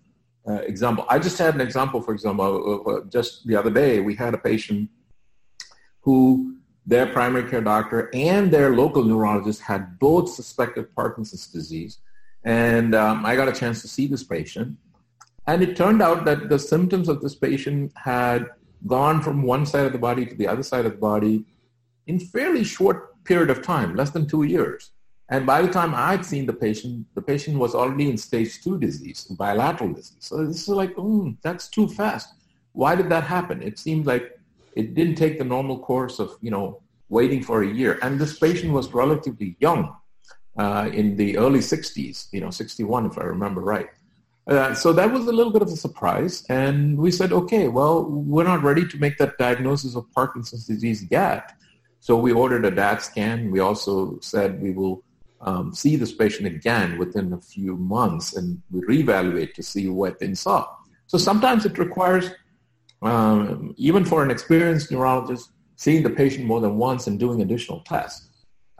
uh, 0.47 0.61
example. 0.61 1.05
I 1.09 1.19
just 1.19 1.37
had 1.37 1.55
an 1.55 1.61
example, 1.61 2.01
for 2.01 2.13
example, 2.13 2.83
uh, 2.87 3.09
just 3.09 3.45
the 3.47 3.55
other 3.55 3.71
day, 3.71 3.99
we 3.99 4.15
had 4.15 4.33
a 4.33 4.37
patient 4.37 4.89
who 6.01 6.55
their 6.85 7.07
primary 7.07 7.49
care 7.49 7.61
doctor 7.61 8.09
and 8.13 8.49
their 8.49 8.73
local 8.73 9.03
neurologist 9.03 9.61
had 9.61 9.99
both 9.99 10.29
suspected 10.29 10.95
Parkinson's 10.95 11.47
disease. 11.47 11.99
And 12.47 12.95
um, 12.95 13.25
I 13.25 13.35
got 13.35 13.49
a 13.49 13.51
chance 13.51 13.81
to 13.81 13.89
see 13.89 14.07
this 14.07 14.23
patient. 14.23 14.77
And 15.47 15.61
it 15.61 15.75
turned 15.75 16.01
out 16.01 16.23
that 16.23 16.47
the 16.47 16.57
symptoms 16.57 17.09
of 17.09 17.21
this 17.21 17.35
patient 17.35 17.91
had 17.97 18.47
gone 18.85 19.21
from 19.21 19.43
one 19.43 19.65
side 19.65 19.85
of 19.85 19.91
the 19.91 19.97
body 19.97 20.25
to 20.25 20.33
the 20.33 20.47
other 20.47 20.63
side 20.63 20.85
of 20.85 20.93
the 20.93 20.97
body 20.97 21.43
in 22.05 22.19
fairly 22.19 22.63
short 22.63 23.21
period 23.25 23.49
of 23.49 23.61
time, 23.61 23.95
less 23.95 24.11
than 24.11 24.25
two 24.25 24.43
years. 24.43 24.91
And 25.27 25.45
by 25.45 25.61
the 25.61 25.67
time 25.67 25.93
I'd 25.93 26.25
seen 26.25 26.45
the 26.45 26.53
patient, 26.53 27.05
the 27.15 27.21
patient 27.21 27.57
was 27.57 27.75
already 27.75 28.09
in 28.09 28.17
stage 28.17 28.63
two 28.63 28.79
disease, 28.79 29.25
bilateral 29.25 29.91
disease. 29.91 30.15
So 30.19 30.45
this 30.45 30.61
is 30.61 30.69
like, 30.69 30.95
mm, 30.95 31.35
that's 31.41 31.67
too 31.67 31.89
fast. 31.89 32.29
Why 32.71 32.95
did 32.95 33.09
that 33.09 33.25
happen? 33.25 33.61
It 33.61 33.77
seemed 33.77 34.05
like 34.05 34.39
it 34.73 34.93
didn't 34.93 35.15
take 35.15 35.37
the 35.37 35.43
normal 35.43 35.79
course 35.79 36.17
of, 36.19 36.37
you 36.41 36.51
know, 36.51 36.81
waiting 37.09 37.43
for 37.43 37.63
a 37.63 37.67
year. 37.67 37.99
And 38.01 38.17
this 38.17 38.39
patient 38.39 38.71
was 38.71 38.93
relatively 38.93 39.57
young, 39.59 39.97
uh, 40.57 40.89
in 40.91 41.15
the 41.15 41.37
early 41.37 41.59
60s, 41.59 42.27
you 42.31 42.41
know, 42.41 42.49
61 42.49 43.05
if 43.05 43.17
I 43.17 43.23
remember 43.23 43.61
right. 43.61 43.87
Uh, 44.47 44.73
so 44.73 44.93
that 44.93 45.11
was 45.11 45.27
a 45.27 45.31
little 45.31 45.51
bit 45.51 45.61
of 45.61 45.67
a 45.67 45.75
surprise. 45.75 46.45
And 46.49 46.97
we 46.97 47.11
said, 47.11 47.33
okay, 47.33 47.67
well, 47.67 48.05
we're 48.05 48.45
not 48.45 48.63
ready 48.63 48.87
to 48.87 48.97
make 48.97 49.17
that 49.17 49.37
diagnosis 49.37 49.95
of 49.95 50.09
Parkinson's 50.13 50.65
disease 50.65 51.05
yet. 51.11 51.53
So 51.99 52.15
we 52.17 52.31
ordered 52.31 52.63
a 52.63 52.71
DAT 52.71 53.01
scan. 53.01 53.51
We 53.51 53.59
also 53.59 54.19
said 54.21 54.61
we 54.61 54.71
will 54.71 55.03
um, 55.41 55.73
see 55.73 55.97
this 55.97 56.13
patient 56.13 56.47
again 56.47 56.97
within 56.97 57.33
a 57.33 57.41
few 57.41 57.75
months 57.75 58.35
and 58.35 58.61
we 58.71 58.81
reevaluate 58.81 59.53
to 59.55 59.63
see 59.63 59.89
what 59.89 60.17
things 60.17 60.47
are. 60.47 60.69
So 61.07 61.17
sometimes 61.17 61.65
it 61.65 61.77
requires, 61.77 62.31
um, 63.01 63.75
even 63.77 64.05
for 64.05 64.23
an 64.23 64.31
experienced 64.31 64.91
neurologist, 64.91 65.51
seeing 65.75 66.03
the 66.03 66.09
patient 66.09 66.45
more 66.45 66.61
than 66.61 66.77
once 66.77 67.07
and 67.07 67.19
doing 67.19 67.41
additional 67.41 67.81
tests. 67.81 68.29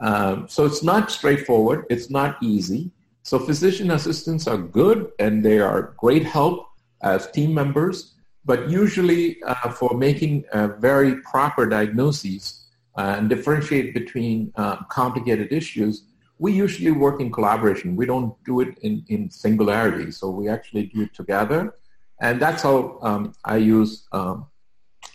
Um, 0.00 0.48
so 0.48 0.64
it's 0.64 0.82
not 0.82 1.10
straightforward. 1.10 1.86
It's 1.90 2.10
not 2.10 2.36
easy. 2.42 2.90
So 3.22 3.38
physician 3.38 3.90
assistants 3.90 4.46
are 4.46 4.56
good 4.56 5.12
and 5.18 5.44
they 5.44 5.58
are 5.58 5.94
great 5.98 6.24
help 6.24 6.66
as 7.02 7.30
team 7.30 7.52
members, 7.52 8.14
but 8.44 8.70
usually 8.70 9.42
uh, 9.42 9.70
for 9.70 9.96
making 9.96 10.44
very 10.80 11.16
proper 11.16 11.66
diagnoses 11.66 12.58
uh, 12.98 13.14
and 13.16 13.28
differentiate 13.28 13.94
between 13.94 14.52
uh, 14.56 14.76
complicated 14.86 15.52
issues, 15.52 16.02
we 16.40 16.52
usually 16.52 16.90
work 16.90 17.20
in 17.20 17.30
collaboration. 17.30 17.94
We 17.94 18.06
don't 18.06 18.34
do 18.44 18.60
it 18.60 18.76
in, 18.82 19.04
in 19.08 19.30
singularity. 19.30 20.10
So 20.10 20.30
we 20.30 20.48
actually 20.48 20.86
do 20.86 21.02
it 21.02 21.14
together. 21.14 21.74
And 22.20 22.42
that's 22.42 22.64
how 22.64 22.98
um, 23.02 23.34
I 23.44 23.58
use 23.58 24.08
um, 24.10 24.46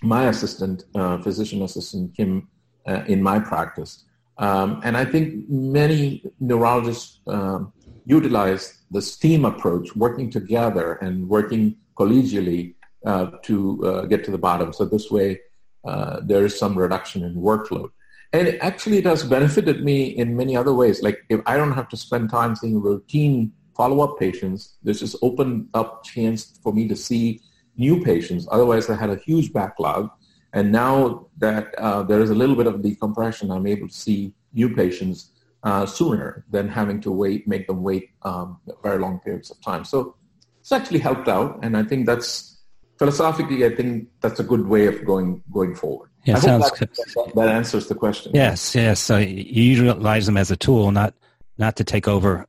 my 0.01 0.27
assistant, 0.27 0.85
uh, 0.95 1.17
physician 1.17 1.61
assistant, 1.61 2.15
Kim, 2.15 2.47
uh, 2.87 3.03
in 3.07 3.21
my 3.21 3.37
practice. 3.37 4.05
Um, 4.37 4.81
and 4.83 4.97
I 4.97 5.05
think 5.05 5.47
many 5.49 6.23
neurologists 6.39 7.19
um, 7.27 7.71
utilize 8.05 8.79
the 8.91 9.01
STEAM 9.01 9.45
approach, 9.45 9.95
working 9.95 10.29
together 10.29 10.93
and 10.95 11.29
working 11.29 11.77
collegially 11.97 12.75
uh, 13.05 13.27
to 13.43 13.85
uh, 13.85 14.01
get 14.05 14.23
to 14.25 14.31
the 14.31 14.37
bottom. 14.37 14.73
So 14.73 14.85
this 14.85 15.11
way, 15.11 15.39
uh, 15.85 16.21
there 16.23 16.45
is 16.45 16.57
some 16.57 16.77
reduction 16.77 17.23
in 17.23 17.35
workload. 17.35 17.89
And 18.31 18.47
it 18.47 18.57
actually 18.61 18.97
it 18.97 19.05
has 19.05 19.23
benefited 19.23 19.83
me 19.83 20.05
in 20.05 20.35
many 20.35 20.55
other 20.55 20.73
ways. 20.73 21.03
Like 21.03 21.23
if 21.29 21.41
I 21.45 21.55
don't 21.55 21.73
have 21.73 21.89
to 21.89 21.97
spend 21.97 22.31
time 22.31 22.55
seeing 22.55 22.81
routine 22.81 23.53
follow-up 23.77 24.17
patients, 24.19 24.77
this 24.81 25.01
has 25.01 25.15
opened 25.21 25.67
up 25.73 26.03
chance 26.03 26.59
for 26.63 26.73
me 26.73 26.87
to 26.87 26.95
see 26.95 27.41
new 27.77 28.03
patients. 28.03 28.47
Otherwise, 28.51 28.89
I 28.89 28.95
had 28.95 29.09
a 29.09 29.17
huge 29.17 29.53
backlog. 29.53 30.09
And 30.53 30.71
now 30.71 31.27
that 31.37 31.73
uh, 31.75 32.03
there 32.03 32.21
is 32.21 32.29
a 32.29 32.35
little 32.35 32.55
bit 32.55 32.67
of 32.67 32.81
decompression, 32.81 33.51
I'm 33.51 33.67
able 33.67 33.87
to 33.87 33.93
see 33.93 34.33
new 34.53 34.73
patients 34.73 35.31
uh, 35.63 35.85
sooner 35.85 36.45
than 36.51 36.67
having 36.67 37.01
to 37.01 37.11
wait, 37.11 37.47
make 37.47 37.67
them 37.67 37.81
wait 37.81 38.11
um, 38.21 38.59
very 38.83 38.99
long 38.99 39.19
periods 39.19 39.49
of 39.49 39.59
time. 39.61 39.83
So 39.83 40.15
it's 40.59 40.71
actually 40.71 40.99
helped 40.99 41.27
out, 41.27 41.59
and 41.63 41.75
I 41.75 41.83
think 41.83 42.05
that's 42.05 42.53
philosophically, 42.97 43.65
I 43.65 43.75
think 43.75 44.07
that's 44.21 44.39
a 44.39 44.43
good 44.43 44.67
way 44.67 44.85
of 44.85 45.03
going 45.05 45.43
going 45.51 45.75
forward. 45.75 46.09
Yeah, 46.25 46.35
sounds 46.39 46.71
that, 46.71 46.89
that, 46.93 47.31
that, 47.35 47.49
answers 47.49 47.87
the 47.87 47.95
question. 47.95 48.31
Yes, 48.33 48.73
yes. 48.75 49.01
So 49.01 49.17
you 49.17 49.63
utilize 49.63 50.25
them 50.25 50.37
as 50.37 50.51
a 50.51 50.55
tool, 50.55 50.91
not 50.91 51.13
not 51.57 51.75
to 51.77 51.83
take 51.83 52.07
over 52.07 52.45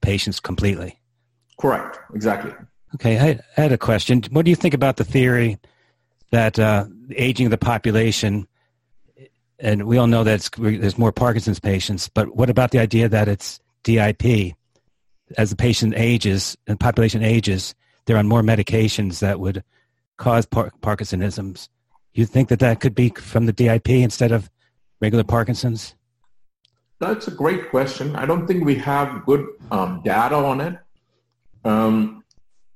patients 0.00 0.40
completely. 0.40 0.98
Correct. 1.58 1.98
Exactly. 2.14 2.52
Okay, 2.94 3.18
I, 3.18 3.40
I 3.56 3.60
had 3.60 3.72
a 3.72 3.78
question. 3.78 4.22
What 4.30 4.44
do 4.44 4.50
you 4.50 4.56
think 4.56 4.72
about 4.72 4.96
the 4.96 5.04
theory 5.04 5.58
that 6.30 6.58
uh, 6.58 6.86
aging 7.14 7.46
of 7.46 7.50
the 7.50 7.58
population, 7.58 8.46
and 9.58 9.84
we 9.84 9.98
all 9.98 10.06
know 10.06 10.24
that 10.24 10.48
there's 10.58 10.98
more 10.98 11.12
Parkinson's 11.12 11.60
patients, 11.60 12.08
but 12.08 12.36
what 12.36 12.50
about 12.50 12.70
the 12.70 12.78
idea 12.78 13.08
that 13.08 13.28
it's 13.28 13.60
DIP? 13.82 14.54
As 15.36 15.50
the 15.50 15.56
patient 15.56 15.94
ages 15.94 16.56
and 16.66 16.80
population 16.80 17.22
ages, 17.22 17.74
they're 18.06 18.16
on 18.16 18.28
more 18.28 18.42
medications 18.42 19.18
that 19.18 19.40
would 19.40 19.62
cause 20.16 20.46
par- 20.46 20.72
Parkinsonisms 20.80 21.68
you 22.18 22.26
think 22.26 22.48
that 22.48 22.58
that 22.58 22.80
could 22.80 22.96
be 22.96 23.10
from 23.10 23.46
the 23.46 23.52
DIP 23.52 23.88
instead 23.90 24.32
of 24.32 24.50
regular 25.00 25.22
Parkinson's? 25.22 25.94
That's 26.98 27.28
a 27.28 27.30
great 27.30 27.70
question. 27.70 28.16
I 28.16 28.26
don't 28.26 28.48
think 28.48 28.64
we 28.64 28.74
have 28.74 29.24
good 29.24 29.46
um, 29.70 30.02
data 30.04 30.34
on 30.34 30.60
it. 30.60 30.78
Um, 31.64 32.24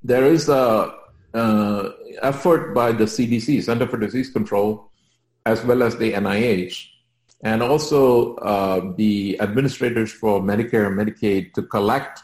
there 0.04 0.26
is 0.26 0.48
a 0.48 0.94
uh, 1.34 1.90
effort 2.22 2.74
by 2.74 2.92
the 2.92 3.04
CDC, 3.04 3.62
Center 3.62 3.86
for 3.86 3.98
Disease 3.98 4.30
Control, 4.30 4.90
as 5.46 5.64
well 5.64 5.82
as 5.82 5.96
the 5.96 6.12
NIH, 6.12 6.86
and 7.42 7.62
also 7.62 8.36
uh, 8.36 8.92
the 8.96 9.40
administrators 9.40 10.12
for 10.12 10.40
Medicare 10.40 10.86
and 10.86 10.96
Medicaid 10.96 11.52
to 11.54 11.62
collect 11.62 12.20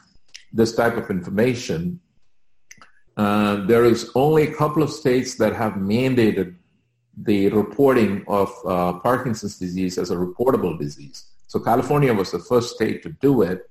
this 0.52 0.74
type 0.74 0.96
of 0.96 1.10
information. 1.10 2.00
Uh, 3.16 3.66
there 3.66 3.84
is 3.84 4.10
only 4.14 4.44
a 4.44 4.54
couple 4.54 4.82
of 4.82 4.90
states 4.90 5.34
that 5.34 5.52
have 5.52 5.72
mandated 5.74 6.54
the 7.16 7.48
reporting 7.48 8.24
of 8.28 8.52
uh, 8.64 8.92
Parkinson's 9.00 9.58
disease 9.58 9.98
as 9.98 10.10
a 10.10 10.16
reportable 10.16 10.78
disease. 10.78 11.24
So 11.48 11.58
California 11.58 12.14
was 12.14 12.30
the 12.30 12.38
first 12.38 12.74
state 12.76 13.02
to 13.02 13.10
do 13.20 13.42
it. 13.42 13.68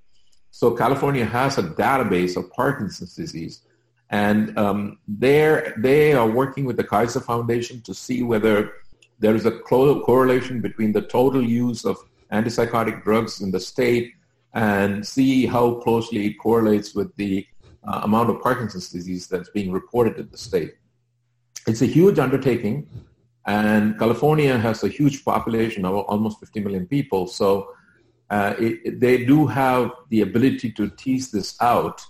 So 0.52 0.72
California 0.72 1.24
has 1.24 1.58
a 1.58 1.64
database 1.64 2.36
of 2.36 2.52
Parkinson's 2.52 3.16
disease. 3.16 3.62
And 4.10 4.58
um, 4.58 5.00
they 5.08 6.14
are 6.14 6.30
working 6.30 6.66
with 6.66 6.78
the 6.78 6.84
Kaiser 6.84 7.20
Foundation 7.20 7.82
to 7.82 7.94
see 7.94 8.24
whether 8.24 8.72
there 9.20 9.36
is 9.36 9.46
a 9.46 9.52
correlation 9.52 10.62
between 10.62 10.92
the 10.94 11.02
total 11.02 11.44
use 11.44 11.84
of 11.86 11.98
antipsychotic 12.32 13.04
drugs 13.04 13.42
in 13.42 13.52
the 13.52 13.60
state 13.60 14.14
and 14.54 15.06
see 15.06 15.46
how 15.46 15.76
closely 15.76 16.28
it 16.28 16.34
correlates 16.40 16.96
with 16.96 17.14
the 17.16 17.46
uh, 17.88 18.02
amount 18.04 18.30
of 18.30 18.42
Parkinson's 18.42 18.90
disease 18.90 19.28
that's 19.28 19.50
being 19.50 19.72
reported 19.72 20.18
in 20.18 20.30
the 20.30 20.38
state. 20.38 20.76
It's 21.68 21.82
a 21.82 21.86
huge 21.86 22.18
undertaking, 22.20 22.88
and 23.46 23.98
California 24.00 24.58
has 24.58 24.84
a 24.84 24.88
huge 24.88 25.24
population 25.24 25.86
of 25.86 25.96
almost 25.96 26.40
50 26.40 26.62
million 26.62 26.86
people. 26.86 27.28
So 27.28 27.70
uh, 28.30 28.56
it, 28.60 29.00
they 29.00 29.26
do 29.26 29.48
have 29.48 29.92
the 30.10 30.22
ability 30.22 30.72
to 30.72 30.90
tease 30.90 31.32
this 31.32 31.56
out, 31.62 32.06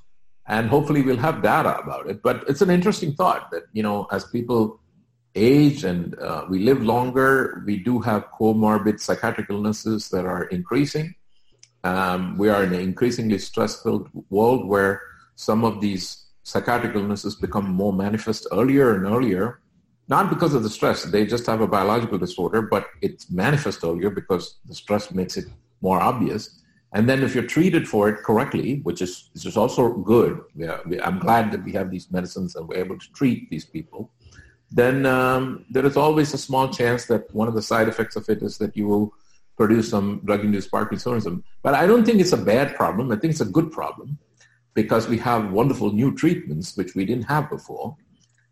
and 0.47 0.69
hopefully 0.69 1.01
we'll 1.01 1.17
have 1.17 1.41
data 1.41 1.77
about 1.77 2.09
it. 2.09 2.21
But 2.23 2.43
it's 2.47 2.61
an 2.61 2.69
interesting 2.69 3.13
thought 3.13 3.51
that 3.51 3.63
you 3.73 3.83
know, 3.83 4.07
as 4.11 4.25
people 4.25 4.79
age 5.35 5.83
and 5.83 6.17
uh, 6.19 6.45
we 6.49 6.59
live 6.59 6.81
longer, 6.81 7.63
we 7.65 7.77
do 7.77 7.99
have 7.99 8.25
comorbid 8.39 8.99
psychiatric 8.99 9.47
illnesses 9.49 10.09
that 10.09 10.25
are 10.25 10.45
increasing. 10.45 11.13
Um, 11.83 12.37
we 12.37 12.49
are 12.49 12.63
in 12.63 12.73
an 12.73 12.81
increasingly 12.81 13.37
stress-filled 13.37 14.09
world 14.29 14.67
where 14.67 15.01
some 15.35 15.63
of 15.63 15.79
these 15.79 16.25
psychiatric 16.43 16.95
illnesses 16.95 17.35
become 17.35 17.69
more 17.69 17.93
manifest 17.93 18.47
earlier 18.51 18.95
and 18.95 19.05
earlier, 19.05 19.61
not 20.07 20.29
because 20.29 20.53
of 20.53 20.63
the 20.63 20.69
stress. 20.69 21.03
They 21.03 21.25
just 21.25 21.45
have 21.45 21.61
a 21.61 21.67
biological 21.67 22.17
disorder, 22.17 22.61
but 22.61 22.87
it's 23.01 23.29
manifest 23.29 23.83
earlier 23.83 24.09
because 24.09 24.57
the 24.65 24.73
stress 24.73 25.11
makes 25.11 25.37
it 25.37 25.45
more 25.81 25.99
obvious. 25.99 26.61
And 26.93 27.07
then 27.07 27.21
if 27.23 27.35
you're 27.35 27.43
treated 27.43 27.87
for 27.87 28.09
it 28.09 28.23
correctly, 28.23 28.79
which 28.83 29.01
is, 29.01 29.29
which 29.33 29.45
is 29.45 29.57
also 29.57 29.93
good, 29.93 30.41
I'm 31.03 31.19
glad 31.19 31.51
that 31.51 31.63
we 31.63 31.73
have 31.73 31.91
these 31.91 32.11
medicines 32.11 32.55
and 32.55 32.67
we're 32.67 32.77
able 32.77 32.97
to 32.97 33.11
treat 33.13 33.49
these 33.49 33.65
people, 33.65 34.11
then 34.71 35.05
um, 35.05 35.65
there 35.69 35.85
is 35.85 35.97
always 35.97 36.33
a 36.33 36.37
small 36.37 36.69
chance 36.69 37.05
that 37.05 37.33
one 37.33 37.47
of 37.47 37.53
the 37.55 37.61
side 37.61 37.87
effects 37.87 38.15
of 38.15 38.27
it 38.29 38.41
is 38.41 38.57
that 38.57 38.75
you 38.75 38.87
will 38.87 39.13
produce 39.57 39.89
some 39.89 40.21
drug-induced 40.23 40.71
Parkinsonism. 40.71 41.43
But 41.63 41.73
I 41.73 41.87
don't 41.87 42.05
think 42.05 42.19
it's 42.19 42.33
a 42.33 42.37
bad 42.37 42.75
problem. 42.75 43.11
I 43.11 43.15
think 43.15 43.31
it's 43.31 43.41
a 43.41 43.45
good 43.45 43.71
problem 43.71 44.17
because 44.73 45.07
we 45.07 45.17
have 45.17 45.51
wonderful 45.51 45.91
new 45.91 46.13
treatments 46.13 46.77
which 46.77 46.95
we 46.95 47.03
didn't 47.05 47.23
have 47.25 47.49
before. 47.49 47.97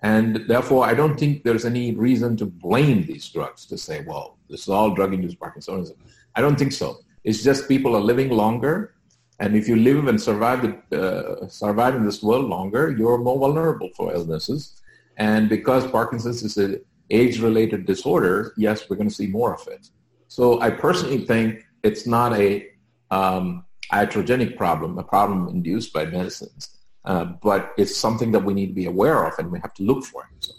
And 0.02 0.46
therefore, 0.48 0.86
I 0.86 0.94
don't 0.94 1.18
think 1.18 1.44
there's 1.44 1.66
any 1.66 1.96
reason 1.96 2.36
to 2.38 2.46
blame 2.46 3.06
these 3.06 3.28
drugs 3.30 3.66
to 3.68 3.78
say, 3.78 4.04
well, 4.06 4.38
this 4.50 4.62
is 4.62 4.70
all 4.70 4.94
drug-induced 4.94 5.40
Parkinsonism. 5.40 5.96
I 6.36 6.42
don't 6.42 6.58
think 6.58 6.74
so. 6.74 7.00
It's 7.26 7.44
just 7.44 7.68
people 7.68 7.96
are 7.98 8.02
living 8.02 8.30
longer. 8.30 8.94
And 9.40 9.58
if 9.58 9.68
you 9.68 9.76
live 9.76 10.08
and 10.08 10.22
survive, 10.22 10.62
the, 10.62 11.02
uh, 11.02 11.48
survive 11.50 11.96
in 11.96 12.06
this 12.06 12.24
world 12.24 12.46
longer, 12.46 12.96
you're 12.98 13.18
more 13.18 13.38
vulnerable 13.38 13.90
for 13.98 14.14
illnesses. 14.14 14.80
And 15.18 15.50
because 15.50 15.86
Parkinson's 15.88 16.44
is 16.44 16.56
an 16.58 16.80
age-related 17.10 17.86
disorder, 17.86 18.54
yes, 18.56 18.90
we're 18.90 18.96
going 18.96 19.10
to 19.10 19.16
see 19.16 19.28
more 19.28 19.54
of 19.54 19.68
it. 19.68 19.90
So 20.30 20.62
I 20.62 20.70
personally 20.70 21.26
think 21.26 21.66
it's 21.84 22.08
not 22.08 22.34
a 22.34 22.68
um, 23.12 23.66
iatrogenic 23.92 24.56
problem, 24.56 24.98
a 24.98 25.04
problem 25.04 25.50
induced 25.50 25.94
by 25.94 26.06
medicines, 26.06 26.78
uh, 27.06 27.26
but 27.26 27.74
it's 27.78 27.96
something 27.96 28.32
that 28.32 28.44
we 28.44 28.54
need 28.54 28.68
to 28.68 28.74
be 28.74 28.86
aware 28.86 29.26
of 29.26 29.34
and 29.38 29.52
we 29.52 29.60
have 29.60 29.74
to 29.76 29.84
look 29.84 30.06
for 30.06 30.24
it. 30.24 30.46
So. 30.46 30.54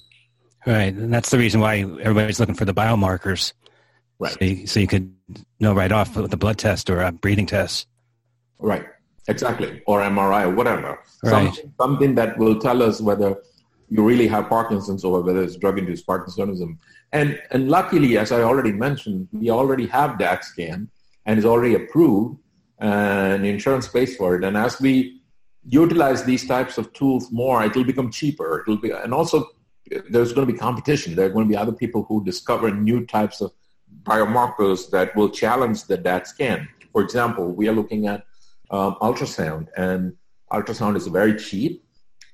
Right, 0.66 0.92
and 0.92 1.12
that's 1.12 1.30
the 1.30 1.38
reason 1.38 1.60
why 1.60 1.78
everybody's 1.78 2.40
looking 2.40 2.54
for 2.54 2.64
the 2.64 2.74
biomarkers. 2.74 3.52
Right. 4.18 4.32
So 4.32 4.44
you, 4.44 4.66
so 4.66 4.80
you 4.80 4.86
could 4.86 5.15
know 5.61 5.74
right 5.74 5.93
off 5.93 6.16
with 6.16 6.33
a 6.33 6.37
blood 6.37 6.59
test 6.59 6.91
or 6.91 7.03
a 7.03 7.12
breathing 7.12 7.47
test. 7.47 7.89
Right, 8.59 8.87
exactly, 9.29 9.83
or 9.87 10.01
MRI 10.01 10.45
or 10.45 10.55
whatever. 10.55 10.99
Right. 11.22 11.47
Something, 11.55 11.72
something 11.81 12.14
that 12.16 12.39
will 12.39 12.59
tell 12.59 12.83
us 12.83 13.01
whether 13.01 13.37
you 13.89 14.03
really 14.03 14.27
have 14.29 14.49
Parkinson's 14.49 15.05
or 15.05 15.22
whether 15.22 15.43
it's 15.43 15.57
drug-induced 15.57 16.07
Parkinsonism. 16.07 16.77
And, 17.12 17.41
and 17.51 17.68
luckily, 17.68 18.18
as 18.18 18.33
I 18.33 18.43
already 18.43 18.72
mentioned, 18.72 19.29
we 19.33 19.51
already 19.51 19.87
have 19.87 20.18
DAT 20.18 20.45
scan 20.45 20.89
and 21.24 21.39
is 21.39 21.45
already 21.45 21.74
approved 21.74 22.39
and 22.79 23.47
insurance 23.47 23.89
pays 23.89 24.16
for 24.16 24.37
it. 24.37 24.45
And 24.45 24.57
as 24.57 24.81
we 24.81 25.20
utilize 25.68 26.24
these 26.24 26.47
types 26.47 26.79
of 26.79 26.93
tools 26.93 27.31
more, 27.33 27.64
it 27.64 27.74
will 27.74 27.85
become 27.85 28.11
cheaper. 28.11 28.61
It 28.61 28.66
will 28.68 28.77
be, 28.77 28.91
and 28.91 29.14
also 29.14 29.49
there's 30.11 30.33
going 30.33 30.47
to 30.47 30.53
be 30.53 30.59
competition. 30.59 31.14
There 31.14 31.27
are 31.27 31.31
going 31.31 31.47
to 31.47 31.49
be 31.49 31.57
other 31.57 31.72
people 31.72 32.05
who 32.09 32.24
discover 32.24 32.70
new 32.70 33.07
types 33.07 33.41
of 33.41 33.53
biomarkers 34.07 34.90
that 34.90 35.14
will 35.16 35.28
challenge 35.28 35.84
the 35.84 35.96
DAT 35.96 36.26
scan. 36.26 36.68
For 36.92 37.02
example, 37.02 37.52
we 37.52 37.68
are 37.68 37.72
looking 37.72 38.07
at 38.07 38.24
um, 38.70 38.96
ultrasound, 39.02 39.68
and 39.76 40.14
ultrasound 40.50 40.96
is 40.96 41.07
very 41.07 41.36
cheap 41.36 41.82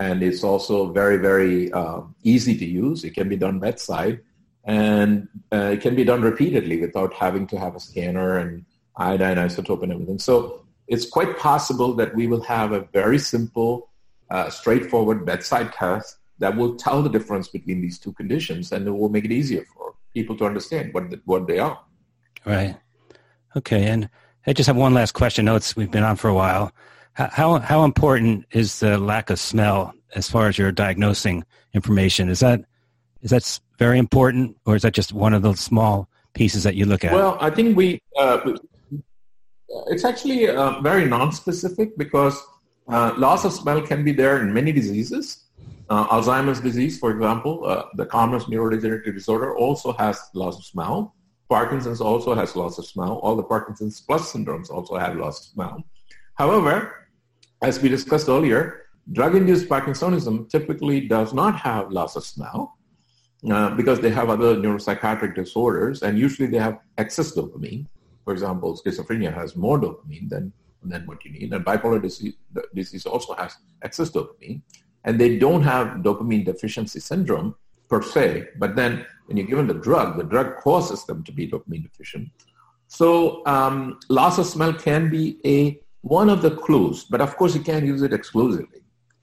and 0.02 0.22
it's 0.22 0.42
also 0.42 0.92
very, 0.92 1.16
very 1.16 1.72
uh, 1.72 2.00
easy 2.22 2.56
to 2.58 2.64
use. 2.64 3.04
It 3.04 3.14
can 3.14 3.28
be 3.28 3.36
done 3.36 3.58
bedside, 3.58 4.20
and 4.64 5.28
uh, 5.52 5.70
it 5.74 5.80
can 5.80 5.94
be 5.94 6.04
done 6.04 6.22
repeatedly 6.22 6.80
without 6.80 7.12
having 7.14 7.46
to 7.48 7.58
have 7.58 7.76
a 7.76 7.80
scanner 7.80 8.38
and 8.38 8.64
iodine 8.96 9.36
isotope 9.36 9.82
and 9.82 9.92
everything. 9.92 10.18
So 10.18 10.64
it's 10.88 11.08
quite 11.08 11.38
possible 11.38 11.94
that 11.94 12.14
we 12.14 12.26
will 12.26 12.42
have 12.42 12.72
a 12.72 12.80
very 12.92 13.18
simple, 13.18 13.90
uh, 14.30 14.50
straightforward 14.50 15.24
bedside 15.24 15.72
test 15.72 16.16
that 16.38 16.56
will 16.56 16.74
tell 16.74 17.02
the 17.02 17.08
difference 17.16 17.48
between 17.48 17.80
these 17.80 17.98
two 17.98 18.12
conditions, 18.12 18.72
and 18.72 18.86
it 18.86 18.90
will 18.90 19.08
make 19.08 19.24
it 19.24 19.32
easier 19.32 19.64
for 19.72 19.81
people 20.14 20.36
to 20.38 20.44
understand 20.44 20.92
what 20.94 21.10
the, 21.10 21.20
what 21.24 21.46
they 21.46 21.58
are. 21.58 21.80
Right. 22.44 22.76
Okay. 23.56 23.86
And 23.86 24.08
I 24.46 24.52
just 24.52 24.66
have 24.66 24.76
one 24.76 24.94
last 24.94 25.12
question. 25.12 25.48
It's, 25.48 25.76
we've 25.76 25.90
been 25.90 26.02
on 26.02 26.16
for 26.16 26.28
a 26.28 26.34
while. 26.34 26.72
How 27.14 27.58
how 27.58 27.84
important 27.84 28.46
is 28.52 28.80
the 28.80 28.96
lack 28.96 29.28
of 29.28 29.38
smell 29.38 29.92
as 30.14 30.30
far 30.30 30.48
as 30.48 30.56
your 30.56 30.72
diagnosing 30.72 31.44
information? 31.74 32.30
Is 32.30 32.40
that 32.40 32.64
is 33.20 33.30
that 33.30 33.60
very 33.78 33.98
important, 33.98 34.56
or 34.64 34.76
is 34.76 34.82
that 34.82 34.94
just 34.94 35.12
one 35.12 35.34
of 35.34 35.42
those 35.42 35.60
small 35.60 36.08
pieces 36.32 36.62
that 36.62 36.74
you 36.74 36.86
look 36.86 37.04
at? 37.04 37.12
Well, 37.12 37.36
I 37.38 37.50
think 37.50 37.76
we 37.76 38.00
uh, 38.18 38.56
it's 39.88 40.06
actually 40.06 40.48
uh, 40.48 40.80
very 40.80 41.04
non-specific 41.04 41.98
because 41.98 42.42
uh, 42.88 43.12
loss 43.18 43.44
of 43.44 43.52
smell 43.52 43.82
can 43.82 44.04
be 44.04 44.12
there 44.12 44.40
in 44.40 44.52
many 44.52 44.72
diseases. 44.72 45.41
Uh, 45.92 46.08
Alzheimer's 46.08 46.58
disease, 46.58 46.98
for 46.98 47.10
example, 47.10 47.54
uh, 47.66 47.84
the 48.00 48.06
commonest 48.06 48.48
neurodegenerative 48.48 49.12
disorder, 49.12 49.54
also 49.54 49.92
has 49.92 50.16
loss 50.32 50.56
of 50.56 50.64
smell. 50.64 51.14
Parkinson's 51.50 52.00
also 52.00 52.34
has 52.34 52.56
loss 52.56 52.78
of 52.78 52.86
smell. 52.86 53.14
All 53.22 53.36
the 53.36 53.42
Parkinson's 53.42 54.00
plus 54.00 54.32
syndromes 54.32 54.70
also 54.70 54.96
have 54.96 55.14
loss 55.16 55.40
of 55.40 55.46
smell. 55.52 55.84
However, 56.36 57.08
as 57.62 57.82
we 57.82 57.90
discussed 57.90 58.30
earlier, 58.30 58.86
drug-induced 59.12 59.68
Parkinsonism 59.68 60.48
typically 60.48 60.98
does 61.16 61.34
not 61.34 61.56
have 61.56 61.92
loss 61.92 62.16
of 62.16 62.24
smell 62.24 62.78
uh, 63.50 63.68
because 63.74 64.00
they 64.00 64.12
have 64.18 64.30
other 64.30 64.56
neuropsychiatric 64.56 65.34
disorders, 65.34 66.02
and 66.02 66.18
usually 66.18 66.48
they 66.48 66.62
have 66.68 66.78
excess 66.96 67.36
dopamine. 67.36 67.84
For 68.24 68.32
example, 68.32 68.80
schizophrenia 68.80 69.34
has 69.34 69.56
more 69.56 69.78
dopamine 69.78 70.30
than, 70.30 70.54
than 70.82 71.04
what 71.04 71.22
you 71.26 71.32
need, 71.32 71.52
and 71.52 71.62
bipolar 71.62 72.00
disease, 72.00 72.32
disease 72.74 73.04
also 73.04 73.34
has 73.34 73.58
excess 73.82 74.10
dopamine. 74.10 74.62
And 75.04 75.20
they 75.20 75.38
don't 75.38 75.62
have 75.62 75.98
dopamine 75.98 76.44
deficiency 76.44 77.00
syndrome 77.00 77.54
per 77.88 78.02
se, 78.02 78.48
but 78.58 78.76
then 78.76 79.04
when 79.26 79.36
you're 79.36 79.46
given 79.46 79.66
the 79.66 79.74
drug, 79.74 80.16
the 80.16 80.24
drug 80.24 80.56
causes 80.58 81.04
them 81.04 81.22
to 81.24 81.32
be 81.32 81.48
dopamine 81.48 81.82
deficient. 81.82 82.30
So 82.86 83.44
um, 83.46 83.98
loss 84.08 84.38
of 84.38 84.46
smell 84.46 84.72
can 84.74 85.10
be 85.10 85.38
a 85.44 85.80
one 86.02 86.28
of 86.28 86.42
the 86.42 86.50
clues, 86.50 87.04
but 87.04 87.20
of 87.20 87.36
course 87.36 87.54
you 87.54 87.62
can't 87.62 87.86
use 87.86 88.02
it 88.02 88.12
exclusively. 88.12 88.80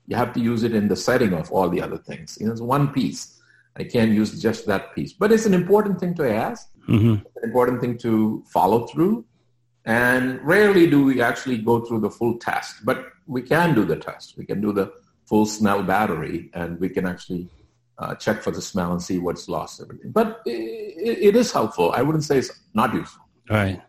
You 0.07 0.15
have 0.15 0.33
to 0.33 0.39
use 0.39 0.63
it 0.63 0.73
in 0.73 0.87
the 0.87 0.95
setting 0.95 1.33
of 1.33 1.51
all 1.51 1.69
the 1.69 1.81
other 1.81 1.97
things. 1.97 2.37
You 2.39 2.47
know, 2.47 2.51
it's 2.51 2.61
one 2.61 2.91
piece. 2.91 3.39
I 3.75 3.83
can't 3.83 4.11
use 4.11 4.41
just 4.41 4.65
that 4.65 4.95
piece. 4.95 5.13
But 5.13 5.31
it's 5.31 5.45
an 5.45 5.53
important 5.53 5.99
thing 5.99 6.15
to 6.15 6.33
ask, 6.33 6.67
mm-hmm. 6.87 7.13
an 7.37 7.43
important 7.43 7.79
thing 7.79 7.97
to 7.99 8.43
follow 8.47 8.87
through. 8.87 9.25
And 9.85 10.41
rarely 10.43 10.89
do 10.89 11.03
we 11.03 11.21
actually 11.21 11.59
go 11.59 11.85
through 11.85 12.01
the 12.01 12.09
full 12.09 12.37
test, 12.39 12.85
but 12.85 13.05
we 13.27 13.41
can 13.41 13.75
do 13.75 13.85
the 13.85 13.95
test. 13.95 14.35
We 14.37 14.45
can 14.45 14.61
do 14.61 14.73
the 14.73 14.91
full 15.29 15.45
smell 15.45 15.83
battery 15.83 16.49
and 16.53 16.79
we 16.79 16.89
can 16.89 17.05
actually 17.05 17.47
uh, 17.99 18.15
check 18.15 18.41
for 18.41 18.51
the 18.51 18.61
smell 18.61 18.91
and 18.91 19.01
see 19.01 19.19
what's 19.19 19.47
lost, 19.47 19.81
everything. 19.81 20.11
But 20.11 20.41
it, 20.45 21.19
it 21.29 21.35
is 21.35 21.51
helpful. 21.51 21.91
I 21.91 22.01
wouldn't 22.01 22.23
say 22.23 22.39
it's 22.39 22.51
not 22.73 22.93
useful. 22.93 23.23
All 23.49 23.57
right. 23.57 23.81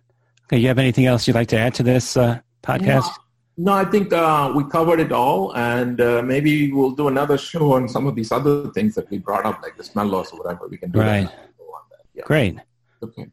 Okay, 0.45 0.59
you 0.59 0.68
have 0.68 0.78
anything 0.78 1.07
else 1.07 1.26
you'd 1.26 1.34
like 1.34 1.49
to 1.49 1.59
add 1.59 1.74
to 1.74 1.82
this, 1.82 2.16
uh, 2.16 2.41
podcast? 2.62 3.11
No, 3.57 3.72
I 3.72 3.84
think 3.84 4.12
uh, 4.12 4.53
we 4.55 4.64
covered 4.64 5.01
it 5.01 5.12
all, 5.12 5.55
and 5.55 6.01
uh, 6.01 6.22
maybe 6.22 6.72
we'll 6.72 6.93
do 6.93 7.09
another 7.09 7.36
show 7.36 7.72
on 7.74 7.88
some 7.88 8.07
of 8.07 8.14
these 8.14 8.32
other 8.32 8.70
things 8.70 8.95
that 8.95 9.09
we 9.11 9.18
brought 9.18 9.45
up, 9.45 9.62
like 9.62 9.76
the 9.76 9.84
smell 9.84 10.07
loss 10.07 10.32
or 10.32 10.38
whatever. 10.38 10.66
We 10.66 10.78
can 10.78 10.91
do 10.91 11.01
right. 11.01 11.26
that. 11.26 11.51
Yeah. 12.14 12.22
Great. 12.24 12.57
Okay. 13.03 13.26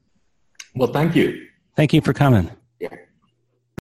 Well, 0.75 0.91
thank 0.91 1.15
you. 1.15 1.47
Thank 1.75 1.93
you 1.93 2.01
for 2.01 2.13
coming. 2.13 2.51
Yeah. 2.79 2.89